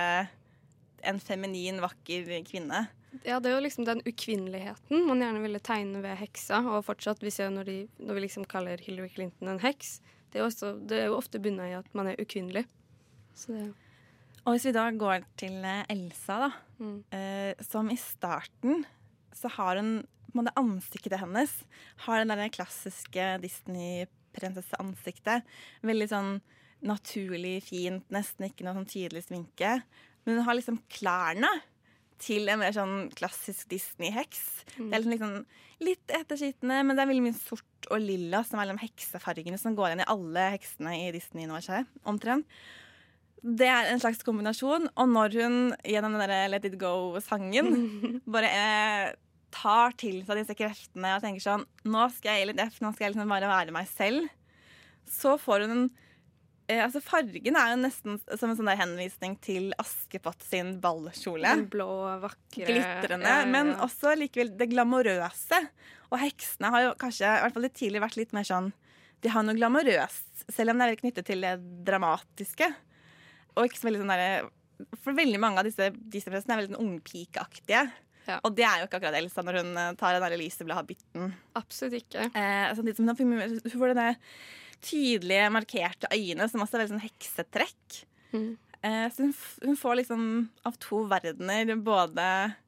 en 1.10 1.22
feminin, 1.24 1.82
vakker 1.82 2.30
kvinne. 2.46 2.86
Ja, 3.26 3.42
det 3.42 3.50
er 3.50 3.58
jo 3.58 3.66
liksom 3.66 3.86
den 3.88 4.00
ukvinneligheten 4.08 5.04
man 5.10 5.20
gjerne 5.20 5.42
ville 5.44 5.60
tegne 5.60 6.00
ved 6.04 6.20
heksa. 6.22 6.62
Og 6.72 6.86
fortsatt, 6.88 7.24
vi 7.26 7.34
ser 7.34 7.50
når, 7.52 7.68
de, 7.68 7.78
når 8.00 8.18
vi 8.18 8.28
liksom 8.28 8.46
kaller 8.50 8.82
Hillary 8.86 9.10
Clinton 9.12 9.52
en 9.52 9.64
heks, 9.64 9.98
det 10.32 10.40
er, 10.40 10.46
jo 10.46 10.52
også, 10.52 10.76
det 10.88 11.00
er 11.00 11.10
jo 11.10 11.18
ofte 11.18 11.42
bunna 11.44 11.66
i 11.68 11.76
at 11.76 11.90
man 11.98 12.08
er 12.08 12.22
ukvinnelig. 12.22 12.64
Så 13.36 13.52
det 13.52 13.66
Og 14.46 14.54
hvis 14.56 14.66
vi 14.66 14.72
da 14.74 14.88
går 14.92 15.22
til 15.38 15.62
eh, 15.66 15.86
Elsa, 15.94 16.40
da, 16.48 16.52
Mm. 16.82 17.04
eh, 17.14 17.54
som 17.62 17.90
i 17.94 17.96
starten 17.96 18.86
så 19.38 19.48
har 19.54 19.76
hun 19.78 20.00
på 20.32 20.34
en 20.34 20.40
måte 20.46 20.56
Ansiktet 20.58 21.14
hennes 21.20 21.52
har 22.08 22.18
den 22.24 22.30
der 22.34 22.50
klassiske 22.50 23.36
Disney-prinsesseansiktet. 23.44 25.44
Veldig 25.86 26.08
sånn 26.10 26.32
naturlig, 26.82 27.60
fint, 27.68 28.02
nesten 28.10 28.46
ikke 28.48 28.64
noe 28.66 28.74
sånn 28.80 28.90
tydelig 28.90 29.28
sminke. 29.28 29.84
Men 30.26 30.38
hun 30.40 30.46
har 30.48 30.56
liksom 30.58 30.80
klærne 30.90 31.50
til 32.22 32.50
en 32.50 32.60
mer 32.62 32.72
sånn 32.74 33.10
klassisk 33.18 33.68
Disney-heks. 33.70 34.42
Mm. 34.78 34.90
Det 34.90 34.96
er 34.96 35.00
liksom, 35.06 35.12
liksom 35.12 35.46
litt 35.86 36.08
etterskitne, 36.18 36.82
men 36.86 36.96
det 36.96 37.02
er 37.04 37.10
veldig 37.12 37.28
mye 37.30 37.38
sort 37.38 37.82
og 37.92 38.00
lilla 38.02 38.40
som 38.46 38.60
er 38.62 38.66
liksom 38.70 38.86
heksefargene 38.88 39.58
som 39.60 39.76
går 39.78 39.88
igjen 39.92 40.04
i 40.06 40.12
alle 40.14 40.42
heksene 40.56 40.92
i 41.08 41.12
Disney-universet. 41.16 41.84
omtrent. 42.06 42.46
Det 43.42 43.66
er 43.66 43.90
en 43.90 44.02
slags 44.02 44.22
kombinasjon, 44.26 44.86
og 44.94 45.08
når 45.10 45.36
hun 45.42 45.56
gjennom 45.88 46.14
den 46.14 46.30
der 46.30 46.52
Let 46.52 46.68
it 46.70 46.78
go-sangen 46.82 47.72
bare 48.34 48.52
eh, 48.54 49.08
tar 49.52 49.96
til 50.00 50.22
seg 50.28 50.44
disse 50.44 50.56
kreftene 50.58 51.16
og 51.18 51.24
tenker 51.26 51.44
sånn 51.44 51.66
Nå 51.90 52.06
skal 52.16 52.38
jeg 52.38 52.46
i 52.46 52.52
litt 52.52 52.62
F, 52.62 52.78
nå 52.84 52.94
skal 52.94 53.08
jeg 53.08 53.16
liksom 53.16 53.34
bare 53.34 53.50
være 53.50 53.74
meg 53.76 53.90
selv. 53.90 54.30
Så 55.10 55.36
får 55.42 55.66
hun 55.66 55.74
en 55.74 55.88
eh, 56.70 56.84
Altså 56.84 57.02
Fargen 57.04 57.58
er 57.58 57.74
jo 57.74 57.80
nesten 57.82 58.20
som 58.30 58.52
en 58.52 58.60
sånn 58.60 58.70
der 58.70 58.80
henvisning 58.80 59.36
til 59.44 59.72
Askepott 59.82 60.46
sin 60.46 60.76
ballkjole. 60.84 61.50
Den 61.50 61.66
blå, 61.74 61.90
vakre 62.22 62.70
Glitrende, 62.70 63.26
ja, 63.26 63.42
ja, 63.42 63.50
men 63.50 63.74
også 63.82 64.14
likevel 64.22 64.54
det 64.60 64.70
glamorøse. 64.76 65.64
Og 66.12 66.22
heksene 66.22 66.72
har 66.76 66.86
jo 66.86 66.94
kanskje, 67.02 67.26
i 67.26 67.44
hvert 67.48 67.58
fall 67.58 67.68
litt 67.68 67.78
tidlig, 67.80 68.06
vært 68.06 68.22
litt 68.22 68.38
mer 68.38 68.46
sånn 68.48 68.70
De 69.26 69.34
har 69.34 69.44
noe 69.46 69.58
glamorøst, 69.58 70.46
selv 70.54 70.74
om 70.76 70.80
det 70.82 70.92
er 70.92 71.02
knyttet 71.02 71.28
til 71.34 71.44
det 71.46 71.58
dramatiske. 71.90 72.70
Og 73.56 73.68
ikke 73.68 73.82
så 73.82 73.90
veldig 73.90 74.02
sånn 74.04 74.14
derre 74.14 74.96
For 75.04 75.18
veldig 75.18 75.40
mange 75.42 75.62
av 75.62 75.68
disse 75.68 75.92
Disney-prinsessene 75.94 76.56
er 76.56 76.62
veldig 76.62 76.74
sånn 76.74 76.88
ungpikeaktige. 76.88 77.84
Og 78.46 78.54
det 78.56 78.66
er 78.66 78.82
jo 78.82 78.88
ikke 78.88 79.00
akkurat 79.00 79.18
Elsa 79.18 79.44
når 79.44 79.60
hun 79.60 79.78
eh, 79.82 79.94
tar 80.00 80.16
den 80.16 80.24
der 80.24 80.40
lyseblå 80.40 80.76
habitten. 80.78 81.32
Absolutt 81.58 81.98
ikke. 81.98 82.28
Eh, 82.38 82.68
samtidig 82.78 82.98
som 82.98 83.10
hun 83.10 83.80
får 83.82 83.94
det 83.98 84.10
tydelige, 84.82 85.50
markerte 85.54 86.10
øyne, 86.14 86.48
som 86.50 86.64
også 86.64 86.78
er 86.78 86.84
veldig 86.84 86.94
sånn 86.96 87.04
heksetrekk. 87.04 87.98
Mm. 88.32 88.52
Eh, 88.82 89.08
så 89.14 89.26
hun, 89.26 89.34
hun 89.66 89.78
får 89.78 90.00
liksom 90.02 90.24
av 90.66 90.78
to 90.82 91.04
verdener, 91.12 91.74
både 91.78 92.28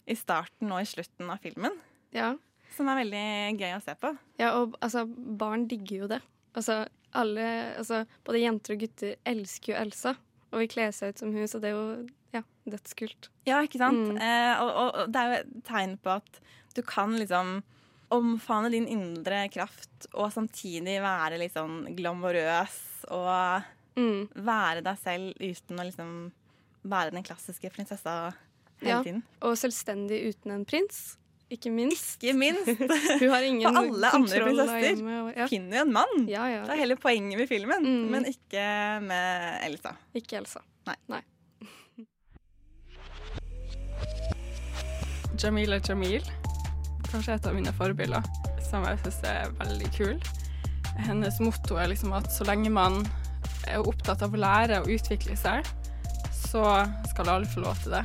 i 0.09 0.17
starten 0.17 0.73
og 0.73 0.84
i 0.84 0.89
slutten 0.89 1.31
av 1.34 1.41
filmen. 1.45 1.77
Ja. 2.13 2.34
Som 2.75 2.89
er 2.89 3.01
veldig 3.03 3.25
gøy 3.61 3.77
å 3.77 3.81
se 3.86 3.95
på. 4.01 4.13
Ja, 4.41 4.53
og 4.59 4.77
altså, 4.81 5.05
barn 5.07 5.67
digger 5.69 6.03
jo 6.03 6.11
det. 6.15 6.21
Altså, 6.57 6.84
alle, 7.17 7.47
altså, 7.79 8.03
både 8.25 8.43
jenter 8.43 8.75
og 8.75 8.86
gutter 8.86 9.17
elsker 9.29 9.73
jo 9.73 9.81
Elsa. 9.81 10.15
Og 10.54 10.62
vil 10.62 10.70
kle 10.70 10.88
seg 10.93 11.14
ut 11.16 11.20
som 11.24 11.32
hun, 11.34 11.47
så 11.49 11.60
det 11.60 11.72
er 11.72 11.76
jo 11.76 12.08
ja, 12.36 12.43
dødskult. 12.70 13.30
Ja, 13.49 13.60
ikke 13.66 13.82
sant? 13.82 14.14
Mm. 14.14 14.20
Eh, 14.22 14.62
og, 14.62 14.70
og, 14.70 14.89
og 15.04 15.12
det 15.14 15.20
er 15.24 15.30
jo 15.32 15.39
et 15.41 15.54
tegn 15.68 15.95
på 16.06 16.14
at 16.20 16.39
du 16.78 16.82
kan 16.86 17.16
liksom 17.18 17.56
omfavne 18.14 18.70
din 18.70 18.86
indre 18.93 19.47
kraft 19.49 20.06
og 20.14 20.30
samtidig 20.36 20.99
være 21.01 21.39
litt 21.41 21.56
sånn 21.58 21.95
glamorøs 21.97 22.80
og 23.14 23.64
Mm. 23.93 24.24
være 24.34 24.82
deg 24.82 24.97
selv 24.97 25.36
uten 25.38 25.78
å 25.78 25.84
liksom 25.86 26.14
være 26.89 27.12
den 27.14 27.22
klassiske 27.24 27.70
prinsessa 27.70 28.34
hele 28.82 28.89
Ja, 28.89 29.04
tiden. 29.06 29.20
og 29.45 29.54
selvstendig 29.62 30.18
uten 30.32 30.51
en 30.56 30.64
prins. 30.66 31.18
Ikke 31.54 31.70
minst. 31.74 32.18
Ikke 32.24 32.34
minst. 32.39 32.66
Hun 33.22 33.30
har 33.30 33.41
ingen 33.45 33.68
For 33.70 33.78
alle 33.84 34.10
andre 34.18 34.39
prinsesser 34.47 35.04
ja. 35.38 35.45
finner 35.51 35.78
jo 35.78 35.84
en 35.86 35.93
mann. 35.93 36.16
Ja, 36.32 36.47
ja. 36.49 36.62
Det 36.66 36.74
er 36.76 36.82
hele 36.82 36.97
poenget 36.97 37.38
med 37.39 37.47
filmen, 37.51 37.84
Mm. 37.86 38.08
men 38.16 38.26
ikke 38.30 38.64
med 39.06 39.60
Elsa. 39.68 39.91
Ikke 40.18 40.38
Elsa. 40.41 40.60
Nei. 40.89 41.22
Jamila 45.39 45.80
Jamil. 45.88 46.24
Kanskje 47.12 47.36
et 47.38 47.45
av 47.49 47.54
mine 47.54 47.74
forbilder, 47.78 48.24
som 48.66 48.86
jeg 48.88 48.97
syns 49.04 49.20
er 49.30 49.51
veldig 49.60 49.89
kul. 49.93 50.18
Hennes 51.06 51.38
motto 51.41 51.78
er 51.82 51.88
liksom 51.91 52.14
at 52.18 52.30
så 52.34 52.45
lenge 52.47 52.72
man 52.74 53.01
er 53.70 53.82
opptatt 53.86 54.22
av 54.26 54.34
å 54.34 54.41
lære 54.41 54.82
og 54.84 54.89
utvikle 54.93 55.36
seg, 55.39 55.66
så 56.34 56.64
skal 57.12 57.30
alle 57.34 57.49
få 57.49 57.62
lov 57.66 57.78
til 57.84 57.91
det. 57.97 58.04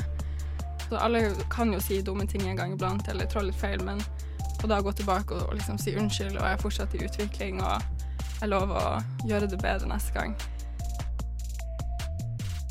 Så 0.89 0.97
alle 0.97 1.21
kan 1.53 1.73
jo 1.73 1.81
si 1.85 2.01
dumme 2.03 2.27
ting 2.27 2.47
en 2.49 2.57
gang 2.57 2.73
iblant, 2.73 3.09
eller 3.09 3.29
trå 3.29 3.43
litt 3.45 3.59
feil, 3.61 3.83
men 3.85 4.01
å 4.65 4.71
da 4.71 4.81
gå 4.83 4.93
tilbake 4.97 5.37
og 5.37 5.55
liksom 5.55 5.79
si 5.81 5.95
unnskyld, 5.99 6.39
og 6.39 6.45
jeg 6.47 6.57
er 6.57 6.63
fortsatt 6.63 6.95
i 6.97 7.03
utvikling, 7.05 7.61
og 7.63 7.83
jeg 8.41 8.51
lover 8.51 8.79
å 8.79 9.27
gjøre 9.29 9.51
det 9.51 9.61
bedre 9.61 9.91
neste 9.91 10.15
gang. 10.17 10.33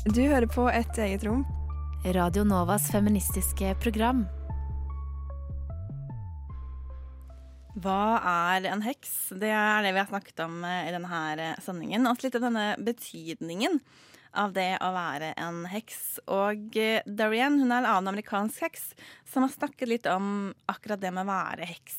Du 0.08 0.22
hører 0.24 0.48
på 0.50 0.66
Et 0.72 0.98
eget 1.04 1.24
rom. 1.28 1.44
Radio 2.14 2.44
Novas 2.46 2.86
feministiske 2.90 3.74
program. 3.82 4.24
Hva 7.78 8.18
er 8.26 8.66
en 8.72 8.82
heks? 8.82 9.10
Det 9.38 9.50
er 9.52 9.84
det 9.84 9.92
vi 9.94 10.00
har 10.00 10.08
snakket 10.10 10.40
om 10.46 10.62
eh, 10.66 10.88
i 10.88 10.94
denne 10.94 11.18
eh, 11.36 11.58
sendingen. 11.62 12.08
Også 12.10 12.26
litt 12.26 12.38
om 12.38 12.46
denne 12.48 12.68
betydningen 12.82 13.78
av 14.32 14.52
det 14.56 14.76
å 14.84 14.90
være 14.94 15.32
en 15.36 15.64
heks. 15.70 16.18
Og 16.26 16.76
eh, 16.76 17.02
hun 17.06 17.18
er 17.18 17.48
en 17.52 17.72
annen 17.72 18.12
amerikansk 18.12 18.66
heks 18.66 18.92
som 19.28 19.46
har 19.46 19.54
snakket 19.54 19.88
litt 19.88 20.06
om 20.06 20.52
akkurat 20.66 21.00
det 21.00 21.12
med 21.14 21.26
å 21.26 21.32
være 21.32 21.68
heks. 21.68 21.96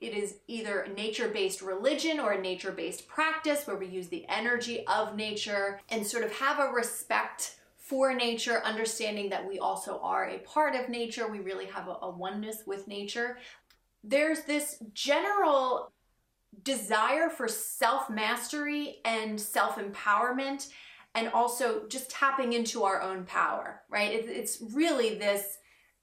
It 0.00 0.14
is 0.14 0.36
either 0.48 0.80
a 0.80 0.88
nature 0.88 1.28
based 1.28 1.60
religion 1.60 2.20
or 2.20 2.32
a 2.32 2.40
nature 2.40 2.72
based 2.72 3.06
practice 3.06 3.66
where 3.66 3.76
we 3.76 3.86
use 3.86 4.08
the 4.08 4.24
energy 4.28 4.86
of 4.86 5.14
nature 5.14 5.80
and 5.90 6.06
sort 6.06 6.24
of 6.24 6.32
have 6.40 6.58
a 6.58 6.72
respect 6.72 7.56
for 7.76 8.14
nature, 8.14 8.62
understanding 8.64 9.28
that 9.30 9.46
we 9.46 9.58
also 9.58 9.98
are 10.00 10.24
a 10.24 10.38
part 10.38 10.74
of 10.74 10.88
nature. 10.88 11.28
We 11.28 11.40
really 11.40 11.66
have 11.66 11.88
a, 11.88 11.96
a 12.02 12.10
oneness 12.10 12.62
with 12.64 12.88
nature. 12.88 13.38
There's 14.02 14.42
this 14.42 14.78
general 14.94 15.92
desire 16.62 17.28
for 17.28 17.48
self 17.48 18.08
mastery 18.08 18.98
and 19.04 19.40
self 19.40 19.76
empowerment, 19.76 20.68
and 21.14 21.28
also 21.28 21.86
just 21.88 22.10
tapping 22.10 22.52
into 22.52 22.84
our 22.84 23.02
own 23.02 23.24
power, 23.24 23.82
right? 23.90 24.12
It, 24.12 24.28
it's 24.28 24.62
really 24.74 25.18
this 25.18 25.58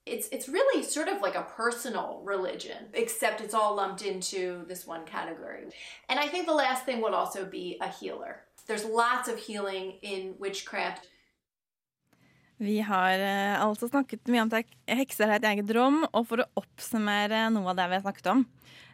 it's 0.05 0.29
it's 0.31 0.47
really 0.47 0.83
sort 0.83 1.09
of 1.09 1.21
like 1.21 1.35
a 1.35 1.45
personal 1.55 2.21
religion 2.23 2.87
except 2.93 3.41
it's 3.41 3.53
all 3.53 3.75
lumped 3.75 4.01
into 4.01 4.65
this 4.67 4.87
one 4.87 5.05
category. 5.05 5.65
And 6.09 6.19
i 6.19 6.27
think 6.27 6.45
the 6.45 6.53
last 6.53 6.85
thing 6.85 7.01
would 7.01 7.13
also 7.13 7.45
be 7.45 7.77
a 7.81 7.89
healer. 7.89 8.43
There's 8.67 8.85
lots 8.85 9.27
of 9.29 9.37
healing 9.37 9.93
in 10.01 10.35
witchcraft. 10.39 11.07
Vi 12.59 12.79
har 12.81 13.19
eh, 13.19 13.61
altså 13.61 13.87
snakket 13.87 14.27
mye 14.33 14.41
om 14.41 14.51
hekser 14.89 15.29
er 15.29 15.35
et 15.37 15.45
eget 15.45 15.69
rom, 15.77 16.01
og 16.09 16.23
for 16.25 16.41
å 16.41 16.47
oppsummere 16.57 17.51
noe 17.53 17.69
av 17.69 17.77
det 17.77 17.85
vi 17.85 17.97
har 17.99 18.01
snakket 18.01 18.29
om, 18.31 18.41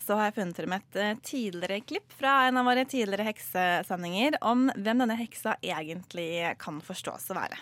så 0.04 0.18
har 0.20 0.30
jeg 0.30 0.38
funnet 0.38 0.60
frem 0.60 0.74
et 0.76 0.98
eh, 1.00 1.20
tidligere 1.24 1.84
klipp 1.88 2.16
fra 2.20 2.44
en 2.48 2.60
av 2.60 2.68
våre 2.68 2.84
tidligere 2.90 3.30
heksesendinger 3.30 4.40
om 4.44 4.68
hvem 4.76 5.06
denne 5.06 5.18
heksa 5.20 5.56
egentlig 5.64 6.56
kan 6.62 6.82
forstås 6.84 7.32
å 7.32 7.38
være. 7.40 7.62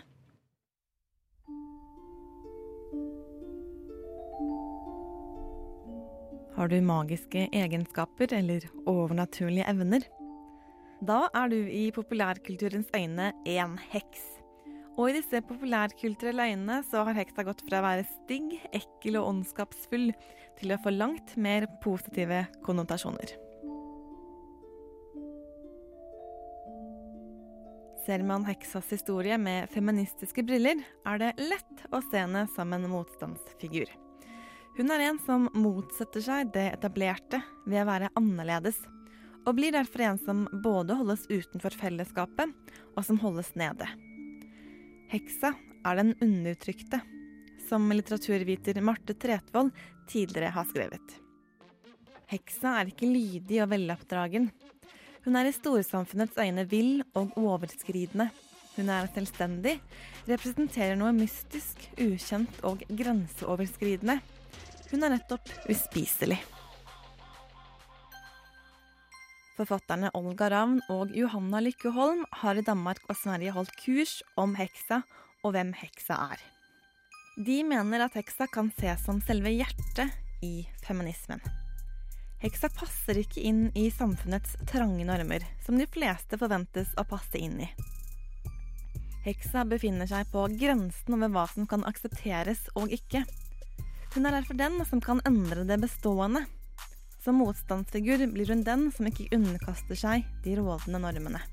Har 6.57 6.67
du 6.67 6.81
magiske 6.83 7.47
egenskaper 7.55 8.33
eller 8.37 8.67
overnaturlige 8.89 9.69
evner? 9.71 10.03
Da 11.01 11.23
er 11.33 11.49
du 11.49 11.57
i 11.57 11.87
populærkulturens 11.95 12.91
øyne 12.93 13.31
en 13.49 13.79
heks. 13.93 14.40
Og 14.99 15.07
i 15.07 15.15
disse 15.15 15.39
populærkulturelle 15.47 16.49
øynene 16.51 16.81
så 16.89 17.05
har 17.07 17.15
heksa 17.15 17.45
gått 17.47 17.63
fra 17.67 17.79
å 17.79 17.85
være 17.85 18.07
stygg, 18.09 18.57
ekkel 18.75 19.19
og 19.21 19.29
ondskapsfull 19.29 20.11
til 20.59 20.73
å 20.73 20.81
få 20.83 20.93
langt 20.93 21.37
mer 21.39 21.67
positive 21.83 22.43
konnotasjoner. 22.65 23.37
Ser 28.01 28.23
man 28.25 28.43
heksas 28.47 28.89
historie 28.89 29.37
med 29.37 29.69
feministiske 29.69 30.43
briller, 30.43 30.79
er 31.05 31.21
det 31.21 31.35
lett 31.37 31.83
å 31.93 32.01
se 32.09 32.23
henne 32.23 32.47
som 32.49 32.73
en 32.73 32.89
motstandsfigur. 32.89 33.91
Hun 34.77 34.89
er 34.89 35.03
en 35.05 35.19
som 35.21 35.49
motsetter 35.53 36.23
seg 36.25 36.53
det 36.55 36.71
etablerte 36.73 37.41
ved 37.67 37.83
å 37.83 37.89
være 37.91 38.09
annerledes, 38.17 38.79
og 39.45 39.57
blir 39.57 39.73
derfor 39.75 40.05
en 40.05 40.21
som 40.21 40.45
både 40.63 40.97
holdes 40.97 41.27
utenfor 41.29 41.75
fellesskapet, 41.77 42.53
og 42.95 43.05
som 43.05 43.21
holdes 43.21 43.53
nede. 43.59 43.89
Heksa 45.11 45.49
er 45.83 45.97
den 45.99 46.13
undertrykte, 46.23 47.01
som 47.67 47.89
litteraturviter 47.91 48.77
Marte 48.79 49.11
Tretvold 49.13 49.73
tidligere 50.07 50.53
har 50.55 50.67
skrevet. 50.69 51.17
Heksa 52.31 52.77
er 52.79 52.93
ikke 52.93 53.09
lydig 53.11 53.59
og 53.59 53.73
veloppdragen. 53.73 54.47
Hun 55.25 55.35
er 55.35 55.49
i 55.49 55.51
storsamfunnets 55.51 56.39
øyne 56.39 56.63
vill 56.71 57.03
og 57.11 57.35
overskridende. 57.35 58.29
Hun 58.77 58.87
er 58.87 59.11
selvstendig, 59.11 59.75
representerer 60.31 60.95
noe 60.95 61.11
mystisk, 61.17 61.83
ukjent 61.99 62.63
og 62.63 62.87
grenseoverskridende. 62.87 64.21
Hun 64.93 65.03
er 65.03 65.17
nettopp 65.17 65.51
uspiselig. 65.67 66.39
Forfatterne 69.57 70.11
Olga 70.15 70.47
Ravn 70.51 70.79
og 70.93 71.11
Johanna 71.15 71.59
Lykkeholm 71.63 72.23
har 72.41 72.57
i 72.57 72.63
Danmark 72.65 73.03
og 73.09 73.17
Sverige 73.19 73.51
holdt 73.55 73.75
kurs 73.81 74.21
om 74.39 74.55
heksa 74.55 75.01
og 75.43 75.55
hvem 75.55 75.73
heksa 75.75 76.17
er. 76.31 76.43
De 77.35 77.61
mener 77.67 78.05
at 78.05 78.15
heksa 78.15 78.47
kan 78.51 78.71
ses 78.79 79.03
som 79.05 79.19
selve 79.23 79.51
hjertet 79.51 80.11
i 80.45 80.61
feminismen. 80.85 81.41
Heksa 82.41 82.71
passer 82.73 83.19
ikke 83.21 83.43
inn 83.45 83.67
i 83.77 83.89
samfunnets 83.93 84.55
trange 84.69 85.03
normer, 85.05 85.43
som 85.61 85.77
de 85.77 85.85
fleste 85.85 86.39
forventes 86.41 86.89
å 86.97 87.05
passe 87.05 87.37
inn 87.37 87.59
i. 87.61 87.69
Heksa 89.21 89.61
befinner 89.69 90.09
seg 90.09 90.31
på 90.33 90.47
grensen 90.57 91.17
over 91.17 91.29
hva 91.29 91.45
som 91.51 91.67
kan 91.69 91.85
aksepteres 91.85 92.63
og 92.73 92.89
ikke. 92.95 93.21
Hun 94.15 94.25
er 94.25 94.39
derfor 94.39 94.57
den 94.57 94.79
som 94.89 95.03
kan 95.03 95.21
endre 95.29 95.67
det 95.69 95.77
bestående. 95.83 96.47
Som 97.21 97.37
motstandsfigur 97.37 98.23
blir 98.33 98.49
hun 98.49 98.63
den 98.65 98.87
som 98.95 99.05
ikke 99.05 99.27
underkaster 99.35 99.97
seg 99.99 100.25
de 100.41 100.55
rådende 100.57 101.01
normene. 101.03 101.41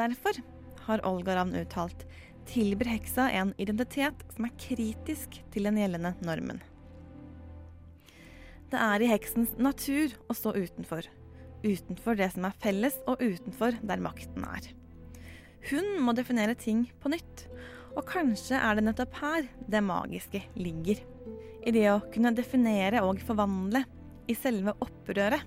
Derfor 0.00 0.38
har 0.86 1.02
Olga 1.06 1.34
Ravn 1.38 1.56
uttalt 1.58 2.04
tilbyr 2.46 2.92
heksa 2.92 3.26
en 3.34 3.50
identitet 3.58 4.22
som 4.34 4.46
er 4.46 4.54
kritisk 4.60 5.40
til 5.54 5.66
den 5.66 5.78
gjeldende 5.80 6.14
normen. 6.26 6.62
Det 8.70 8.80
er 8.80 9.02
i 9.02 9.10
heksens 9.10 9.52
natur 9.58 10.14
å 10.30 10.36
stå 10.36 10.54
utenfor. 10.54 11.06
Utenfor 11.64 12.18
det 12.18 12.30
som 12.34 12.46
er 12.48 12.56
felles, 12.62 12.96
og 13.08 13.22
utenfor 13.22 13.78
der 13.82 14.02
makten 14.02 14.44
er. 14.46 14.66
Hun 15.70 16.02
må 16.04 16.12
definere 16.16 16.56
ting 16.58 16.86
på 17.00 17.12
nytt. 17.12 17.46
Og 17.94 18.02
kanskje 18.10 18.58
er 18.58 18.76
det 18.76 18.84
nettopp 18.88 19.14
her 19.20 19.46
det 19.70 19.82
magiske 19.86 20.42
ligger. 20.58 20.98
I 21.64 21.72
det 21.72 21.86
å 21.88 22.02
kunne 22.12 22.34
definere 22.36 23.00
og 23.06 23.22
forvandle. 23.24 23.84
I 24.28 24.34
selve 24.36 24.72
opprøret. 24.80 25.42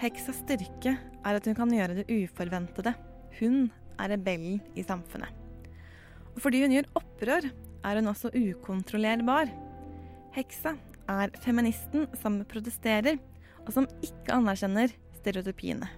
Heksas 0.00 0.38
styrke 0.42 0.94
er 0.96 1.38
at 1.38 1.48
hun 1.48 1.56
kan 1.56 1.72
gjøre 1.72 1.98
det 1.98 2.06
uforventede. 2.08 2.94
Hun 3.38 3.66
er 4.00 4.14
rebellen 4.14 4.60
i 4.76 4.84
samfunnet. 4.84 5.32
Og 6.34 6.40
fordi 6.42 6.62
hun 6.64 6.74
gjør 6.74 6.88
opprør, 6.98 7.48
er 7.84 8.00
hun 8.00 8.10
også 8.10 8.32
ukontrollerbar. 8.32 9.52
Heksa 10.34 10.74
er 11.12 11.34
feministen 11.44 12.08
som 12.20 12.40
protesterer, 12.48 13.20
og 13.64 13.72
som 13.76 13.88
ikke 14.04 14.34
anerkjenner 14.36 14.92
stereotypiene. 15.20 15.88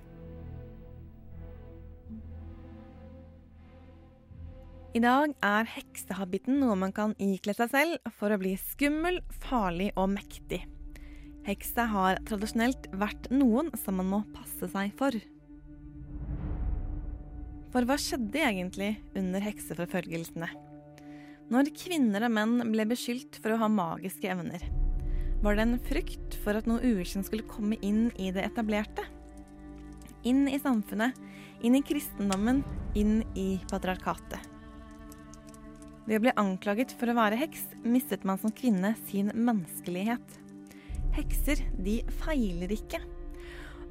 I 4.97 5.01
dag 5.03 5.35
er 5.45 5.67
heksehabitten 5.69 6.57
noe 6.63 6.73
man 6.81 6.93
kan 6.97 7.11
ikle 7.21 7.53
seg 7.53 7.69
selv 7.69 8.13
for 8.17 8.33
å 8.33 8.39
bli 8.41 8.55
skummel, 8.57 9.19
farlig 9.43 9.91
og 9.93 10.07
mektig. 10.15 10.63
Heksa 11.45 11.85
har 11.91 12.23
tradisjonelt 12.25 12.89
vært 12.97 13.29
noen 13.29 13.69
som 13.77 13.99
man 14.01 14.09
må 14.09 14.21
passe 14.33 14.71
seg 14.73 14.95
for. 14.97 15.19
For 17.75 17.85
hva 17.85 17.99
skjedde 18.01 18.41
egentlig 18.41 18.95
under 19.21 19.45
hekseforfølgelsene? 19.45 20.49
Når 21.53 21.71
kvinner 21.77 22.25
og 22.31 22.35
menn 22.39 22.73
ble 22.73 22.89
beskyldt 22.89 23.37
for 23.43 23.53
å 23.53 23.61
ha 23.67 23.69
magiske 23.69 24.33
evner, 24.33 24.65
var 25.45 25.61
det 25.61 25.69
en 25.69 25.79
frykt 25.93 26.41
for 26.41 26.57
at 26.57 26.65
noe 26.71 26.81
ukjent 26.97 27.29
skulle 27.29 27.45
komme 27.53 27.77
inn 27.85 28.07
i 28.17 28.33
det 28.33 28.49
etablerte? 28.49 29.05
Inn 30.25 30.47
i 30.49 30.57
samfunnet, 30.57 31.13
inn 31.61 31.77
i 31.77 31.85
kristendommen, 31.85 32.65
inn 32.97 33.19
i 33.37 33.51
patriarkatet. 33.69 34.56
Ved 36.07 36.21
å 36.21 36.23
bli 36.23 36.33
anklaget 36.39 36.93
for 36.95 37.11
å 37.11 37.17
være 37.19 37.39
heks, 37.41 37.65
mistet 37.83 38.23
man 38.27 38.39
som 38.39 38.53
kvinne 38.55 38.93
sin 39.09 39.33
menneskelighet. 39.35 40.37
Hekser, 41.17 41.63
de 41.83 41.99
feiler 42.23 42.71
ikke. 42.77 43.01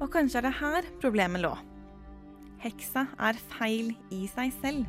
Og 0.00 0.08
kanskje 0.14 0.40
er 0.40 0.46
det 0.46 0.54
her 0.56 0.88
problemet 1.02 1.44
lå. 1.44 1.52
Heksa 2.64 3.04
er 3.20 3.36
feil 3.52 3.92
i 4.14 4.24
seg 4.32 4.54
selv. 4.62 4.88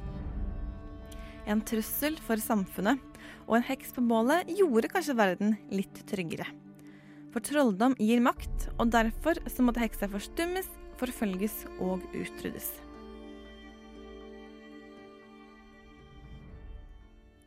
En 1.48 1.60
trussel 1.68 2.16
for 2.24 2.40
samfunnet, 2.40 3.04
og 3.48 3.60
en 3.60 3.68
heks 3.68 3.92
på 3.96 4.04
bålet 4.08 4.48
gjorde 4.56 4.92
kanskje 4.92 5.20
verden 5.20 5.56
litt 5.72 6.04
tryggere. 6.08 6.48
For 7.36 7.44
trolldom 7.44 7.96
gir 8.00 8.24
makt, 8.24 8.70
og 8.80 8.92
derfor 8.96 9.40
så 9.52 9.68
måtte 9.68 9.84
heksa 9.84 10.08
forstummes, 10.12 10.68
forfølges 11.00 11.66
og 11.84 12.04
utryddes. 12.16 12.87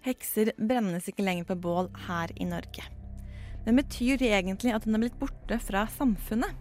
Hekser 0.01 0.55
brennes 0.57 1.09
ikke 1.11 1.25
lenger 1.27 1.45
på 1.51 1.59
bål 1.61 1.91
her 2.07 2.33
i 2.41 2.47
Norge. 2.49 2.87
Men 3.67 3.77
betyr 3.77 4.17
det 4.21 4.31
egentlig 4.33 4.73
at 4.73 4.87
hun 4.87 4.97
er 4.97 5.03
blitt 5.03 5.19
borte 5.21 5.59
fra 5.61 5.85
samfunnet? 5.99 6.55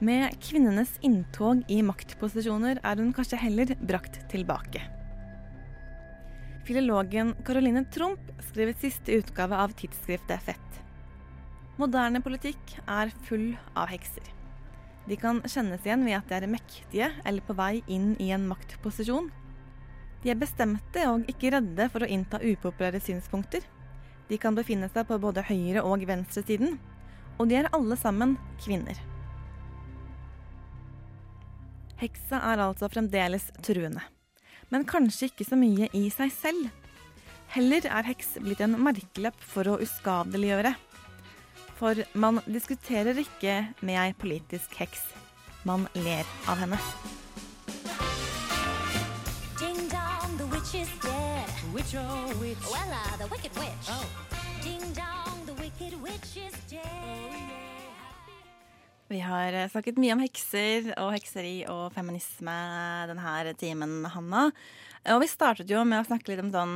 Med 0.00 0.36
kvinnenes 0.40 0.94
inntog 1.04 1.64
i 1.68 1.82
maktposisjoner 1.82 2.78
er 2.86 3.02
hun 3.02 3.10
kanskje 3.12 3.40
heller 3.42 3.74
brakt 3.82 4.20
tilbake. 4.32 4.80
Filologen 6.68 7.34
Caroline 7.44 7.82
Tromp 7.92 8.30
skrev 8.46 8.72
siste 8.78 9.18
utgave 9.18 9.58
av 9.58 9.74
tidsskriftet 9.76 10.44
Fett. 10.46 10.80
Moderne 11.78 12.22
politikk 12.24 12.76
er 12.86 13.12
full 13.28 13.50
av 13.76 13.90
hekser. 13.92 14.24
De 15.08 15.16
kan 15.16 15.42
kjennes 15.44 15.84
igjen 15.84 16.04
ved 16.04 16.18
at 16.18 16.30
de 16.30 16.38
er 16.40 16.52
mektige 16.52 17.10
eller 17.24 17.44
på 17.44 17.56
vei 17.58 17.80
inn 17.88 18.14
i 18.20 18.30
en 18.36 18.48
maktposisjon. 18.48 19.28
De 20.22 20.32
er 20.32 20.38
bestemte 20.38 21.04
og 21.10 21.28
ikke 21.30 21.52
redde 21.54 21.88
for 21.92 22.04
å 22.04 22.10
innta 22.10 22.40
upopulære 22.42 23.00
synspunkter. 23.02 23.62
De 24.28 24.38
kan 24.40 24.56
befinne 24.56 24.88
seg 24.92 25.06
på 25.08 25.18
både 25.22 25.44
høyre- 25.46 25.84
og 25.86 26.04
venstresiden. 26.08 26.76
Og 27.38 27.48
de 27.48 27.60
er 27.60 27.70
alle 27.72 27.96
sammen 27.96 28.36
kvinner. 28.60 28.98
Heksa 31.98 32.40
er 32.52 32.62
altså 32.62 32.90
fremdeles 32.90 33.48
truende. 33.62 34.02
Men 34.70 34.84
kanskje 34.86 35.30
ikke 35.30 35.46
så 35.48 35.56
mye 35.58 35.88
i 35.96 36.08
seg 36.12 36.34
selv. 36.34 36.68
Heller 37.54 37.86
er 37.88 38.04
heks 38.10 38.36
blitt 38.44 38.60
en 38.60 38.76
merkelapp 38.84 39.38
for 39.40 39.70
å 39.70 39.78
uskadeliggjøre. 39.82 40.74
For 41.78 42.02
man 42.18 42.42
diskuterer 42.50 43.16
ikke 43.22 43.60
med 43.80 43.96
ei 44.02 44.10
politisk 44.18 44.74
heks. 44.82 45.00
Man 45.64 45.88
ler 45.96 46.26
av 46.50 46.60
henne. 46.60 46.78
Witch 50.68 50.82
is 50.82 51.00
dead. 51.00 51.48
Witch, 51.74 51.94
oh, 51.94 52.40
witch. 52.40 52.58
Well, 52.70 52.92
uh, 52.92 53.16
the 53.16 53.26
wicked 53.28 53.56
witch. 53.56 53.88
Oh. 53.88 54.04
Ding 54.62 54.92
dong, 54.92 55.46
the 55.46 55.54
wicked 55.54 55.94
witch 56.02 56.36
is 56.36 56.52
dead. 56.68 56.82
Vi 59.08 59.20
har 59.20 59.52
eh, 59.52 59.68
snakket 59.70 59.96
mye 59.96 60.12
om 60.12 60.20
hekser 60.20 60.90
og 61.00 61.14
hekseri 61.14 61.62
og 61.72 61.94
feminisme 61.94 62.56
denne 63.08 63.54
timen, 63.56 64.02
Hanna. 64.12 64.50
Og 65.14 65.22
vi 65.22 65.30
startet 65.30 65.72
jo 65.72 65.80
med 65.88 66.02
å 66.02 66.08
snakke 66.10 66.34
litt 66.34 66.44
om 66.44 66.52
sånn 66.52 66.74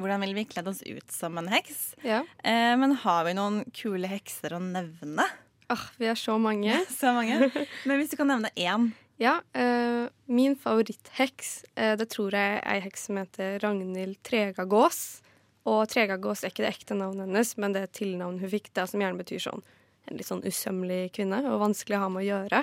hvordan 0.00 0.24
ville 0.24 0.38
vi 0.38 0.46
kledd 0.48 0.70
oss 0.72 0.80
ut 0.86 1.12
som 1.12 1.36
en 1.36 1.50
heks? 1.52 1.90
Ja. 2.00 2.22
Eh, 2.40 2.72
men 2.80 2.96
har 3.02 3.28
vi 3.28 3.36
noen 3.36 3.66
kule 3.76 4.08
hekser 4.08 4.56
å 4.56 4.62
nevne? 4.64 5.28
Ah, 5.68 5.90
vi 6.00 6.08
har 6.08 6.16
så 6.16 6.38
mange. 6.40 6.80
så 7.02 7.12
mange. 7.12 7.52
Men 7.86 8.00
hvis 8.00 8.10
du 8.10 8.16
kan 8.18 8.32
nevne 8.32 8.50
én? 8.56 8.88
Ja. 9.20 9.34
Eh, 9.52 10.06
min 10.32 10.54
favorittheks, 10.56 11.64
eh, 11.76 11.94
det 12.00 12.08
tror 12.14 12.32
jeg 12.32 12.58
er 12.60 12.64
ei 12.72 12.80
heks 12.80 13.08
som 13.08 13.18
heter 13.20 13.58
Ragnhild 13.62 14.16
Tregagås. 14.26 15.20
Og 15.68 15.82
Tregagås 15.92 16.42
er 16.42 16.54
ikke 16.54 16.64
det 16.64 16.72
ekte 16.72 16.96
navnet 16.96 17.26
hennes, 17.28 17.50
men 17.60 17.74
det 17.76 17.82
er 17.84 17.92
tilnavn 18.00 18.40
hun 18.40 18.50
fikk, 18.52 18.70
det 18.74 18.86
som 18.88 19.02
gjerne 19.02 19.20
betyr 19.20 19.42
sånn 19.44 19.60
en 20.08 20.16
litt 20.16 20.26
sånn 20.26 20.40
usømmelig 20.42 21.10
kvinne 21.14 21.42
og 21.50 21.60
vanskelig 21.60 21.98
å 21.98 22.04
ha 22.06 22.08
med 22.10 22.24
å 22.24 22.28
gjøre. 22.30 22.62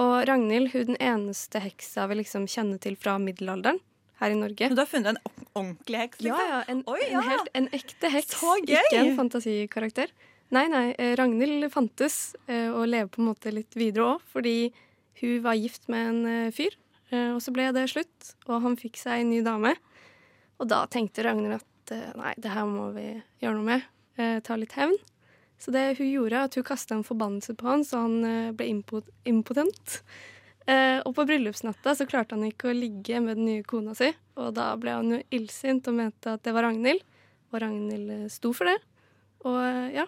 Og 0.00 0.16
Ragnhild 0.28 0.72
hun 0.74 0.80
er 0.82 0.88
den 0.90 0.98
eneste 1.00 1.62
heksa 1.62 2.08
vi 2.10 2.18
liksom 2.20 2.48
kjenner 2.50 2.82
til 2.82 2.98
fra 3.00 3.14
middelalderen 3.22 3.78
her 4.20 4.34
i 4.34 4.38
Norge. 4.38 4.68
Du 4.74 4.82
har 4.82 4.90
funnet 4.90 5.14
en 5.14 5.46
ordentlig 5.54 6.02
heks? 6.02 6.20
Ja, 6.20 6.34
Liksom? 6.34 6.50
ja. 6.50 6.60
En, 6.74 6.82
Oi, 6.90 7.00
en, 7.08 7.22
helt, 7.30 7.48
en 7.54 7.70
ekte 7.78 8.10
heks. 8.12 8.36
Ikke 8.66 9.00
en 9.00 9.16
fantasikarakter. 9.16 10.12
Nei, 10.50 10.66
nei. 10.68 10.84
eh, 10.98 11.14
Ragnhild 11.18 11.70
fantes 11.72 12.34
eh, 12.50 12.68
og 12.68 12.88
lever 12.90 13.08
på 13.14 13.22
en 13.22 13.30
måte 13.30 13.52
litt 13.54 13.78
videre 13.78 14.16
òg, 14.16 14.24
fordi 14.34 14.72
hun 15.20 15.42
var 15.44 15.58
gift 15.58 15.88
med 15.92 16.08
en 16.08 16.20
eh, 16.26 16.52
fyr. 16.54 16.76
eh, 17.10 17.30
Og 17.34 17.40
så 17.44 17.52
ble 17.54 17.70
det 17.76 17.88
slutt, 17.92 18.34
og 18.48 18.62
han 18.64 18.76
fikk 18.80 18.96
seg 19.00 19.22
en 19.22 19.30
ny 19.30 19.42
dame. 19.46 19.74
Og 20.60 20.68
da 20.68 20.84
tenkte 20.90 21.24
Ragnhild 21.24 21.60
at 21.60 21.94
eh, 21.94 22.10
nei, 22.18 22.34
det 22.38 22.52
her 22.52 22.66
må 22.68 22.90
vi 22.96 23.06
gjøre 23.42 23.56
noe 23.58 23.68
med. 23.68 23.88
Ta 24.44 24.52
litt 24.58 24.74
hevn. 24.76 24.98
Så 25.56 25.72
det 25.72 25.96
hun 25.96 26.10
gjorde, 26.10 26.42
at 26.44 26.56
hun 26.58 26.64
kasta 26.66 26.92
en 26.96 27.06
forbannelse 27.06 27.54
på 27.56 27.64
han, 27.64 27.84
så 27.88 28.02
han 28.02 28.52
ble 28.52 28.66
impotent. 29.24 29.94
Og 30.68 31.14
på 31.16 31.24
bryllupsnatta 31.24 31.94
så 31.96 32.04
klarte 32.10 32.36
han 32.36 32.44
ikke 32.44 32.68
å 32.68 32.76
ligge 32.76 33.16
med 33.24 33.38
den 33.38 33.46
nye 33.48 33.64
kona 33.64 33.94
si. 33.96 34.10
Og 34.36 34.52
da 34.58 34.74
ble 34.76 34.92
han 34.98 35.14
jo 35.14 35.22
illsint 35.32 35.88
og 35.88 35.96
mente 36.02 36.34
at 36.36 36.44
det 36.44 36.52
var 36.52 36.68
Ragnhild. 36.68 37.00
Og 37.48 37.62
Ragnhild 37.64 38.28
sto 38.34 38.52
for 38.52 38.68
det. 38.68 38.76
Og 39.48 39.56
ja, 39.96 40.04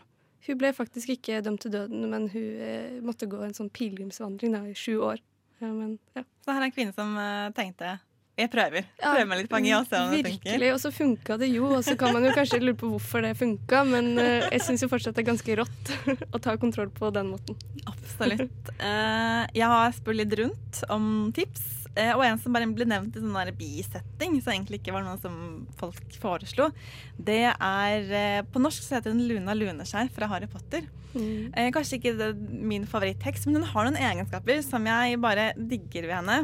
hun 0.47 0.59
ble 0.59 0.73
faktisk 0.75 1.13
ikke 1.15 1.43
dømt 1.45 1.63
til 1.63 1.75
døden, 1.75 2.07
men 2.11 2.29
hun 2.33 2.63
eh, 2.67 3.03
måtte 3.05 3.29
gå 3.31 3.43
en 3.47 3.55
sånn 3.55 3.71
pilegrimsvandring 3.75 4.57
i 4.67 4.79
sju 4.79 4.97
år. 4.99 5.21
Ja, 5.63 5.69
men, 5.71 5.99
ja. 6.17 6.25
Så 6.43 6.55
her 6.55 6.65
er 6.65 6.71
en 6.71 6.75
kvinne 6.75 6.97
som 6.97 7.15
eh, 7.21 7.53
tenkte 7.57 7.99
jeg 8.41 8.49
prøver. 8.49 8.87
Prøver 8.97 9.27
meg 9.29 9.43
litt 9.43 9.51
på 9.53 9.59
funker. 9.61 10.23
Virkelig, 10.25 10.69
og 10.73 10.79
så 10.81 10.91
funka 10.91 11.37
det 11.37 11.51
jo. 11.53 11.67
Og 11.77 11.83
så 11.85 11.93
kan 12.01 12.15
man 12.17 12.25
jo 12.25 12.31
kanskje 12.33 12.63
lure 12.63 12.79
på 12.81 12.89
hvorfor 12.95 13.21
det 13.23 13.35
funka, 13.37 13.83
men 13.85 14.09
eh, 14.17 14.47
jeg 14.49 14.65
syns 14.65 14.83
jo 14.83 14.89
fortsatt 14.89 15.19
det 15.19 15.23
er 15.23 15.29
ganske 15.29 15.59
rått 15.61 15.93
å 16.35 16.41
ta 16.41 16.57
kontroll 16.57 16.89
på 16.97 17.13
den 17.13 17.29
måten. 17.35 17.61
Absolutt. 17.93 18.73
Jeg 18.81 19.69
har 19.75 19.95
spurt 19.95 20.19
litt 20.19 20.35
rundt 20.41 20.83
om 20.91 21.07
tips. 21.37 21.82
Eh, 21.99 22.13
og 22.15 22.25
en 22.27 22.41
som 22.41 22.55
bare 22.55 22.69
ble 22.71 22.87
nevnt 22.89 23.17
i 23.17 23.23
sånn 23.23 23.53
bisetting, 23.59 24.39
som 24.41 24.55
egentlig 24.55 24.81
ikke 24.81 24.95
var 24.95 25.05
noe 25.07 25.19
som 25.23 25.37
folk 25.79 26.17
foreslo, 26.23 26.71
det 27.19 27.45
er 27.53 28.13
eh, 28.17 28.41
På 28.49 28.63
norsk 28.63 28.85
så 28.85 28.99
heter 28.99 29.15
hun 29.15 29.25
Luna 29.29 29.57
Luneskjær 29.57 30.13
fra 30.15 30.31
Harry 30.33 30.51
Potter. 30.51 30.89
Mm. 31.13 31.53
kanskje 31.75 31.99
ikke 31.99 32.31
min 32.41 32.87
favorittekst, 32.89 33.45
men 33.45 33.61
hun 33.61 33.69
har 33.69 33.85
noen 33.85 33.99
egenskaper 34.01 34.63
som 34.65 34.87
jeg 34.89 35.19
bare 35.21 35.51
digger 35.59 36.07
ved 36.09 36.17
henne. 36.23 36.39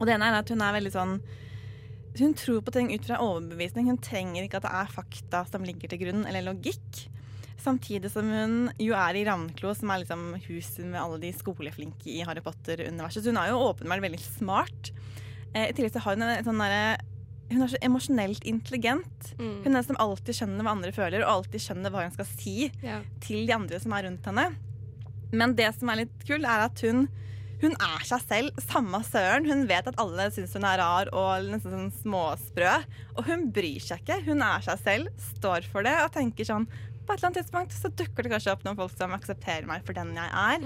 Og 0.00 0.08
det 0.08 0.16
ene 0.16 0.32
er 0.32 0.40
at 0.40 0.50
hun 0.50 0.64
er 0.64 0.74
veldig 0.78 0.92
sånn 0.94 1.14
Hun 2.18 2.32
tror 2.34 2.64
på 2.66 2.72
ting 2.74 2.88
ut 2.90 3.04
fra 3.06 3.20
overbevisning. 3.22 3.86
Hun 3.86 4.00
trenger 4.02 4.42
ikke 4.42 4.58
at 4.58 4.66
det 4.66 4.72
er 4.80 4.94
fakta 4.96 5.44
som 5.46 5.62
ligger 5.62 5.92
til 5.92 6.00
grunn, 6.00 6.24
eller 6.26 6.42
logikk. 6.48 7.04
Samtidig 7.60 8.10
som 8.12 8.28
hun 8.30 8.54
jo 8.80 8.94
er 8.96 9.18
i 9.20 9.24
Ravnklo, 9.28 9.74
som 9.76 9.90
er 9.92 10.02
liksom 10.04 10.22
huset 10.46 10.86
med 10.88 11.00
alle 11.00 11.18
de 11.22 11.32
skoleflinke 11.36 12.08
i 12.08 12.22
Harry 12.24 12.40
Potter-universet. 12.44 13.22
Så 13.24 13.32
hun 13.34 13.40
er 13.42 13.50
jo 13.52 13.60
åpenbart 13.68 14.04
veldig 14.06 14.20
smart. 14.24 14.92
Eh, 15.54 15.68
I 15.68 15.72
tillegg 15.76 15.92
så 15.92 16.00
har 16.06 16.16
hun 16.16 16.24
en 16.28 16.44
sånn 16.46 16.62
derre 16.64 16.98
hun 17.50 17.64
er 17.64 17.70
så 17.72 17.78
emosjonelt 17.82 18.44
intelligent. 18.46 19.32
Mm. 19.40 19.64
Hun 19.64 19.74
er 19.74 19.82
som 19.82 19.96
alltid 19.98 20.36
skjønner 20.38 20.62
hva 20.62 20.70
andre 20.76 20.92
føler, 20.94 21.24
og 21.24 21.32
alltid 21.32 21.64
skjønner 21.64 21.90
hva 21.90 22.04
hun 22.04 22.12
skal 22.14 22.28
si 22.30 22.70
Ja. 22.80 23.00
til 23.20 23.42
de 23.48 23.52
andre 23.56 23.80
som 23.82 23.92
er 23.96 24.04
rundt 24.06 24.24
henne. 24.30 24.44
Men 25.32 25.56
det 25.58 25.72
som 25.74 25.90
er 25.90 26.04
litt 26.04 26.14
kult, 26.28 26.44
er 26.46 26.62
at 26.68 26.78
hun, 26.86 27.08
hun 27.60 27.72
er 27.74 28.04
seg 28.06 28.22
selv. 28.28 28.60
Samme 28.62 29.02
søren. 29.02 29.48
Hun 29.50 29.66
vet 29.66 29.90
at 29.90 29.98
alle 29.98 30.28
syns 30.30 30.54
hun 30.54 30.64
er 30.64 30.78
rar 30.78 31.10
og 31.12 31.50
nesten 31.50 31.74
sånn 31.74 31.90
småsprø. 32.04 32.84
Og 33.18 33.26
hun 33.26 33.50
bryr 33.50 33.82
seg 33.82 33.98
ikke. 34.04 34.20
Hun 34.30 34.42
er 34.46 34.62
seg 34.62 34.78
selv, 34.86 35.10
står 35.34 35.66
for 35.74 35.82
det 35.82 35.96
og 36.04 36.12
tenker 36.14 36.46
sånn 36.46 36.68
på 37.10 37.16
et 37.16 37.18
eller 37.18 37.28
annet 37.32 37.40
tidspunkt 37.42 37.74
så 37.74 37.90
dukker 37.98 38.22
det 38.22 38.30
kanskje 38.36 38.52
opp 38.54 38.62
noen 38.64 38.78
folk 38.78 38.94
som 38.94 39.12
aksepterer 39.18 39.66
meg 39.66 39.82
for 39.84 39.98
den 39.98 40.14
jeg 40.14 40.30
er. 40.30 40.62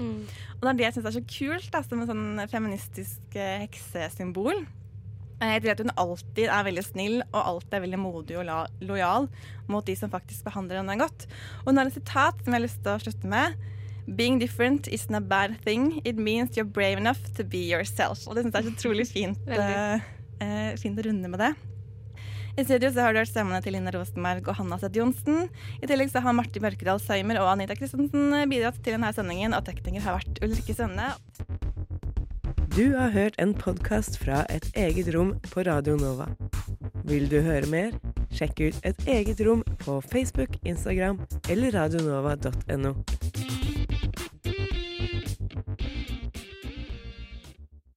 Og 0.55 0.61
det 0.61 0.69
er 0.69 0.77
det 0.77 0.85
jeg 0.85 0.93
syns 0.99 1.09
er 1.09 1.15
så 1.17 1.25
kult, 1.33 1.69
da, 1.73 1.81
som 1.83 2.01
en 2.03 2.09
sånn 2.13 2.47
feministisk 2.53 3.37
eh, 3.41 3.63
heksesymbol. 3.65 4.61
Eh, 5.41 5.51
Jeg 5.55 5.63
tror 5.65 5.71
at 5.73 5.81
hun 5.83 5.93
alltid 5.99 6.47
er 6.47 6.63
veldig 6.69 6.83
snill 6.85 7.17
og 7.33 7.39
alltid 7.41 7.73
er 7.79 7.83
veldig 7.89 7.99
modig 7.99 8.37
og 8.39 8.45
lojal 8.85 9.25
mot 9.67 9.83
de 9.89 9.95
som 9.99 10.13
faktisk 10.13 10.45
behandler 10.45 10.79
henne 10.83 10.95
godt. 11.01 11.25
Og 11.65 11.73
hun 11.73 11.81
har 11.81 11.89
et 11.89 11.97
sitat 11.97 12.39
som 12.45 12.53
jeg 12.53 12.59
har 12.61 12.67
lyst 12.69 12.83
til 12.85 12.93
å 12.93 13.01
slutte 13.03 13.27
med. 13.33 13.57
Being 14.15 14.37
different 14.39 14.87
isn't 14.93 15.17
a 15.17 15.19
bad 15.19 15.57
thing. 15.65 15.99
It 16.05 16.15
means 16.15 16.55
you're 16.55 16.63
brave 16.63 17.01
enough 17.01 17.19
to 17.35 17.43
be 17.43 17.65
yourself. 17.73 18.27
Og 18.29 18.35
det 18.37 18.45
syns 18.45 18.53
jeg 18.53 18.63
er 18.63 18.69
så 18.69 18.75
utrolig 18.77 19.07
fint, 19.09 19.39
eh, 19.49 20.75
fint 20.77 20.99
å 21.01 21.07
runde 21.09 21.27
med 21.33 21.39
det. 21.41 21.55
I 22.57 22.63
studio 22.63 22.87
så 22.91 23.03
har 23.03 23.11
du 23.11 23.19
hørt 23.19 23.27
stemmene 23.27 23.59
til 23.59 23.75
Linda 23.75 23.91
Rosenberg 23.91 24.45
og 24.47 24.55
Hanna 24.55 24.77
Seth 24.79 24.95
Johnsen. 24.95 25.49
I 25.83 25.89
tillegg 25.91 26.07
så 26.13 26.21
har 26.23 26.35
Martin 26.37 26.63
Mørkedal 26.63 27.01
Søymer 27.03 27.41
og 27.41 27.49
Anita 27.51 27.75
Christensen 27.75 28.31
bidratt 28.47 28.79
til 28.79 28.95
denne 28.95 29.09
sendingen, 29.11 29.51
og 29.57 29.65
tekniker 29.67 30.05
har 30.05 30.21
vært 30.21 30.39
Ulrikke 30.45 30.75
Sønne. 30.77 31.09
Du 32.75 32.95
har 32.95 33.11
hørt 33.11 33.35
en 33.43 33.51
podkast 33.59 34.15
fra 34.23 34.45
Et 34.51 34.65
eget 34.71 35.11
rom 35.15 35.35
på 35.51 35.67
Radio 35.67 35.99
Nova. 35.99 36.29
Vil 37.03 37.27
du 37.31 37.41
høre 37.43 37.67
mer? 37.67 37.91
Sjekk 38.35 38.63
ut 38.69 38.79
Et 38.87 39.07
eget 39.17 39.43
rom 39.43 39.63
på 39.83 39.99
Facebook, 40.07 40.55
Instagram 40.63 41.19
eller 41.51 41.75
radionova.no. 41.75 42.95